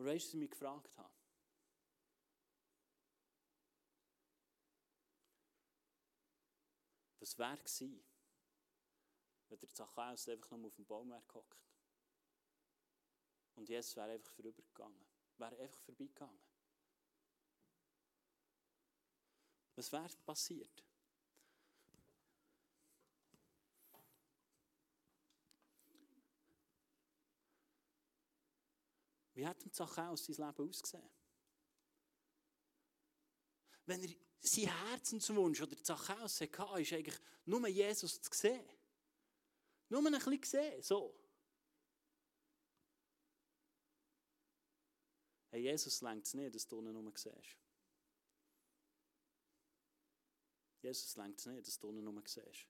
Aber 0.00 0.08
weißt 0.08 0.24
du, 0.24 0.28
was 0.28 0.32
ich 0.32 0.40
mich 0.40 0.50
gefragt 0.50 0.96
habe? 0.96 1.14
Was 7.18 7.38
wäre 7.38 7.58
gewesen, 7.58 8.02
wenn 9.50 9.58
der 9.58 9.68
Zachäus 9.68 10.26
einfach 10.26 10.56
nur 10.56 10.68
auf 10.68 10.76
dem 10.76 10.86
Baum 10.86 11.10
wäre 11.10 11.22
gehockt? 11.28 11.68
Und 13.56 13.68
Jesus 13.68 13.94
wäre 13.94 14.12
einfach 14.12 14.30
vorübergegangen. 14.30 15.06
Wäre 15.36 15.58
einfach 15.58 15.80
vorbeigegangen. 15.80 16.40
Was 19.76 19.92
wäre 19.92 20.08
passiert? 20.24 20.82
Wie 29.40 29.46
hat 29.46 29.64
dem 29.64 29.72
Zachäus 29.72 30.26
sein 30.26 30.36
Leben 30.36 30.68
ausgesehen? 30.68 31.10
Wenn 33.86 34.02
er 34.02 34.14
sein 34.38 34.68
Herzenswunsch 34.68 35.62
oder 35.62 35.82
Zachäus 35.82 36.42
hatte, 36.42 36.82
ist 36.82 36.92
eigentlich 36.92 37.18
nur 37.46 37.66
Jesus 37.66 38.20
zu 38.20 38.30
sehen. 38.34 38.68
Nur 39.88 40.06
ein 40.06 40.12
bisschen 40.12 40.42
sehen, 40.44 40.82
so. 40.82 41.18
Hey, 45.48 45.62
Jesus 45.62 46.02
lenkt 46.02 46.26
es 46.26 46.34
nicht, 46.34 46.54
dass 46.54 46.68
du 46.68 46.78
ihn 46.82 46.92
nur 46.92 47.16
siehst. 47.16 47.56
Jesus 50.82 51.16
lenkt 51.16 51.40
es 51.40 51.46
nicht, 51.46 51.66
dass 51.66 51.78
du 51.78 51.88
unten 51.88 52.04
nur 52.04 52.22
siehst. 52.26 52.66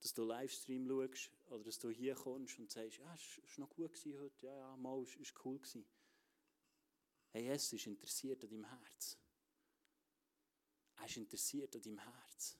Dass 0.00 0.12
du 0.12 0.24
Livestream 0.24 0.86
schaust 0.86 1.30
oder 1.46 1.64
dass 1.64 1.78
du 1.78 1.88
hier 1.88 2.14
kommst 2.14 2.58
und 2.58 2.70
sagst, 2.70 2.98
ja, 2.98 3.14
es 3.14 3.58
war 3.58 3.66
noch 3.66 3.74
gut 3.74 3.96
heute, 4.04 4.46
ja, 4.46 4.56
ja, 4.56 4.76
mal, 4.76 5.02
es 5.02 5.18
war 5.18 5.44
cool. 5.46 5.60
Hey, 7.30 7.44
Jesus 7.44 7.72
ist 7.72 7.86
interessiert 7.86 8.44
an 8.44 8.50
deinem 8.50 8.68
Herz. 8.68 9.18
Er 10.96 11.06
ist 11.06 11.16
interessiert 11.16 11.74
an 11.74 11.82
deinem 11.82 11.98
Herz. 11.98 12.58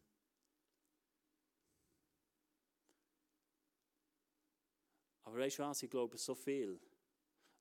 Aber 5.22 5.38
weißt 5.38 5.58
du 5.58 5.62
was, 5.62 5.82
ich 5.82 5.90
glaube, 5.90 6.18
so 6.18 6.34
viel 6.34 6.80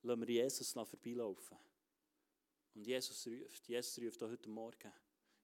lassen 0.01 0.27
wir 0.27 0.43
Jesus 0.43 0.73
vorbeilaufen. 0.73 1.57
Und 2.75 2.85
Jesus 2.87 3.27
ruft. 3.27 3.67
Jesus 3.67 4.03
ruft 4.03 4.23
auch 4.23 4.29
heute 4.29 4.49
Morgen. 4.49 4.91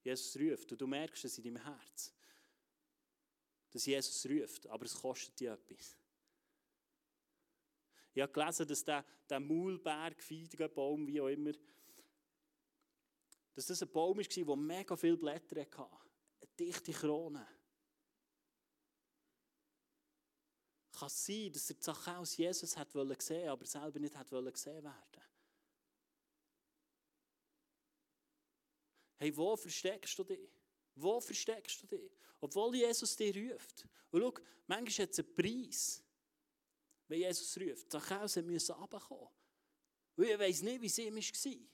Jesus 0.04 0.36
ruft. 0.40 0.72
Und 0.72 0.82
du 0.82 0.88
merkst 0.88 1.26
es 1.26 1.38
in 1.38 1.44
deinem 1.44 1.64
Herz. 1.64 2.14
Dass 3.72 3.86
Jesus 3.86 4.26
ruft. 4.26 4.68
Aber 4.68 4.86
es 4.86 4.96
kostet 4.96 5.40
dir 5.40 5.54
etwas. 5.54 5.96
Ich 8.14 8.22
habe 8.22 8.34
gelesen, 8.34 8.68
dass 8.68 8.84
der, 8.84 9.06
der 9.30 9.40
Maulberg, 9.40 10.22
Feigenbaum, 10.22 11.08
wie 11.08 11.22
auch 11.22 11.28
immer, 11.28 11.52
dass 13.54 13.68
das 13.68 13.82
ein 13.82 13.92
Baum 13.92 14.18
war, 14.18 14.24
der 14.24 14.56
mega 14.56 14.96
viele 14.96 15.18
Blätter 15.18 15.62
hatte. 15.62 15.84
Eine 16.40 16.50
dichte 16.58 16.92
Krone. 16.92 17.46
Kann 20.92 21.10
sein, 21.10 21.52
dass 21.54 21.68
der 21.68 21.80
Zachäus 21.80 22.36
Jesus 22.36 22.76
hat 22.76 22.92
sehen 22.92 23.50
aber 23.50 23.66
selber 23.66 24.00
nicht 24.00 24.16
hat 24.16 24.30
gesehen 24.30 24.84
werden 24.84 25.24
Hey, 29.18 29.36
wo 29.36 29.56
versteckst 29.58 30.18
du 30.18 30.24
dich? 30.24 30.59
Wo 31.02 31.20
versteckst 31.20 31.84
du 31.84 31.88
dich? 31.88 32.12
Obwohl 32.42 32.76
Jesus 32.76 33.16
dich 33.16 33.36
ruft. 33.36 33.88
Und 34.12 34.22
schau, 34.22 34.34
manchmal 34.68 35.08
hat 35.08 35.12
es 35.12 35.20
einen 35.20 35.36
Preis, 35.36 36.04
wenn 37.08 37.20
Jesus 37.20 37.58
ruft. 37.58 37.92
Zachäus 37.92 38.36
musste 38.38 38.74
runterkommen. 38.74 39.28
Und 40.16 40.24
ich 40.26 40.40
weiß 40.40 40.62
nicht, 40.64 40.82
wie 40.82 40.88
es 40.88 40.98
ihm 40.98 41.16
war. 41.16 41.68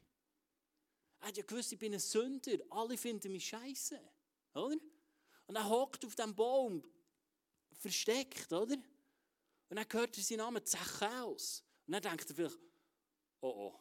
Er 1.22 1.28
hat 1.28 1.38
ja 1.38 1.44
gewusst, 1.44 1.72
ich 1.72 1.80
bin 1.80 1.94
ein 1.94 2.00
Sünder. 2.00 2.58
Alle 2.70 2.98
finden 2.98 3.32
mich 3.32 3.48
scheiße. 3.48 4.00
Oder? 4.54 4.78
Und 5.48 5.56
er 5.56 5.70
hockt 5.70 6.06
auf 6.06 6.16
dem 6.16 6.36
Baum, 6.36 6.84
versteckt, 7.80 8.52
oder? 8.52 8.76
Und 9.70 9.76
dann 9.76 9.86
hört 9.92 10.18
er 10.18 10.24
seinen 10.24 10.38
Namen 10.38 10.66
Zachäus. 10.66 11.64
Und 11.88 11.94
dann 11.94 12.02
denkt 12.02 12.30
er 12.30 12.36
vielleicht, 12.36 12.60
oh 13.42 13.50
oh, 13.50 13.80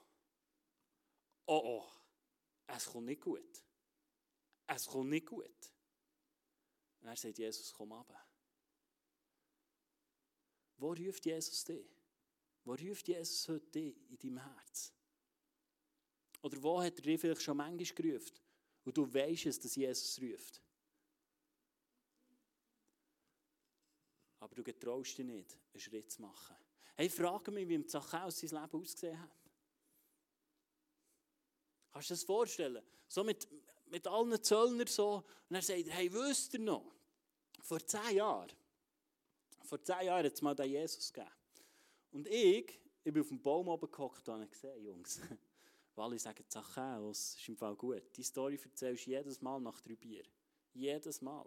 oh 1.46 1.62
oh, 1.64 1.86
es 2.66 2.86
kommt 2.86 3.06
nicht 3.06 3.20
gut. 3.20 3.63
Es 4.66 4.86
kommt 4.86 5.10
nicht 5.10 5.26
gut. 5.26 5.72
Und 7.00 7.08
er 7.08 7.16
sagt 7.16 7.38
Jesus, 7.38 7.72
komm 7.72 7.92
runter. 7.92 8.18
Wo 10.76 10.92
ruft 10.92 11.24
Jesus 11.26 11.64
dich? 11.64 11.86
Wo 12.64 12.72
ruft 12.72 13.06
Jesus 13.06 13.46
heute 13.48 13.66
dich 13.66 14.10
in 14.10 14.18
deinem 14.18 14.38
Herz? 14.38 14.92
Oder 16.42 16.62
wo 16.62 16.82
hat 16.82 16.96
er 16.96 17.02
dich 17.02 17.20
vielleicht 17.20 17.42
schon 17.42 17.56
manchmal 17.56 17.94
gerufen 17.94 18.38
und 18.84 18.96
du 18.96 19.12
weißt 19.12 19.46
es, 19.46 19.60
dass 19.60 19.76
Jesus 19.76 20.20
ruft? 20.20 20.62
Aber 24.40 24.54
du 24.54 24.62
getraust 24.62 25.16
dich 25.16 25.24
nicht, 25.24 25.58
einen 25.72 25.80
Schritt 25.80 26.10
zu 26.10 26.20
machen. 26.20 26.56
Hey, 26.96 27.08
frage 27.08 27.50
mich, 27.50 27.68
wie 27.68 27.74
im 27.74 27.88
Zachäus 27.88 28.40
sein 28.40 28.62
Leben 28.62 28.80
ausgesehen 28.80 29.20
hat. 29.20 29.50
Kannst 31.92 32.10
du 32.10 32.14
dir 32.14 32.18
das 32.18 32.24
vorstellen? 32.24 32.84
So 33.08 33.24
mit, 33.24 33.48
mit 33.94 34.08
allen 34.08 34.42
Zöllnern 34.42 34.88
so. 34.88 35.22
Und 35.48 35.56
er 35.56 35.62
sagt, 35.62 35.88
hey, 35.88 36.12
wisst 36.12 36.54
ihr 36.54 36.60
noch, 36.60 36.92
vor 37.62 37.78
zehn 37.86 38.16
Jahren, 38.16 38.50
vor 39.62 39.80
zehn 39.80 40.06
Jahren 40.06 40.26
hat 40.26 40.32
es 40.32 40.42
mal 40.42 40.54
den 40.54 40.68
Jesus 40.68 41.12
gegeben. 41.12 41.32
Und 42.10 42.26
ich, 42.26 42.80
ich 43.04 43.12
bin 43.12 43.22
auf 43.22 43.28
dem 43.28 43.40
Baum 43.40 43.68
oben 43.68 43.90
gehockt 43.90 44.28
und 44.28 44.34
habe 44.34 44.48
gesehen, 44.48 44.84
Jungs, 44.84 45.20
weil 45.94 46.14
ich 46.14 46.22
sage, 46.22 46.46
Zachäus, 46.48 47.36
ist 47.36 47.48
im 47.48 47.56
Fall 47.56 47.76
gut. 47.76 48.02
Die 48.16 48.24
Story 48.24 48.58
erzählst 48.62 49.06
du 49.06 49.10
jedes 49.10 49.40
Mal 49.40 49.60
nach 49.60 49.80
drei 49.80 49.94
Bier. 49.94 50.24
Jedes 50.72 51.20
Mal. 51.20 51.46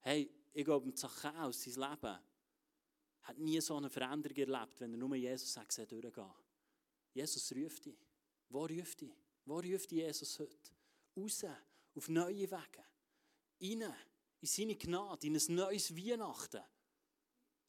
Hey, 0.00 0.30
ich 0.52 0.64
glaube, 0.64 0.92
Zachäus, 0.92 1.62
sein 1.62 1.90
Leben, 1.90 2.18
hat 3.22 3.38
nie 3.38 3.60
so 3.62 3.78
eine 3.78 3.88
Veränderung 3.88 4.36
erlebt, 4.36 4.78
wenn 4.78 4.92
er 4.92 4.98
nur 4.98 5.14
Jesus 5.14 5.56
er 5.56 5.86
durchgehen. 5.86 6.30
Jesus 7.14 7.50
ruft 7.56 7.86
dich. 7.86 7.96
Wo 8.50 8.66
ruft 8.66 9.00
dich? 9.00 9.23
Wo 9.44 9.58
ruft 9.58 9.92
Jesus 9.92 10.38
heute? 10.38 10.70
Raus, 11.16 11.44
auf 11.94 12.08
neue 12.08 12.50
Wege. 12.50 12.84
Rein, 13.60 13.94
in 14.40 14.48
seine 14.48 14.76
Gnade, 14.76 15.26
in 15.26 15.36
ein 15.36 15.54
neues 15.54 15.94
Weihnachten. 15.94 16.62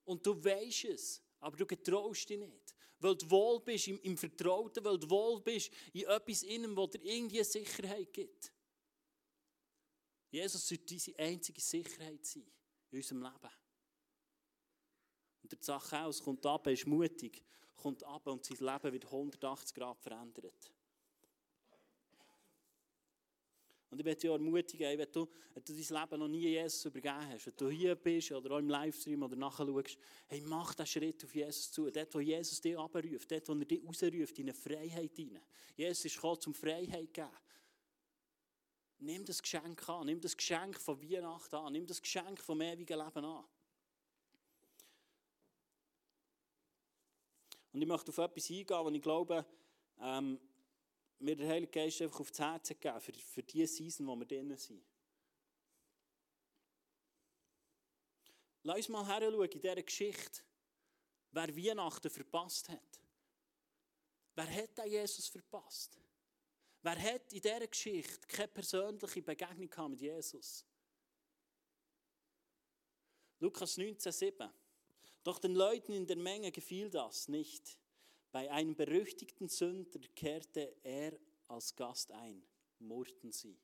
Und 0.05 0.25
du 0.25 0.43
weißt 0.43 0.85
es, 0.85 1.21
aber 1.39 1.57
du 1.57 1.65
getraust 1.65 2.29
dich 2.29 2.39
nicht. 2.39 2.75
Weil 2.99 3.15
du 3.15 3.29
wohl 3.29 3.59
bist 3.59 3.87
im, 3.87 3.99
im 4.01 4.17
Vertrauten, 4.17 4.83
weil 4.83 4.97
du 4.97 5.09
wohl 5.09 5.41
bist 5.41 5.71
in 5.93 6.05
etwas 6.05 6.43
innen, 6.43 6.75
wo 6.75 6.87
dir 6.87 7.03
irgendwie 7.03 7.43
Sicherheit 7.43 8.11
gibt. 8.13 8.51
Jesus 10.31 10.67
sollte 10.67 10.93
unsere 10.93 11.19
einzige 11.19 11.61
Sicherheit 11.61 12.25
sein 12.25 12.45
in 12.91 12.97
unserem 12.97 13.21
Leben. 13.21 13.53
Und 15.43 15.51
der 15.51 15.61
Zachäus 15.61 16.21
kommt 16.23 16.45
ab, 16.45 16.65
er 16.65 16.73
ist 16.73 16.87
mutig, 16.87 17.43
kommt 17.75 18.03
ab 18.03 18.25
und 18.27 18.43
sein 18.43 18.57
Leben 18.57 18.93
wird 18.93 19.05
180 19.05 19.75
Grad 19.75 20.01
verändert. 20.01 20.71
Und 23.95 23.99
ich 23.99 24.05
möchte 24.05 24.27
dich 24.27 24.29
ermutigen, 24.29 24.99
wenn 24.99 25.09
du, 25.09 25.25
wenn 25.53 25.63
du 25.63 25.73
dein 25.73 26.01
Leben 26.01 26.19
noch 26.19 26.27
nie 26.27 26.41
Jesus 26.41 26.83
übergeben 26.83 27.29
hast, 27.29 27.45
wenn 27.45 27.53
du 27.55 27.69
hier 27.69 27.95
bist 27.95 28.29
oder 28.33 28.51
auch 28.51 28.59
im 28.59 28.69
Livestream 28.69 29.23
oder 29.23 29.37
nachher 29.37 29.65
schaust, 29.65 29.97
hey, 30.27 30.41
mach 30.41 30.73
den 30.75 30.85
Schritt 30.85 31.23
auf 31.23 31.33
Jesus 31.33 31.71
zu. 31.71 31.89
Dort, 31.89 32.13
wo 32.13 32.19
Jesus 32.19 32.59
dich 32.59 32.77
abruft, 32.77 33.31
dort, 33.31 33.47
wo 33.47 33.53
er 33.53 33.63
dich 33.63 33.81
rausruft, 33.81 34.37
in 34.37 34.49
eine 34.49 34.53
Freiheit 34.53 35.15
hinein. 35.15 35.41
Jesus 35.77 36.03
ist 36.03 36.15
gekommen, 36.15 36.41
um 36.45 36.53
Freiheit 36.53 37.05
zu 37.05 37.13
geben. 37.13 37.29
Nimm 38.99 39.23
das 39.23 39.41
Geschenk 39.41 39.87
an, 39.87 40.07
nimm 40.07 40.19
das 40.19 40.35
Geschenk 40.35 40.77
von 40.77 41.01
Weihnachten 41.01 41.55
an, 41.55 41.71
nimm 41.71 41.87
das 41.87 42.01
Geschenk 42.01 42.41
vom 42.41 42.59
ewigen 42.59 42.99
Leben 42.99 43.23
an. 43.23 43.45
Und 47.71 47.81
ich 47.81 47.87
möchte 47.87 48.09
auf 48.09 48.17
etwas 48.17 48.49
eingehen, 48.49 48.67
was 48.67 48.93
ich 48.93 49.01
glaube, 49.01 49.45
ähm, 50.01 50.37
mir 51.19 51.35
der 51.35 51.47
Heilige 51.47 51.71
Geist 51.71 52.01
einfach 52.01 52.19
aufs 52.19 52.39
Herz 52.39 52.69
gegeben 52.69 52.99
für, 52.99 53.13
für 53.13 53.43
die 53.43 53.65
Season, 53.65 54.07
wo 54.07 54.15
wir 54.15 54.25
drinnen 54.25 54.57
sind. 54.57 54.83
Lass 58.63 58.77
uns 58.77 58.89
mal 58.89 59.05
her 59.05 59.21
in 59.21 59.61
dieser 59.61 59.75
Geschichte, 59.83 60.41
wer 61.31 61.55
Weihnachten 61.55 62.09
verpasst 62.09 62.69
hat. 62.69 62.99
Wer 64.33 64.53
hat 64.53 64.77
den 64.77 64.87
Jesus 64.87 65.27
verpasst? 65.27 65.99
Wer 66.81 67.01
hat 67.01 67.31
in 67.31 67.41
dieser 67.41 67.67
Geschichte 67.67 68.27
keine 68.27 68.47
persönliche 68.47 69.21
Begegnung 69.21 69.91
mit 69.91 70.01
Jesus? 70.01 70.65
Lukas 73.39 73.77
19,7. 73.77 74.49
Doch 75.23 75.39
den 75.39 75.55
Leuten 75.55 75.93
in 75.93 76.05
der 76.05 76.17
Menge 76.17 76.51
gefiel 76.51 76.89
das 76.89 77.27
nicht. 77.27 77.77
Bei 78.35 78.51
einem 78.51 78.75
berüchtigten 78.75 79.47
Sünder 79.47 80.01
kehrte 80.13 80.75
er 80.83 81.17
als 81.47 81.73
Gast 81.73 82.11
ein, 82.11 82.45
murrten 82.79 83.31
sie. 83.31 83.57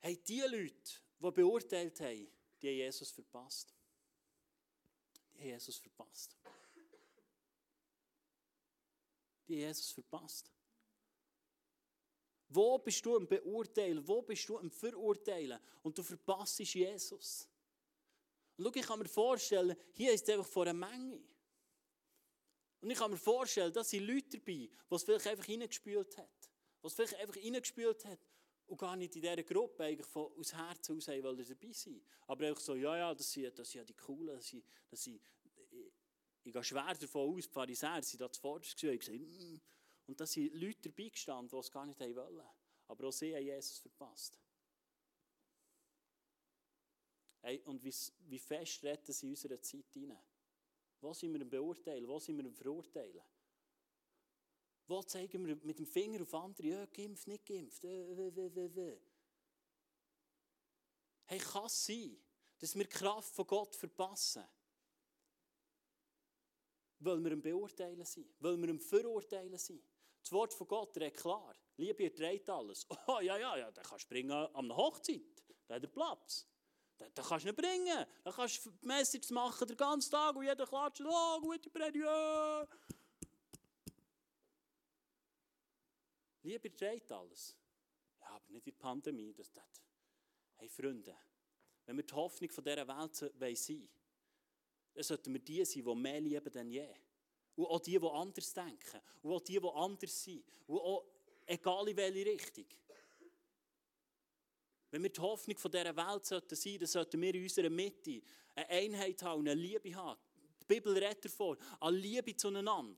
Hey, 0.00 0.16
die 0.16 0.40
Leute, 0.40 1.02
die 1.18 1.30
beurteilt 1.32 2.00
haben, 2.00 2.26
die 2.62 2.68
haben 2.68 2.76
Jesus 2.76 3.10
verpasst. 3.10 3.74
Die 5.34 5.40
haben 5.40 5.48
Jesus 5.48 5.76
verpasst. 5.76 6.34
Die 9.46 9.56
haben 9.56 9.60
Jesus 9.60 9.90
verpasst. 9.90 10.50
Wo 12.48 12.78
bist 12.78 13.04
du 13.04 13.16
am 13.16 13.28
Beurteilen? 13.28 14.08
Wo 14.08 14.22
bist 14.22 14.48
du 14.48 14.56
am 14.56 14.70
Verurteilen? 14.70 15.60
Und 15.82 15.98
du 15.98 16.02
verpasst 16.02 16.58
Jesus. 16.60 17.46
Und 18.56 18.64
schau, 18.64 18.72
ich 18.74 18.86
kann 18.86 18.98
mir 18.98 19.08
vorstellen, 19.08 19.76
hier 19.92 20.14
ist 20.14 20.26
es 20.26 20.34
einfach 20.34 20.50
vor 20.50 20.62
einer 20.62 20.72
Menge. 20.72 21.20
Und 22.84 22.90
ich 22.90 22.98
kann 22.98 23.10
mir 23.10 23.16
vorstellen, 23.16 23.72
dass 23.72 23.88
sind 23.88 24.06
Leute 24.06 24.38
dabei, 24.38 24.68
es 24.90 25.04
vielleicht 25.04 25.26
einfach 25.26 25.48
reingespült 25.48 26.18
hat. 26.18 26.50
Es 26.82 26.92
vielleicht 26.92 27.14
einfach 27.14 27.34
reingespült 27.34 28.04
hat 28.04 28.18
und 28.66 28.76
gar 28.76 28.94
nicht 28.94 29.16
in 29.16 29.22
dieser 29.22 29.42
Gruppe 29.42 29.84
eigentlich 29.84 30.06
von, 30.06 30.30
aus 30.38 30.52
Herzen 30.52 30.98
aus 30.98 31.08
wollen 31.08 31.42
dabei 31.48 31.72
sein. 31.72 32.04
Aber 32.26 32.46
einfach 32.46 32.60
so, 32.60 32.74
ja, 32.74 32.94
ja, 32.98 33.14
das 33.14 33.32
sind, 33.32 33.58
das 33.58 33.70
sind 33.70 33.78
ja 33.78 33.84
die 33.84 33.94
Coolen, 33.94 34.36
das 34.36 34.48
sind, 34.48 34.62
das 34.90 35.02
sind, 35.02 35.18
ich, 35.44 35.94
ich 36.42 36.52
gehe 36.52 36.62
schwer 36.62 36.92
davon 36.92 37.34
aus, 37.34 37.44
die 37.44 37.52
Pharisäer 37.54 38.02
sind 38.02 38.20
da 38.20 38.30
zuvorderst 38.30 38.78
gewesen, 38.78 38.98
gesagt, 38.98 39.18
mm, 39.18 39.60
und 40.08 40.20
da 40.20 40.26
sind 40.26 40.52
Leute 40.52 40.90
dabei 40.90 41.08
gestanden, 41.08 41.48
die 41.48 41.56
es 41.56 41.70
gar 41.70 41.86
nicht 41.86 41.98
wollen. 41.98 42.46
Aber 42.88 43.08
auch 43.08 43.12
sie 43.12 43.34
haben 43.34 43.44
Jesus 43.44 43.78
verpasst. 43.78 44.38
Hey, 47.40 47.62
und 47.64 47.82
wie, 47.82 47.94
wie 48.28 48.38
fest 48.38 48.82
retten 48.82 49.10
sie 49.10 49.24
in 49.24 49.30
unserer 49.32 49.58
Zeit 49.62 49.90
hinein? 49.94 50.33
Wo 51.04 51.12
sind 51.12 51.34
wir 51.34 51.40
im 51.42 51.50
Beurteilen? 51.50 52.08
Wo 52.08 52.18
sind 52.18 52.38
wir 52.38 52.46
im 52.46 52.54
Verurteilen? 52.54 53.22
Wo 54.86 55.02
zeigen 55.02 55.46
wir 55.46 55.54
mit 55.56 55.78
dem 55.78 55.86
Finger 55.86 56.22
auf 56.22 56.32
andere, 56.32 56.66
ja, 56.66 56.86
geimpft, 56.86 57.26
nicht 57.26 57.44
geimpft. 57.44 57.82
Hey, 61.26 61.38
kann 61.38 61.66
es 61.66 61.84
sein, 61.84 62.16
dass 62.58 62.74
wir 62.74 62.84
die 62.84 62.90
Kraft 62.90 63.34
von 63.34 63.46
Gott 63.46 63.76
verpassen? 63.76 64.44
Weil 67.00 67.22
wir 67.22 67.32
ihn 67.32 67.42
beurteilen 67.42 68.06
sind, 68.06 68.34
weil 68.40 68.56
wir 68.56 68.68
ihn 68.70 68.80
verurteilen 68.80 69.58
sind. 69.58 69.84
Das 70.22 70.32
Wort 70.32 70.54
von 70.54 70.66
Gott 70.66 70.96
redet 70.96 71.18
klar. 71.18 71.54
Liebe 71.76 72.04
erträgt 72.04 72.48
alles. 72.48 72.86
Oh, 73.06 73.20
ja, 73.20 73.36
ja, 73.36 73.58
ja, 73.58 73.70
dann 73.70 73.84
kannst 73.84 74.06
du 74.06 74.08
bringen 74.08 74.30
an 74.30 74.54
einer 74.54 74.76
Hochzeit. 74.76 75.44
Da 75.66 75.74
hat 75.74 75.82
er 75.82 75.88
Platz. 75.88 76.46
Da, 76.96 77.08
da 77.14 77.22
kannst 77.22 77.44
du 77.44 77.48
nicht 77.48 77.56
bringen. 77.56 78.06
Da 78.22 78.32
kannst 78.32 78.66
du 78.66 78.72
Messages 78.82 79.30
machen 79.30 79.66
den 79.66 79.76
ganzen 79.76 80.10
Tag 80.10 80.36
und 80.36 80.44
jeder 80.44 80.66
klatscht, 80.66 81.02
oh, 81.06 81.40
gute 81.40 81.70
Predigt. 81.70 82.06
Liebe 86.42 86.68
erträgt 86.68 87.10
alles. 87.10 87.56
Ja, 88.20 88.28
aber 88.28 88.50
nicht 88.50 88.66
in 88.66 88.72
der 88.72 88.78
Pandemie. 88.78 89.32
Das, 89.32 89.50
das. 89.50 89.82
Hey, 90.56 90.68
Freunde, 90.68 91.16
wenn 91.86 91.96
wir 91.96 92.04
die 92.04 92.14
Hoffnung 92.14 92.50
von 92.50 92.64
dieser 92.64 92.86
Welt 92.86 93.14
sein 93.14 93.34
wollen, 93.40 93.88
dann 94.94 95.02
sollten 95.02 95.32
wir 95.32 95.40
die 95.40 95.64
sein, 95.64 95.84
die 95.84 95.94
mehr 95.94 96.20
lieben 96.20 96.52
denn 96.52 96.70
je. 96.70 96.94
Und 97.56 97.66
auch 97.66 97.80
die, 97.80 97.98
die 97.98 98.06
anders 98.06 98.52
denken. 98.52 99.00
Und 99.22 99.32
auch 99.32 99.40
die, 99.40 99.60
die 99.60 99.68
anders 99.68 100.22
sind. 100.22 100.44
Und 100.66 100.78
auch 100.80 101.04
egal 101.46 101.88
in 101.88 101.96
welche 101.96 102.26
Richtung. 102.26 102.66
Wenn 104.94 105.02
wir 105.02 105.10
die 105.10 105.20
Hoffnung 105.20 105.58
von 105.58 105.72
dieser 105.72 105.96
Welt 105.96 106.24
sollten 106.24 106.54
sein, 106.54 106.78
dann 106.78 106.86
sollten 106.86 107.20
wir 107.20 107.34
in 107.34 107.42
unserer 107.42 107.68
Mitte 107.68 108.22
eine 108.54 108.68
Einheit 108.68 109.20
haben, 109.24 109.40
eine 109.40 109.60
Liebe 109.60 109.92
haben. 109.92 110.20
Die 110.62 110.66
Bibel 110.72 110.96
redet 110.96 111.24
davon, 111.24 111.58
an 111.80 111.94
Liebe 111.94 112.36
zueinander 112.36 112.96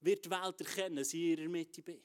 wird 0.00 0.24
die 0.24 0.30
Welt 0.30 0.58
erkennen, 0.58 0.96
dass 0.96 1.12
ich 1.12 1.20
in 1.20 1.38
ihrer 1.38 1.48
Mitte 1.50 1.82
bin. 1.82 2.00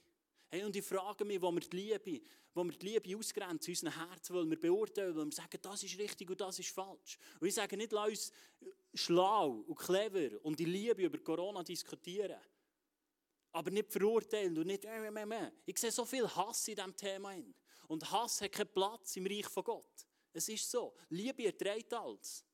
Hey, 0.50 0.66
und 0.66 0.76
ich 0.76 0.84
frage 0.84 1.24
mich, 1.24 1.42
wo 1.42 1.50
wir 1.50 1.62
die 1.62 1.78
Liebe, 1.78 2.22
wo 2.54 2.66
wir 2.66 2.74
die 2.74 2.88
Liebe 2.88 3.18
ausgrenzen, 3.18 3.72
unserem 3.72 4.10
Herzen, 4.10 4.36
weil 4.36 4.50
wir 4.50 4.60
beurteilen, 4.60 5.16
weil 5.16 5.26
wir 5.28 5.32
sagen, 5.32 5.58
das 5.62 5.84
ist 5.84 5.98
richtig 5.98 6.30
und 6.30 6.42
das 6.42 6.60
ist 6.60 6.72
falsch. 6.72 7.18
Und 7.40 7.48
ich 7.48 7.54
sage 7.54 7.78
nicht, 7.78 7.94
lass 7.94 8.10
uns 8.10 8.32
schlau 8.96 9.64
und 9.66 9.80
clever 9.80 10.44
und 10.44 10.60
die 10.60 10.66
Liebe 10.66 11.04
über 11.04 11.20
Corona 11.20 11.64
diskutieren. 11.64 12.42
Aber 13.54 13.72
nicht 13.72 13.94
verurteilen 13.94 14.58
und 14.58 14.68
nicht, 14.68 14.84
äh, 14.84 15.08
äh, 15.08 15.24
äh. 15.24 15.52
ich 15.66 15.78
sehe 15.78 15.92
so 15.92 16.04
viel 16.04 16.28
Hass 16.28 16.68
in 16.68 16.76
diesem 16.76 16.98
Thema. 16.98 17.34
Und 17.88 18.10
Hass 18.12 18.42
hat 18.42 18.52
keinen 18.52 18.72
Platz 18.72 19.16
im 19.18 19.26
Reich 19.26 19.48
von 19.48 19.64
Gott. 19.64 20.08
Es 20.34 20.48
ist 20.48 20.70
so. 20.70 20.96
Liebe 21.10 21.46
erträgt 21.46 21.94
alles. 21.94 22.46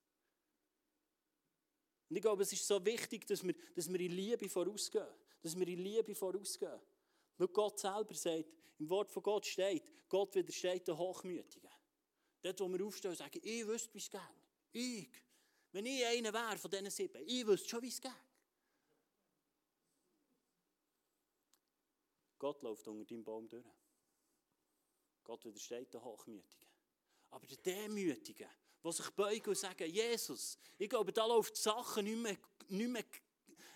Und 2.09 2.15
ich 2.15 2.21
glaube, 2.21 2.43
es 2.43 2.53
ist 2.53 2.65
so 2.65 2.83
wichtig, 2.83 3.27
dass 3.27 3.43
wir, 3.43 3.53
dass 3.75 3.91
wir 3.91 3.99
in 3.99 4.11
Liebe 4.11 4.47
vorausgehen. 4.49 5.07
Dass 5.41 5.57
wir 5.57 5.67
in 5.67 5.79
Liebe 5.79 6.15
vorausgehen. 6.15 6.79
Weil 7.37 7.47
Gott 7.49 7.79
selber 7.79 8.13
sagt, 8.13 8.45
im 8.79 8.89
Wort 8.89 9.11
von 9.11 9.23
Gott 9.23 9.45
steht, 9.45 9.91
Gott 10.07 10.33
widersteht 10.35 10.87
den 10.87 10.97
Hochmütigen. 10.97 11.69
Dort, 12.41 12.59
wo 12.59 12.69
wir 12.69 12.85
aufstehen 12.85 13.11
und 13.11 13.17
sagen, 13.17 13.39
ich 13.43 13.67
wüsste, 13.67 13.93
wie 13.93 13.97
es 13.97 14.09
geht. 14.09 14.21
Ich. 14.71 15.09
Wenn 15.71 15.85
ich 15.85 16.05
einer 16.05 16.31
wäre 16.31 16.57
von 16.57 16.71
diesen 16.71 16.89
sieben, 16.89 17.21
ich 17.25 17.45
wüsste 17.45 17.69
schon, 17.69 17.81
wie 17.81 17.89
es 17.89 18.01
geht. 18.01 18.11
Gott 22.39 22.61
läuft 22.61 22.87
unter 22.87 23.05
deinem 23.05 23.23
Baum 23.23 23.49
durch. 23.49 23.65
Gott 25.27 25.43
widersteht 25.43 25.93
den 25.93 26.01
Hochmütigen. 26.01 26.69
Aber 27.31 27.45
der 27.45 27.57
Demütige, 27.57 28.49
der 28.81 28.91
sich 28.93 29.09
beugen 29.09 29.49
und 29.49 29.57
sagen, 29.57 29.91
Jesus, 29.91 30.57
ich 30.77 30.89
glaube, 30.89 31.11
da 31.11 31.25
läuft 31.25 31.57
die 31.57 31.61
Sache 31.61 32.01
nicht 32.01 32.17
mehr, 32.17 32.37
nicht 32.69 32.89
mehr 32.89 33.03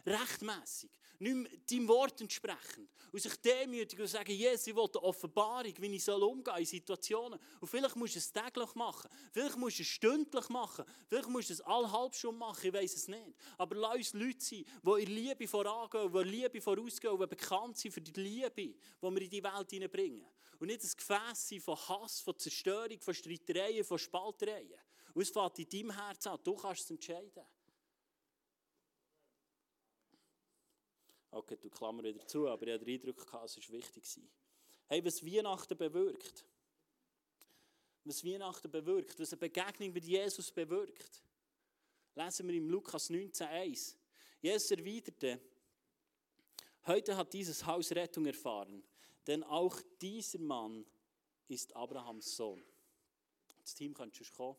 rechtmässig 0.06 0.90
nicht 1.22 1.36
mehr 1.36 1.52
deinem 1.70 1.88
Wort 1.88 2.20
entsprechend. 2.20 2.90
Und 3.12 3.22
sich 3.22 3.36
demütigen 3.36 4.02
und 4.02 4.08
sagen, 4.08 4.32
Jesus, 4.32 4.68
ich 4.68 4.76
will 4.76 4.86
eine 4.86 5.04
Offenbarung, 5.04 5.74
wie 5.78 5.96
ich 5.96 6.04
soll 6.04 6.24
umgehen 6.24 6.58
in 6.58 6.66
Situationen. 6.66 7.40
Und 7.60 7.68
vielleicht 7.68 7.96
musst 7.96 8.16
du 8.16 8.20
es 8.20 8.32
täglich 8.32 8.74
machen, 8.74 9.10
vielleicht 9.32 9.58
musst 9.58 9.80
du 9.80 9.84
es 9.84 9.90
stündlich 9.90 10.50
machen, 10.50 10.86
vielleicht 11.08 11.30
musst 11.30 11.50
du 11.50 11.54
es 11.54 11.62
alle 11.62 11.92
halb 11.92 12.16
Stunde 12.16 12.40
machen, 12.40 12.66
ich 12.66 12.74
weiß 12.74 12.96
es 12.96 13.08
nicht. 13.08 13.36
Aber 13.58 13.76
lass 13.76 13.96
uns 13.98 14.14
Leute 14.14 14.40
sein, 14.40 14.66
die 14.84 15.04
in 15.04 15.12
Liebe 15.12 15.48
vorangehen, 15.48 16.12
die 16.12 16.30
Liebe 16.30 16.62
vorausgehen, 16.62 17.20
die 17.20 17.28
bekannt 17.28 17.78
sind 17.78 17.92
für 17.92 18.02
die 18.02 18.20
Liebe, 18.20 18.50
die 18.56 18.76
wir 19.02 19.22
in 19.22 19.30
die 19.30 19.44
Welt 19.44 19.70
hineinbringen. 19.70 20.26
Und 20.62 20.68
nicht 20.68 20.84
ein 20.84 20.92
Gefäß 20.96 21.50
sein 21.50 21.60
von 21.60 21.76
Hass, 21.76 22.20
von 22.20 22.38
Zerstörung, 22.38 23.00
von 23.00 23.16
Streitereien, 23.16 23.84
von 23.84 23.98
Spaltereien. 23.98 24.80
Und 25.12 25.24
es 25.24 25.32
fängt 25.32 25.58
in 25.58 25.68
deinem 25.68 25.92
Herz 25.92 26.28
an, 26.28 26.40
du 26.44 26.56
kannst 26.56 26.84
es 26.84 26.92
entscheiden. 26.92 27.44
Okay, 31.32 31.58
du 31.60 31.68
Klammer 31.68 32.04
wieder 32.04 32.28
zu, 32.28 32.48
aber 32.48 32.68
ich 32.68 32.74
hatte 32.74 32.86
den 32.86 32.94
Eindruck, 32.94 33.20
es 33.44 33.58
war 33.58 33.76
wichtig. 33.76 34.20
Hey, 34.86 35.04
was 35.04 35.26
Weihnachten 35.26 35.76
bewirkt, 35.76 36.46
was 38.04 38.24
Weihnachten 38.24 38.70
bewirkt, 38.70 39.20
was 39.20 39.34
eine 39.34 39.40
Begegnung 39.40 39.92
mit 39.94 40.06
Jesus 40.06 40.52
bewirkt, 40.52 41.24
lesen 42.14 42.48
wir 42.48 42.56
im 42.56 42.70
Lukas 42.70 43.10
19,1. 43.10 43.96
Jesus 44.40 44.70
erwiderte, 44.70 45.42
heute 46.86 47.18
hat 47.18 47.34
dieses 47.34 47.66
Haus 47.66 47.92
Rettung 47.94 48.28
erfahren, 48.28 48.84
denn 49.28 49.44
auch 49.44 49.80
dieser 50.02 50.40
Mann 50.40 50.86
ist 51.48 51.76
Abrahams 51.76 52.36
Sohn. 52.36 52.64
Das 53.62 53.76
Team 53.76 53.94
kann 53.94 54.14
schon 54.14 54.28
kommen. 54.36 54.58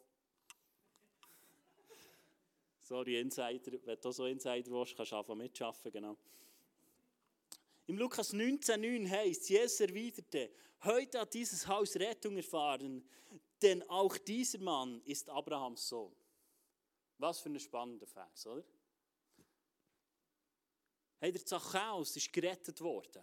Sorry, 2.81 3.20
Insider, 3.20 3.72
wenn 3.85 4.01
du 4.01 4.11
so 4.12 4.27
Insider 4.27 4.70
willst, 4.70 4.96
kannst 4.96 5.12
du 5.12 5.16
anfangen 5.16 5.38
mitarbeiten, 5.38 5.92
genau. 5.92 6.16
Im 7.87 7.98
Lukas 7.98 8.33
19,9 8.33 9.09
heißt, 9.09 9.48
Jesus 9.48 9.81
erwiderte, 9.81 10.51
heute 10.85 11.20
hat 11.20 11.35
dieses 11.35 11.66
Haus 11.66 11.96
Rettung 11.96 12.37
erfahren, 12.37 13.05
denn 13.61 13.83
auch 13.88 14.16
dieser 14.18 14.59
Mann 14.59 15.01
ist 15.05 15.29
Abrahams 15.29 15.88
Sohn. 15.88 16.14
Was 17.18 17.40
für 17.40 17.48
ein 17.48 17.61
spannender 17.61 18.07
Vers, 18.07 18.46
oder? 18.46 18.64
Hey, 21.18 21.31
der 21.31 21.44
Zachäus 21.44 22.16
ist 22.16 22.33
gerettet 22.33 22.81
worden. 22.81 23.22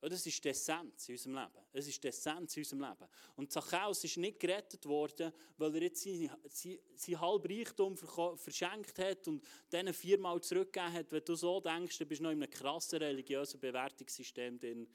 Das 0.00 0.24
ist 0.24 0.44
die 0.44 0.48
Essenz 0.50 1.08
in 1.08 1.14
unserem 1.14 1.34
Leben. 1.34 1.66
Es 1.72 1.88
ist 1.88 2.02
die 2.02 2.08
Essenz 2.08 2.56
in 2.56 2.62
unserem 2.62 2.82
Leben. 2.82 3.08
Und 3.34 3.50
Zachäus 3.50 4.04
ist 4.04 4.16
nicht 4.18 4.38
gerettet 4.38 4.84
worden, 4.86 5.32
weil 5.56 5.74
er 5.74 5.82
jetzt 5.82 6.02
sein, 6.02 6.30
sein, 6.48 6.78
sein 6.94 7.20
halb 7.20 7.48
Reichtum 7.48 7.96
verschenkt 7.96 8.98
hat 8.98 9.26
und 9.26 9.42
denen 9.72 9.94
viermal 9.94 10.40
zurückgegeben 10.40 10.92
hat. 10.92 11.10
Wenn 11.10 11.24
du 11.24 11.34
so 11.34 11.60
denkst, 11.60 11.98
dann 11.98 12.08
bist 12.08 12.20
du 12.20 12.24
noch 12.24 12.30
in 12.30 12.42
einem 12.42 12.50
krassen 12.50 12.98
religiösen 12.98 13.58
Bewertungssystem 13.58 14.58
drin. 14.58 14.86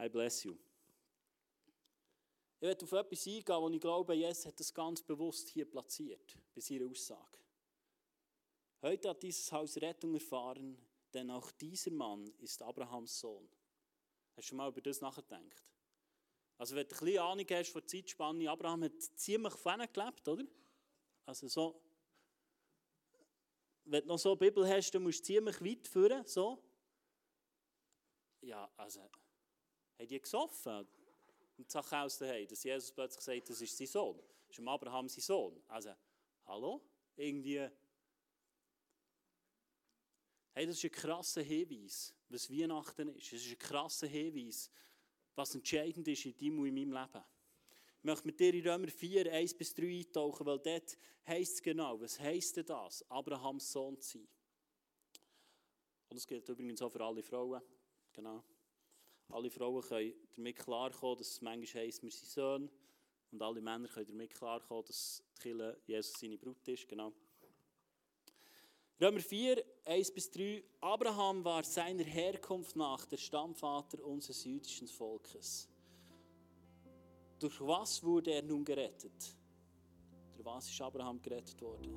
I 0.00 0.08
bless 0.08 0.44
you. 0.44 0.56
Ich 2.56 2.68
werde 2.68 2.84
auf 2.84 2.92
etwas 2.92 3.26
eingehen, 3.26 3.60
wo 3.60 3.70
ich 3.70 3.80
glaube, 3.80 4.14
Jesus 4.14 4.46
hat 4.46 4.60
das 4.60 4.72
ganz 4.72 5.02
bewusst 5.02 5.48
hier 5.48 5.68
platziert, 5.68 6.38
bei 6.54 6.60
seiner 6.60 6.88
Aussage. 6.88 7.38
Heute 8.82 9.08
hat 9.08 9.22
dieses 9.22 9.50
Haus 9.50 9.76
Rettung 9.78 10.14
erfahren, 10.14 10.78
denn 11.12 11.30
auch 11.30 11.50
dieser 11.52 11.90
Mann 11.90 12.32
ist 12.38 12.62
Abrahams 12.62 13.18
Sohn. 13.18 13.48
Hast 14.36 14.50
du 14.50 14.54
mal 14.54 14.68
über 14.68 14.80
das 14.80 15.00
nachgedacht? 15.00 15.72
Also 16.58 16.76
wenn 16.76 16.86
du 16.86 16.94
ein 16.94 17.00
bisschen 17.00 17.18
Ahnung 17.18 17.46
hast 17.50 17.70
von 17.70 17.80
der 17.80 17.88
Zeitspanne, 17.88 18.50
Abraham 18.50 18.84
hat 18.84 19.02
ziemlich 19.16 19.54
vorne 19.54 19.88
gelebt, 19.88 20.26
oder? 20.28 20.44
Also 21.26 21.48
so, 21.48 21.82
wenn 23.84 24.02
du 24.02 24.08
noch 24.08 24.18
so 24.18 24.30
eine 24.30 24.36
Bibel 24.38 24.66
hast, 24.68 24.90
dann 24.92 25.02
musst 25.02 25.20
du 25.20 25.24
ziemlich 25.24 25.60
weit 25.60 25.88
führen, 25.88 26.26
so. 26.26 26.62
Ja, 28.40 28.70
also, 28.76 29.00
haben 29.00 30.08
die 30.08 30.20
gesoffen? 30.20 30.86
Und 31.58 31.70
Zachäus 31.70 32.18
daheim, 32.18 32.46
dass 32.48 32.64
Jesus 32.64 32.90
plötzlich 32.92 33.22
sagt, 33.22 33.50
das 33.50 33.60
ist 33.60 33.76
sein 33.76 33.86
Sohn. 33.86 34.20
Das 34.48 34.58
ist 34.58 34.66
Abraham 34.66 35.08
sein 35.08 35.20
Sohn. 35.20 35.62
Also, 35.68 35.94
hallo? 36.46 36.82
Irgendwie 37.16 37.68
Hey, 40.54 40.66
das 40.66 40.76
ist 40.76 40.84
ein 40.84 40.90
krasser 40.90 41.42
Hinweis, 41.42 42.14
was 42.28 42.50
Weihnachten 42.50 43.08
ist. 43.08 43.32
Es 43.32 43.46
ist 43.46 43.52
ein 43.52 43.58
krasser 43.58 44.06
Hinweis, 44.06 44.70
was 45.34 45.54
entscheidend 45.54 46.06
ist 46.08 46.26
in 46.26 46.36
deinem 46.36 46.58
und 46.58 46.66
in 46.66 46.74
meinem 46.74 46.92
Leben. 46.92 47.24
Ich 47.98 48.04
möchte 48.04 48.26
mit 48.26 48.38
dir 48.38 48.52
in 48.52 48.66
Römer 48.66 48.88
4, 48.88 49.32
1 49.32 49.54
bis 49.54 49.74
3 49.74 50.00
eintauchen, 50.00 50.44
weil 50.44 50.58
dort 50.58 50.98
heisst 51.26 51.54
es 51.54 51.62
genau, 51.62 51.98
was 52.00 52.20
heisst 52.20 52.56
denn 52.56 52.66
das, 52.66 53.08
Abrahams 53.10 53.72
Sohn 53.72 53.98
zu 53.98 54.18
sein? 54.18 54.28
Und 56.10 56.16
das 56.16 56.26
gilt 56.26 56.46
übrigens 56.46 56.82
auch 56.82 56.90
für 56.90 57.02
alle 57.02 57.22
Frauen. 57.22 57.62
Genau. 58.12 58.44
Alle 59.28 59.50
Frauen 59.50 59.80
können 59.80 60.12
damit 60.36 60.56
klarkommen, 60.56 61.16
dass 61.16 61.28
es 61.28 61.40
manchmal 61.40 61.84
heisst, 61.84 62.02
wir 62.02 62.10
sind 62.10 62.28
Söhne. 62.28 62.68
Und 63.30 63.40
alle 63.40 63.62
Männer 63.62 63.88
können 63.88 64.06
damit 64.06 64.34
klarkommen, 64.34 64.84
dass 64.84 65.22
die 65.38 65.42
Kirche 65.42 65.80
Jesus 65.86 66.20
seine 66.20 66.36
Brut 66.36 66.68
ist. 66.68 66.86
Genau. 66.86 67.14
Römer 69.00 69.20
4, 69.20 69.64
1 69.84 70.12
bis 70.12 70.30
3. 70.30 70.62
Abraham 70.80 71.44
war 71.44 71.64
seiner 71.64 72.04
Herkunft 72.04 72.76
nach 72.76 73.04
der 73.06 73.16
Stammvater 73.16 74.04
unseres 74.04 74.44
jüdischen 74.44 74.86
Volkes. 74.86 75.68
Durch 77.38 77.60
was 77.60 78.02
wurde 78.04 78.32
er 78.32 78.42
nun 78.42 78.64
gerettet? 78.64 79.34
Durch 80.36 80.46
was 80.46 80.70
ist 80.70 80.80
Abraham 80.80 81.20
gerettet 81.20 81.60
worden? 81.60 81.90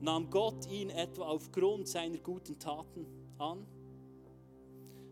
Nahm 0.00 0.30
Gott 0.30 0.66
ihn 0.70 0.90
etwa 0.90 1.24
aufgrund 1.26 1.88
seiner 1.88 2.18
guten 2.18 2.58
Taten 2.58 3.06
an? 3.36 3.66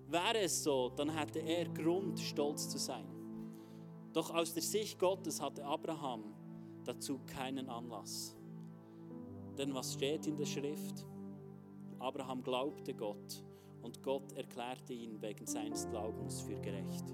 Wäre 0.08 0.38
es 0.38 0.62
so, 0.62 0.90
dann 0.90 1.10
hätte 1.10 1.40
er 1.40 1.68
Grund, 1.68 2.18
stolz 2.20 2.68
zu 2.68 2.78
sein. 2.78 3.06
Doch 4.12 4.30
aus 4.30 4.54
der 4.54 4.62
Sicht 4.62 4.98
Gottes 4.98 5.40
hatte 5.40 5.64
Abraham 5.64 6.32
dazu 6.84 7.20
keinen 7.26 7.68
Anlass. 7.68 8.34
Denn 9.58 9.74
was 9.74 9.94
steht 9.94 10.26
in 10.26 10.36
der 10.36 10.46
Schrift? 10.46 11.04
Abraham 11.99 12.42
glaubte 12.42 12.94
Gott 12.94 13.44
und 13.82 14.03
Gott 14.03 14.32
erklärte 14.32 14.92
ihn 14.92 15.20
wegen 15.22 15.47
seines 15.47 15.88
Glaubens 15.88 16.40
für 16.40 16.61
gerecht. 16.61 17.05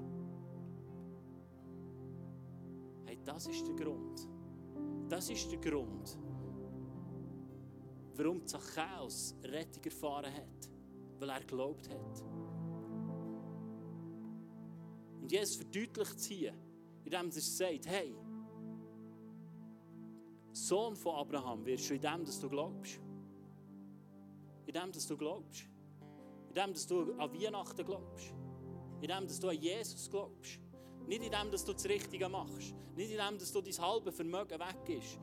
Hey, 3.05 3.19
das 3.25 3.47
ist 3.47 3.67
der 3.67 3.75
Grund. 3.75 4.29
Das 5.09 5.29
ist 5.29 5.51
der 5.51 5.59
Grund, 5.59 6.19
warum 8.15 8.47
Zachäus 8.47 9.37
Rettung 9.45 9.85
erfahren 9.85 10.33
hat, 10.33 10.71
weil 11.19 11.29
er 11.29 11.41
geglaubt 11.41 11.89
hat. 11.91 12.25
Und 15.21 15.31
Jesus 15.31 15.57
verdeutlicht 15.57 16.17
es 16.17 16.25
hier, 16.25 16.55
indem 17.05 17.27
er 17.27 17.33
sagt, 17.33 17.87
hey, 17.87 18.17
Sohn 20.53 20.97
von 20.97 21.17
Abraham 21.17 21.65
wirst 21.67 21.91
du 21.91 21.95
in 21.95 22.01
dem, 22.01 22.25
dass 22.25 22.41
du 22.41 22.49
glaubst. 22.49 23.01
In 24.73 24.81
dem, 24.81 24.93
dass 24.93 25.07
du 25.07 25.19
glaubst. 25.19 25.65
In 26.49 26.55
dem, 26.55 26.73
dass 26.73 26.87
du 26.87 27.13
an 27.19 27.31
Weihnachten 27.35 27.85
glaubst. 27.85 28.33
In 29.03 29.09
dem, 29.09 29.27
dass 29.27 29.39
du 29.39 29.49
an 29.49 29.61
Jesus 29.61 30.11
glaubst. 30.11 30.59
Nicht 31.07 31.23
in 31.23 31.31
dem, 31.31 31.51
dass 31.51 31.63
du 31.63 31.75
das 31.75 31.85
Richtige 31.85 32.27
machst. 32.27 32.75
Nicht 32.97 33.11
in 33.11 33.19
dem, 33.19 33.39
dass 33.39 33.53
du 33.53 33.61
dein 33.61 33.79
halbe 33.79 34.11
Vermögen 34.11 34.59
weg 34.59 34.89
ist. 34.89 35.19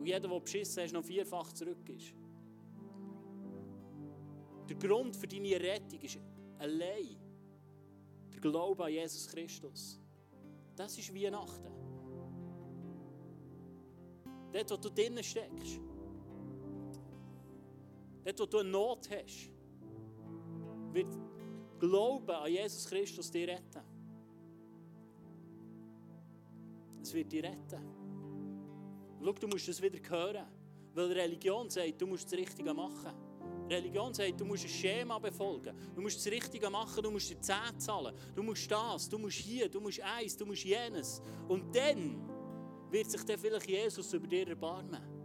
Und 0.00 0.04
jeder, 0.04 0.28
der 0.28 0.40
beschissen 0.40 0.84
ist, 0.84 0.92
noch 0.92 1.04
vierfach 1.04 1.52
zurück 1.52 1.88
ist. 1.90 2.12
Der 4.68 4.76
Grund 4.76 5.14
für 5.14 5.28
deine 5.28 5.60
Rettung 5.60 6.00
ist 6.00 6.18
allein 6.58 7.16
der 8.32 8.40
Glaube 8.40 8.84
an 8.84 8.92
Jesus 8.92 9.28
Christus. 9.28 10.00
Das 10.74 10.98
ist 10.98 11.14
Weihnachten. 11.14 11.70
Dort, 14.52 14.70
wo 14.72 14.76
du 14.76 14.90
drinnen 14.90 15.22
steckst. 15.22 15.80
Dort, 18.36 18.40
wo 18.40 18.46
du 18.46 18.58
eine 18.58 18.70
Not 18.70 19.08
hast, 19.10 19.50
wird 20.92 21.08
Glauben 21.78 22.30
an 22.30 22.50
Jesus 22.50 22.86
Christus 22.86 23.30
dich 23.30 23.48
retten. 23.48 23.80
Es 27.02 27.14
wird 27.14 27.32
dich 27.32 27.42
retten. 27.42 27.80
Schau, 29.22 29.32
du 29.32 29.48
musst 29.48 29.68
das 29.68 29.80
wieder 29.80 29.98
hören. 30.08 30.46
Weil 30.94 31.12
Religion 31.12 31.70
sagt, 31.70 32.00
du 32.00 32.06
musst 32.06 32.26
das 32.26 32.38
Richtige 32.38 32.74
machen. 32.74 33.12
Religion 33.68 34.12
sagt, 34.12 34.40
du 34.40 34.44
musst 34.44 34.64
ein 34.64 34.68
Schema 34.68 35.18
befolgen. 35.18 35.74
Du 35.94 36.02
musst 36.02 36.18
das 36.18 36.32
Richtige 36.32 36.68
machen, 36.68 37.02
du 37.02 37.10
musst 37.10 37.30
die 37.30 37.40
Zehn 37.40 37.78
zahlen. 37.78 38.14
Du 38.34 38.42
musst 38.42 38.70
das, 38.70 39.08
du 39.08 39.18
musst 39.18 39.38
hier, 39.38 39.68
du 39.68 39.80
musst 39.80 40.00
eins, 40.00 40.36
du 40.36 40.44
musst 40.44 40.64
jenes. 40.64 41.22
Und 41.48 41.74
dann 41.74 42.28
wird 42.90 43.10
sich 43.10 43.22
dann 43.24 43.38
vielleicht 43.38 43.68
Jesus 43.68 44.12
über 44.12 44.26
dir 44.26 44.48
erbarmen. 44.48 45.19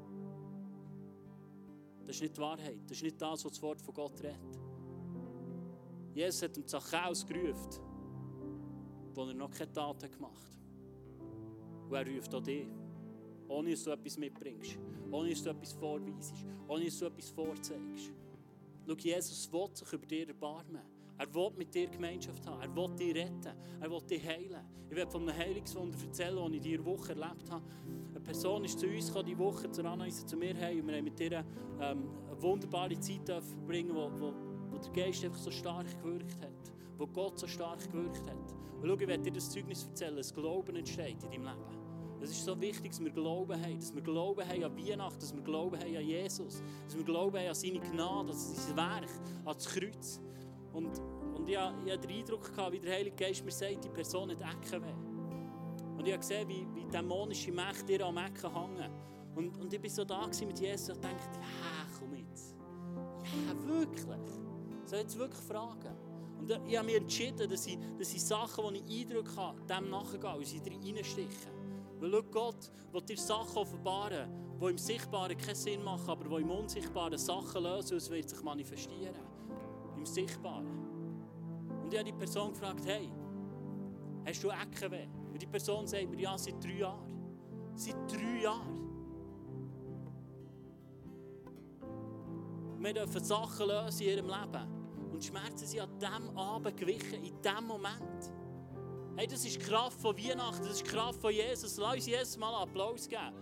Das 2.06 2.16
ist 2.16 2.22
nicht 2.22 2.38
die 2.38 2.41
Wahrheit. 2.41 2.80
Das 2.86 2.97
ist 2.97 3.03
nicht 3.03 3.22
das, 3.22 3.43
was 3.43 3.51
das 3.51 3.62
Wort 3.62 3.82
von 3.82 3.93
Gott 3.93 4.22
redet. 4.22 4.60
Jesus 6.14 6.41
hat 6.43 6.56
dem 6.56 6.68
Zachäus 6.68 7.26
gerufen, 7.26 7.82
wo 9.14 9.26
er 9.26 9.34
noch 9.34 9.51
keine 9.51 9.72
Taten 9.72 10.12
gemacht 10.12 10.43
hat. 10.43 11.89
Und 11.89 11.95
er 11.95 12.08
ruft 12.08 12.34
auch 12.34 12.41
dich. 12.41 12.68
Ohne 13.47 13.72
dass 13.72 13.84
du 13.84 13.91
etwas 13.91 14.18
mitbringst. 14.18 14.78
Ohne 15.12 15.30
dass 15.30 15.43
du 15.43 15.49
etwas 15.49 15.74
vorweisest. 15.74 16.45
Ohne 16.68 16.86
dass 16.86 16.97
du 16.99 17.06
etwas 17.06 17.30
vorzeigst. 17.30 18.12
Schau, 18.88 18.93
Jesus 18.93 19.51
will 19.51 19.70
sich 19.74 19.93
über 19.93 20.06
dir 20.06 20.28
erbarmen. 20.28 20.95
Er 21.18 21.34
will 21.34 21.51
mit 21.57 21.74
dir 21.74 21.88
Gemeinschaft 21.88 22.45
haben. 22.45 22.61
Er 22.61 22.76
will 22.76 22.95
dich 22.95 23.16
retten. 23.16 23.53
Er 23.80 23.89
will 23.89 24.01
dich 24.01 24.26
heilen. 24.26 24.66
Ich 24.89 24.95
werde 24.95 25.11
von 25.11 25.28
einem 25.28 25.38
Heilungswunder 25.38 25.97
erzählen, 25.99 26.36
das 26.36 26.49
ich 26.49 26.55
in 26.55 26.61
dieser 26.61 26.86
Woche 26.86 27.09
erlebt 27.09 27.49
habe. 27.49 27.66
Eine 28.09 28.20
Person 28.20 28.66
ist 28.66 28.80
zu 28.80 28.88
uns 28.88 29.07
gekommen, 29.07 29.26
diese 29.26 29.39
Woche 29.39 29.72
zur 29.72 29.86
Anreise 29.86 30.26
zu 30.26 30.38
mir 30.38 30.55
heim. 30.55 30.80
Und 30.82 30.88
wir 30.88 30.97
haben 30.97 31.03
mit 31.05 31.20
ihr 31.20 31.32
ähm, 31.32 31.45
eine 31.80 32.41
wunderbare 32.41 32.99
Zeit 32.99 33.26
verbringen, 33.26 33.95
wo, 33.95 34.11
wo, 34.20 34.34
wo 34.72 34.78
der 34.78 34.91
Geist 34.91 35.24
einfach 35.24 35.39
so 35.39 35.51
stark 35.51 35.88
gewirkt 36.01 36.41
hat. 36.41 36.74
Wo 36.97 37.07
Gott 37.07 37.39
so 37.39 37.47
stark 37.47 37.80
gewirkt 37.91 38.28
hat. 38.28 38.53
Und 38.82 38.88
schau, 38.88 38.93
ich 38.93 39.07
werde 39.07 39.24
dir 39.24 39.34
das 39.34 39.49
Zeugnis 39.49 39.86
erzählen, 39.86 40.18
dass 40.18 40.34
Glauben 40.34 40.76
entsteht 40.76 41.24
in 41.24 41.43
deinem 41.43 41.43
Leben. 41.43 41.86
Es 42.22 42.32
ist 42.32 42.45
so 42.45 42.59
wichtig, 42.59 42.91
dass 42.91 43.03
wir 43.03 43.11
Glauben 43.11 43.61
haben, 43.61 43.80
dass 43.80 43.93
wir 43.93 44.01
Glauben 44.01 44.47
haben 44.47 44.63
an 44.63 44.78
Weihnachten, 44.78 45.20
dass 45.20 45.36
wir 45.36 45.43
Glauben 45.43 45.80
haben 45.80 45.95
an 45.95 46.05
Jesus, 46.05 46.63
dass 46.86 46.97
wir 46.97 47.03
Glauben 47.03 47.38
haben 47.38 47.49
an 47.49 47.55
seine 47.55 47.80
Gnade, 47.80 48.32
an 48.32 48.38
sein 48.38 48.76
Werk, 48.76 49.09
an 49.45 49.53
das 49.53 49.66
Kreuz. 49.68 50.22
Und, 50.76 51.02
und 51.36 51.48
ich, 51.48 51.56
ich 51.56 51.60
hatte 51.60 52.08
den 52.08 52.20
Eindruck, 52.20 52.54
gehabt, 52.54 52.74
wie 52.74 52.80
der 52.80 52.94
Heilige 52.94 53.16
Geist 53.16 53.46
mir 53.46 53.52
sagt, 53.52 53.84
die 53.84 53.90
Person 53.90 54.30
hat 54.30 54.42
Eckenweh. 54.42 54.94
Und 55.98 56.06
ich 56.06 56.12
habe 56.12 56.20
gesehen, 56.20 56.48
wie, 56.50 56.68
wie 56.76 56.86
dämonische 56.86 57.52
Mächte 57.52 57.94
ihr 57.94 58.06
am 58.06 58.18
Ecken 58.18 58.54
hängen. 58.54 58.92
Und, 59.36 59.58
und 59.58 59.74
ich 59.74 59.82
war 59.82 59.90
so 59.90 60.04
da 60.04 60.28
mit 60.28 60.60
Jesus 60.60 60.90
und 60.90 61.04
dachte, 61.04 61.40
ja, 61.40 61.88
komm 61.98 62.16
jetzt. 62.16 62.56
Ja, 63.24 63.68
wirklich. 63.68 64.06
Soll 64.86 65.00
ich 65.00 65.04
jetzt 65.04 65.18
wirklich 65.18 65.42
fragen? 65.46 65.96
Und 66.40 66.52
ich 66.68 66.78
habe 66.78 66.86
mich 66.86 66.96
entschieden, 66.96 67.50
dass 67.50 67.66
ich, 67.66 67.78
dass 67.98 68.14
ich 68.14 68.24
Sachen, 68.24 68.74
die 68.74 68.84
ich 68.86 69.10
Eindruck 69.10 69.36
habe, 69.38 69.62
dem 69.62 69.90
nachgehe 69.90 70.36
und 70.36 70.46
sie 70.46 70.60
reinstichen. 70.60 71.52
Weil 72.00 72.12
schau, 72.12 72.24
Gott 72.24 72.72
will 72.92 73.02
dir 73.02 73.18
Sachen 73.18 73.58
offenbaren, 73.58 74.30
die 74.62 74.66
im 74.66 74.78
Sichtbaren 74.78 75.38
keinen 75.38 75.56
Sinn 75.56 75.84
machen, 75.84 76.10
aber 76.10 76.38
die 76.38 76.44
im 76.44 76.52
Unsichtbaren 76.52 77.18
Sachen 77.18 77.64
lösen 77.64 77.94
und 77.94 77.98
es 77.98 78.10
wird 78.10 78.30
sich 78.30 78.44
manifestieren. 78.44 79.35
Im 80.06 80.12
Sichtbaren. 80.12 80.68
Und 81.84 81.91
ich 81.91 81.97
habe 81.97 82.12
die 82.12 82.16
Person 82.16 82.51
gefragt, 82.51 82.86
hey, 82.86 83.12
hast 84.24 84.43
du 84.43 84.49
Eckenweh? 84.49 85.08
Und 85.34 85.41
die 85.41 85.47
Person 85.47 85.88
sagt 85.88 86.08
mir, 86.12 86.20
ja, 86.20 86.38
seit 86.38 86.64
drei 86.64 86.78
Jahren. 86.78 87.12
Seit 87.74 87.95
drei 88.12 88.41
Jahren. 88.43 88.86
Wir 92.80 92.93
dürfen 92.93 93.24
Sachen 93.24 93.68
lösen 93.68 94.01
in 94.03 94.10
ihrem 94.10 94.28
Leben. 94.28 95.12
Und 95.12 95.24
Schmerzen 95.24 95.66
sind 95.66 95.82
an 95.82 95.97
diesem 95.97 96.38
Abend 96.38 96.78
gewichen, 96.78 97.24
in 97.24 97.41
diesem 97.41 97.66
Moment. 97.66 98.32
Hey, 99.16 99.26
das 99.26 99.43
ist 99.43 99.56
die 99.56 99.60
Kraft 99.60 99.99
von 99.99 100.16
Weihnachten, 100.16 100.68
das 100.68 100.76
ist 100.76 100.86
die 100.86 100.91
Kraft 100.91 101.20
von 101.20 101.34
Jesus. 101.34 101.78
Lass 101.78 101.95
uns 101.95 102.06
Jesus 102.06 102.38
mal 102.38 102.53
Applaus 102.62 103.10
geben. 103.10 103.34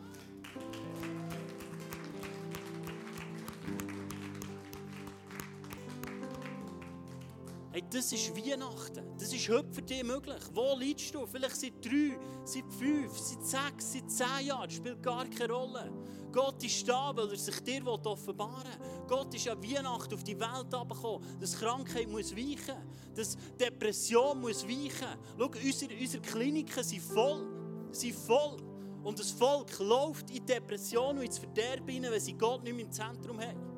Hey, 7.73 7.83
das 7.89 8.13
ist 8.13 8.37
Weihnachten. 8.37 9.17
Das 9.17 9.33
ist 9.33 9.49
heute 9.49 9.73
für 9.73 9.81
dich 9.81 10.03
möglich. 10.03 10.37
Wo 10.53 10.77
liegst 10.77 11.15
du? 11.15 11.25
Vielleicht 11.25 11.55
seit 11.55 11.83
drei, 11.83 12.19
seit 12.45 12.71
fünf, 12.71 13.17
seit 13.17 13.43
sechs, 13.43 13.93
seit 13.93 14.11
zehn 14.11 14.45
Jahren. 14.45 14.65
Das 14.65 14.75
spielt 14.75 15.01
gar 15.01 15.25
keine 15.25 15.51
Rolle. 15.51 15.91
Gott 16.31 16.63
ist 16.63 16.87
da, 16.87 17.11
weil 17.15 17.31
er 17.31 17.35
sich 17.35 17.59
dir 17.61 17.83
offenbaren 17.87 18.63
will. 18.79 19.07
Gott 19.07 19.33
ist 19.33 19.47
an 19.47 19.57
Weihnachten 19.63 20.13
auf 20.13 20.23
die 20.23 20.39
Welt 20.39 20.71
herabgekommen. 20.71 21.27
Dass 21.39 21.57
Krankheit 21.57 22.07
muss 22.09 22.35
weichen. 22.35 22.75
Dass 23.15 23.35
Depression 23.59 24.39
muss 24.39 24.63
weichen. 24.67 25.17
Schau, 25.39 25.47
unsere, 25.47 25.95
unsere 25.99 26.21
Kliniken 26.21 26.83
sind 26.83 27.01
voll. 27.01 27.43
Sind 27.91 28.13
voll. 28.13 28.57
Und 29.03 29.17
das 29.17 29.31
Volk 29.31 29.79
läuft 29.79 30.29
in 30.29 30.45
Depression 30.45 31.17
und 31.17 31.23
ins 31.23 31.39
Verderben, 31.39 32.03
wenn 32.03 32.21
sie 32.21 32.33
Gott 32.33 32.63
nicht 32.63 32.75
mehr 32.75 32.85
im 32.85 32.91
Zentrum 32.91 33.39
haben. 33.39 33.72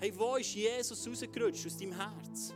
Hey, 0.00 0.12
wo 0.16 0.36
ist 0.36 0.54
Jesus 0.54 1.08
rausgerutscht 1.08 1.66
aus 1.66 1.76
deinem 1.76 1.92
Herz? 1.92 2.54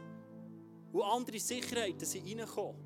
Und 0.93 1.03
andere 1.03 1.41
Sicherheiten 1.41 2.05
sind 2.05 2.25
reingekommen. 2.25 2.81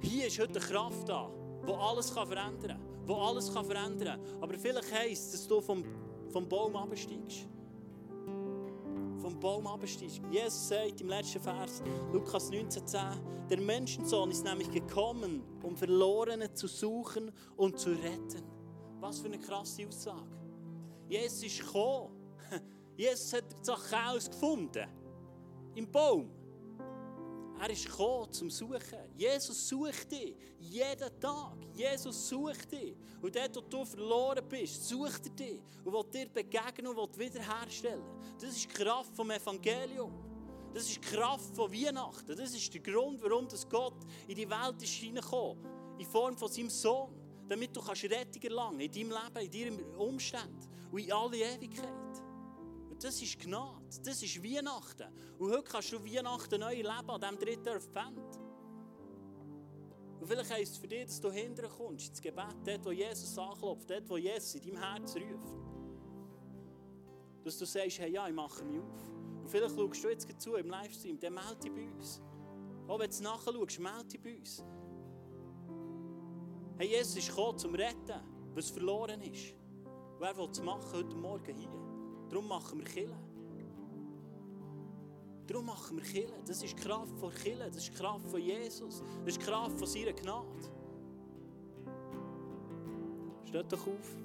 Hier 0.00 0.26
ist 0.28 0.38
heute 0.38 0.58
eine 0.58 0.60
Kraft 0.60 1.06
da, 1.06 1.30
die 1.66 1.72
alles 1.72 2.08
verändern 2.08 2.78
kann. 2.78 3.06
Die 3.06 3.12
alles 3.12 3.50
verändern 3.50 4.22
kann. 4.22 4.42
Aber 4.42 4.54
vielleicht 4.54 4.90
heisst 4.90 5.34
es, 5.34 5.40
dass 5.40 5.48
du 5.48 5.60
vom, 5.60 5.84
vom 6.30 6.48
Baum 6.48 6.74
absteigst. 6.76 7.46
Vom 9.18 9.38
Baum 9.38 9.66
absteigst. 9.66 10.22
Jesus 10.30 10.68
sagt 10.68 11.02
im 11.02 11.08
letzten 11.08 11.42
Vers, 11.42 11.82
Lukas 12.10 12.50
19,10, 12.50 13.48
der 13.50 13.60
Menschensohn 13.60 14.30
ist 14.30 14.44
nämlich 14.44 14.70
gekommen, 14.70 15.42
um 15.62 15.76
Verlorene 15.76 16.54
zu 16.54 16.68
suchen 16.68 17.30
und 17.58 17.78
zu 17.78 17.90
retten. 17.90 18.44
Was 19.00 19.18
für 19.18 19.26
eine 19.26 19.38
krasse 19.38 19.86
Aussage. 19.86 20.43
Jesus 21.08 21.42
ist 21.42 21.60
gekommen. 21.60 22.10
Jesus 22.96 23.32
hat 23.32 23.44
Zachäus 23.64 24.30
gefunden. 24.30 24.88
Im 25.74 25.90
Baum. 25.90 26.30
Er 27.60 27.70
ist 27.70 27.86
gekommen 27.86 28.32
zum 28.32 28.50
Suchen. 28.50 28.98
Jesus 29.16 29.68
sucht 29.68 30.10
dich. 30.10 30.34
Jeden 30.58 31.20
Tag. 31.20 31.56
Jesus 31.72 32.28
sucht 32.28 32.70
dich. 32.72 32.96
Und 33.22 33.34
dort, 33.34 33.56
wo 33.56 33.60
du 33.60 33.84
verloren 33.84 34.44
bist, 34.48 34.88
sucht 34.88 35.26
er 35.26 35.30
dich. 35.30 35.60
Und 35.84 35.92
will 35.92 36.04
dir 36.12 36.28
begegnen 36.28 36.88
und 36.88 36.96
will 36.96 37.26
wiederherstellen. 37.26 38.04
Das 38.40 38.50
ist 38.50 38.64
die 38.64 38.68
Kraft 38.68 39.14
vom 39.14 39.30
Evangelium. 39.30 40.12
Das 40.72 40.84
ist 40.84 40.96
die 40.96 41.00
Kraft 41.00 41.54
von 41.54 41.72
Weihnachten. 41.72 42.36
Das 42.36 42.52
ist 42.52 42.74
der 42.74 42.80
Grund, 42.80 43.22
warum 43.22 43.46
das 43.46 43.68
Gott 43.68 44.04
in 44.26 44.34
die 44.34 44.48
Welt 44.48 44.82
ist 44.82 44.92
hineingekommen. 44.92 45.64
In 45.98 46.06
Form 46.06 46.36
von 46.36 46.50
seinem 46.50 46.70
Sohn. 46.70 47.14
Damit 47.48 47.76
du 47.76 47.80
kannst 47.80 48.04
Rettung 48.04 48.42
erlangen 48.42 48.80
in 48.80 48.90
deinem 48.90 49.10
Leben, 49.10 49.52
in 49.52 49.76
deinem 49.76 50.00
Umstand 50.00 50.68
und 50.94 51.00
in 51.00 51.12
alle 51.12 51.36
Ewigkeit. 51.38 52.22
Und 52.88 53.02
das 53.02 53.20
ist 53.20 53.40
Gnade, 53.40 53.84
das 54.04 54.22
ist 54.22 54.40
Weihnachten. 54.40 55.12
Und 55.38 55.50
heute 55.50 55.64
kannst 55.64 55.92
du 55.92 56.04
Weihnachten 56.04 56.60
neu 56.60 56.72
erleben 56.72 57.10
an 57.10 57.20
diesem 57.20 57.38
dritten 57.38 57.68
Advent. 57.68 58.38
Und 60.20 60.28
vielleicht 60.28 60.52
heisst 60.52 60.74
es 60.74 60.78
für 60.78 60.86
dich, 60.86 61.06
dass 61.06 61.20
du 61.20 61.32
hinterher 61.32 61.70
kommst, 61.76 62.10
ins 62.10 62.22
Gebet, 62.22 62.54
dort, 62.64 62.84
wo 62.84 62.92
Jesus 62.92 63.36
anklopft, 63.36 63.90
dort, 63.90 64.08
wo 64.08 64.16
Jesus 64.16 64.54
in 64.54 64.62
deinem 64.62 64.82
Herz 64.82 65.16
ruft. 65.16 65.52
Dass 67.42 67.58
du 67.58 67.64
sagst, 67.64 67.98
hey, 67.98 68.12
ja, 68.12 68.28
ich 68.28 68.34
mache 68.34 68.64
mich 68.64 68.78
auf. 68.78 69.08
Und 69.42 69.48
vielleicht 69.48 69.74
schaust 69.74 70.04
du 70.04 70.08
jetzt 70.08 70.40
zu 70.40 70.54
im 70.54 70.70
Livestream, 70.70 71.18
dann 71.18 71.34
melde 71.34 71.56
dich 71.56 71.72
bei 71.72 71.92
uns. 71.92 72.22
Auch 72.86 73.00
wenn 73.00 73.10
du 73.10 73.20
nachschaust, 73.20 73.80
melde 73.80 74.04
dich 74.12 74.22
bei 74.22 74.36
uns. 74.36 74.64
Hey, 76.78 76.88
Jesus 76.88 77.16
ist 77.16 77.28
gekommen, 77.30 77.54
um 77.54 77.58
zu 77.58 77.68
retten, 77.70 78.20
was 78.54 78.70
verloren 78.70 79.20
ist. 79.22 79.56
Und 80.18 80.26
er 80.26 80.36
will 80.36 80.48
es 80.50 80.62
machen 80.62 80.92
heute 80.92 81.16
Morgen 81.16 81.56
hier. 81.56 81.68
Darum 82.28 82.48
machen 82.48 82.78
wir 82.78 82.84
Killen. 82.84 83.34
Darum 85.46 85.66
machen 85.66 85.96
wir 85.96 86.04
Killen. 86.04 86.44
Das 86.46 86.62
ist 86.62 86.78
die 86.78 86.82
Kraft 86.82 87.18
von 87.18 87.32
Killen. 87.34 87.68
Das 87.68 87.76
ist 87.76 87.88
die 87.88 87.98
Kraft 87.98 88.28
von 88.28 88.40
Jesus. 88.40 89.02
Das 89.24 89.28
ist 89.34 89.40
die 89.40 89.44
Kraft 89.44 89.78
von 89.78 89.86
seiner 89.86 90.12
Gnade. 90.12 90.46
Steht 93.46 93.72
doch 93.72 93.86
auf. 93.86 94.16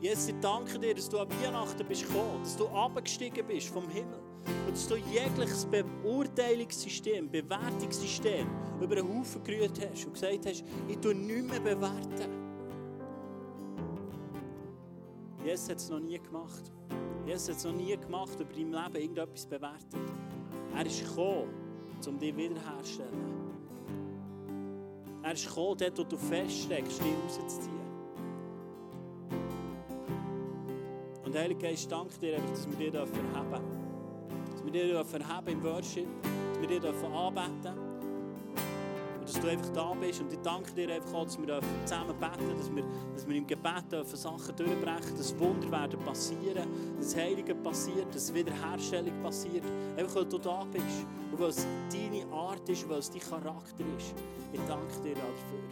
Jesus, 0.00 0.28
ich 0.28 0.40
danke 0.40 0.78
dir, 0.80 0.94
dass 0.94 1.08
du 1.08 1.20
an 1.20 1.28
Weihnachten 1.30 1.86
bist 1.86 2.08
gekommen, 2.08 2.42
dass 2.42 2.56
du 2.56 2.66
abgestiegen 2.66 3.46
bist 3.46 3.68
vom 3.68 3.88
Himmel 3.88 4.18
und 4.66 4.72
dass 4.72 4.88
du 4.88 4.96
jegliches 4.96 5.64
Beurteilungssystem, 5.66 7.30
Bewertungssystem 7.30 8.48
über 8.80 8.96
einen 8.96 9.18
Haufen 9.20 9.44
gerührt 9.44 9.78
hast 9.80 10.04
und 10.04 10.14
gesagt 10.14 10.46
hast, 10.46 10.64
ich 10.88 10.98
tue 10.98 11.14
nichts 11.14 11.48
mehr 11.48 11.60
bewerten. 11.60 12.51
Jesus 15.44 15.68
hat 15.68 15.76
es 15.78 15.90
noch 15.90 16.00
nie 16.00 16.18
gemacht. 16.18 16.72
Jesus 17.26 17.48
hat 17.48 17.56
es 17.56 17.64
noch 17.64 17.72
nie 17.72 17.96
gemacht, 17.96 18.38
über 18.38 18.52
dein 18.52 18.72
Leben 18.72 19.02
irgendetwas 19.02 19.46
bewertet. 19.46 20.00
Er 20.74 20.86
ist 20.86 21.04
gekommen, 21.04 21.48
um 22.06 22.18
dich 22.18 22.36
wiederherzustellen. 22.36 23.42
Er 25.22 25.32
ist 25.32 25.46
gekommen, 25.46 25.76
dort, 25.78 25.98
wo 25.98 26.04
du 26.04 26.16
feststeckst, 26.16 27.00
dich 27.00 27.14
rauszuziehen. 27.24 27.82
Und 31.24 31.36
Heilige 31.36 31.60
Geist, 31.60 31.90
danke 31.90 32.18
dir, 32.18 32.38
dass 32.38 32.68
wir 32.68 32.90
dir 32.90 33.06
verheben 33.06 33.50
dürfen. 33.50 33.82
Dass 34.50 34.64
wir 34.64 34.72
dir 34.72 35.04
verheben 35.04 35.48
im 35.48 35.62
Worship, 35.62 36.08
dass 36.52 36.60
wir 36.60 36.80
dir 36.80 36.88
anbeten 36.88 37.62
dürfen 37.62 37.91
dass 39.32 39.42
du 39.42 39.48
einfach 39.48 39.72
da 39.72 39.94
bist. 39.94 40.20
Und 40.20 40.32
ich 40.32 40.38
danke 40.40 40.72
dir 40.72 40.94
einfach 40.94 41.14
auch, 41.14 41.24
dass 41.24 41.38
wir 41.38 41.60
zusammen 41.84 42.14
beten 42.18 42.58
dass 42.58 42.74
wir, 42.74 42.84
dass 43.14 43.28
wir 43.28 43.36
im 43.36 43.46
Gebet 43.46 44.06
Sachen 44.06 44.56
durchbrechen 44.56 45.16
dass 45.16 45.38
Wunder 45.38 45.70
werden 45.70 45.98
passieren, 46.00 46.68
dass 46.98 47.16
Heilige 47.16 47.54
passiert, 47.54 48.14
dass 48.14 48.32
Wiederherstellung 48.34 49.22
passiert. 49.22 49.64
Einfach 49.96 50.16
weil 50.16 50.24
du 50.26 50.38
da 50.38 50.64
bist 50.64 51.06
und 51.30 51.40
weil 51.40 51.48
es 51.48 51.66
deine 51.90 52.30
Art 52.32 52.68
ist, 52.68 52.88
weil 52.88 52.98
es 52.98 53.10
dein 53.10 53.20
Charakter 53.20 53.84
ist. 53.96 54.14
Ich 54.52 54.60
danke 54.66 55.00
dir 55.02 55.14
dafür. 55.14 55.62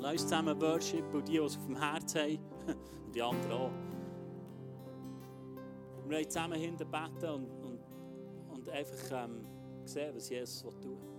Lass 0.00 0.12
uns 0.12 0.22
zusammen 0.22 0.60
Worship 0.60 1.14
und 1.14 1.28
die, 1.28 1.32
die 1.32 1.38
es 1.38 1.56
auf 1.56 1.66
dem 1.66 1.76
Herz 1.76 2.14
haben, 2.14 2.38
und 3.06 3.14
die 3.14 3.22
anderen 3.22 3.52
auch. 3.52 3.70
Wir 6.06 6.16
wollen 6.16 6.30
zusammen 6.30 6.60
hinter 6.60 6.84
beten 6.84 7.30
und, 7.30 7.63
und 8.64 8.72
einfach 8.72 9.24
ähm, 9.24 9.46
sehen, 9.84 10.14
was 10.14 10.28
Jesus 10.28 10.62
tun 10.80 11.00
will. 11.00 11.13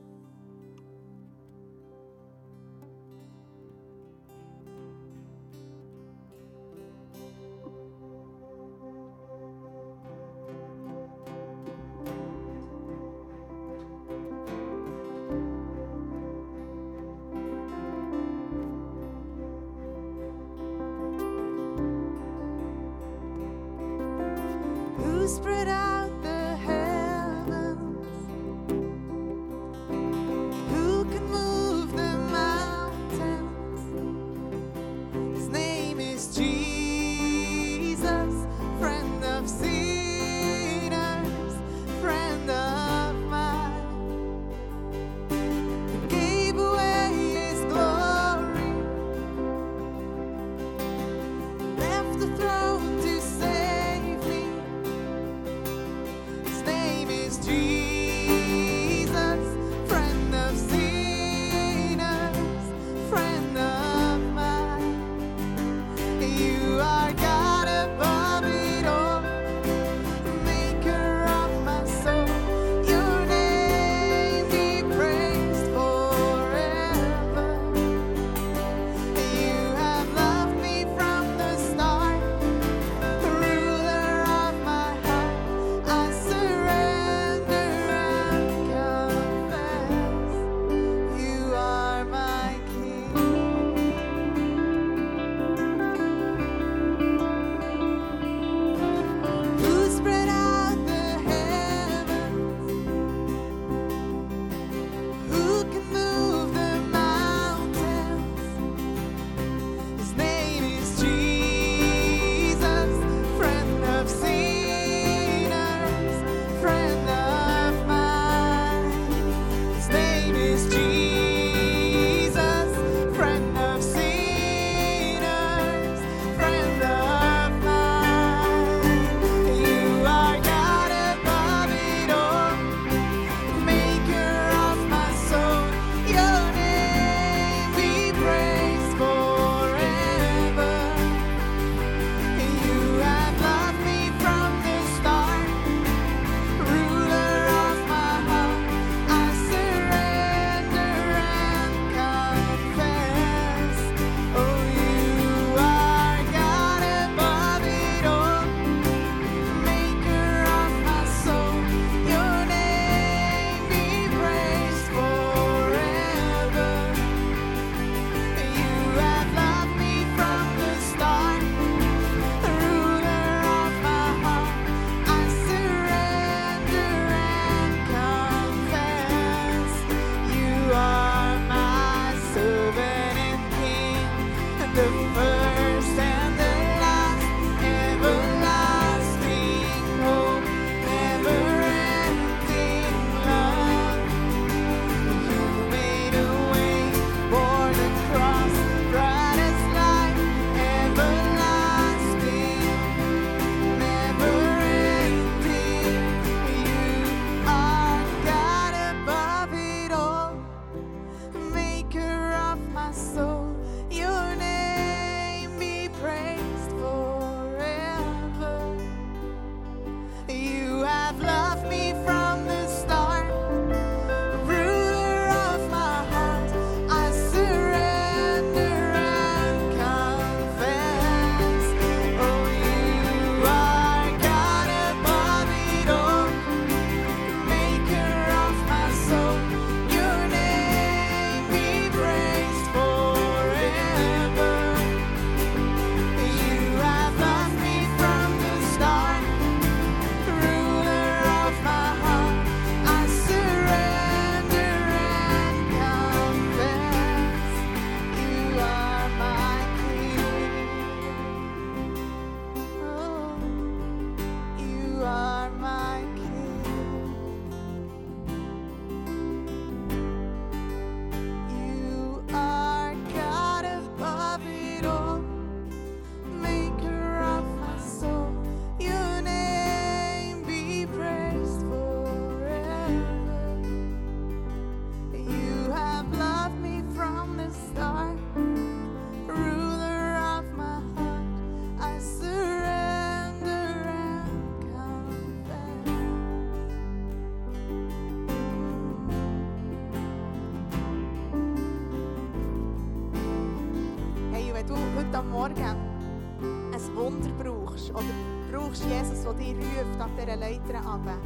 Wenn 304.68 304.76
du 304.76 304.82
heute 304.98 305.24
Morgen 305.28 305.62
ein 305.62 306.96
Wunder 306.96 307.30
brauchst 307.44 307.92
oder 307.92 308.04
brauchst 308.52 308.84
Jesus, 308.86 309.24
der 309.24 309.34
dich 309.34 309.56
ruft 309.56 310.02
ab 310.02 310.10
dieser 310.20 310.36
Leiter 310.36 310.80
runter. 310.86 311.18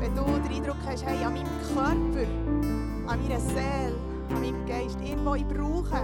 Wenn 0.00 0.14
du 0.14 0.24
den 0.24 0.56
Eindruck 0.56 0.76
hast, 0.86 1.04
hey, 1.04 1.24
an 1.24 1.34
meinem 1.34 1.46
Körper, 1.74 2.28
an 3.06 3.22
meiner 3.22 3.40
Seele, 3.40 3.96
an 4.30 4.40
meinem 4.40 4.66
Geist, 4.66 4.98
irgendwo, 5.02 5.34
ich 5.34 5.46
brauche, 5.46 6.02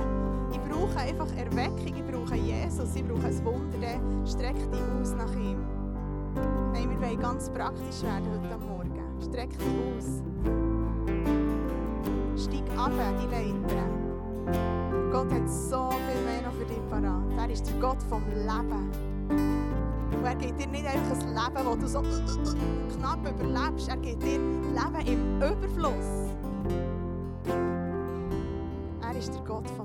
ich 0.52 0.60
brauche 0.60 0.98
einfach 0.98 1.28
Erweckung, 1.36 1.94
ich 1.96 2.04
brauche 2.04 2.36
Jesus, 2.36 2.94
ich 2.94 3.04
brauche 3.06 3.26
ein 3.26 3.44
Wunder, 3.44 3.78
dann 3.80 4.26
streck 4.26 4.56
dich 4.56 4.80
aus 5.00 5.14
nach 5.14 5.34
ihm. 5.34 5.58
Hey, 6.72 6.88
wir 6.88 7.00
wollen 7.00 7.20
ganz 7.20 7.50
praktisch 7.50 8.02
werden 8.02 8.26
heute 8.30 8.58
Morgen. 8.58 9.20
Streck 9.20 9.50
dich 9.50 9.68
aus. 9.98 10.22
Steig 12.36 12.78
ab, 12.78 12.92
die 13.20 13.26
Leiter. 13.26 14.00
Gott 15.12 15.32
hat 15.32 15.50
so 15.50 15.90
viel 15.90 16.22
mehr 16.24 16.49
parat. 17.00 17.38
Er 17.38 17.50
ist 17.50 17.66
der 17.66 17.74
Gott 17.80 18.02
vom 18.08 18.22
Leben. 18.28 18.90
Und 20.12 20.24
er 20.24 20.34
gibt 20.34 20.60
dir 20.60 20.66
nicht 20.66 20.86
einfach 20.86 21.18
ein 21.20 21.28
Leben, 21.28 21.64
das 21.64 21.78
du 21.78 21.86
so 21.88 22.02
knapp 22.96 23.20
überlebst. 23.20 23.88
Er 23.88 23.96
gibt 23.96 24.22
dir 24.22 24.38
Leben 24.38 25.06
im 25.06 25.36
Überfluss. 25.36 26.28
Er 29.02 29.18
ist 29.18 29.34
der 29.34 29.42
Gott 29.42 29.68
vom 29.70 29.79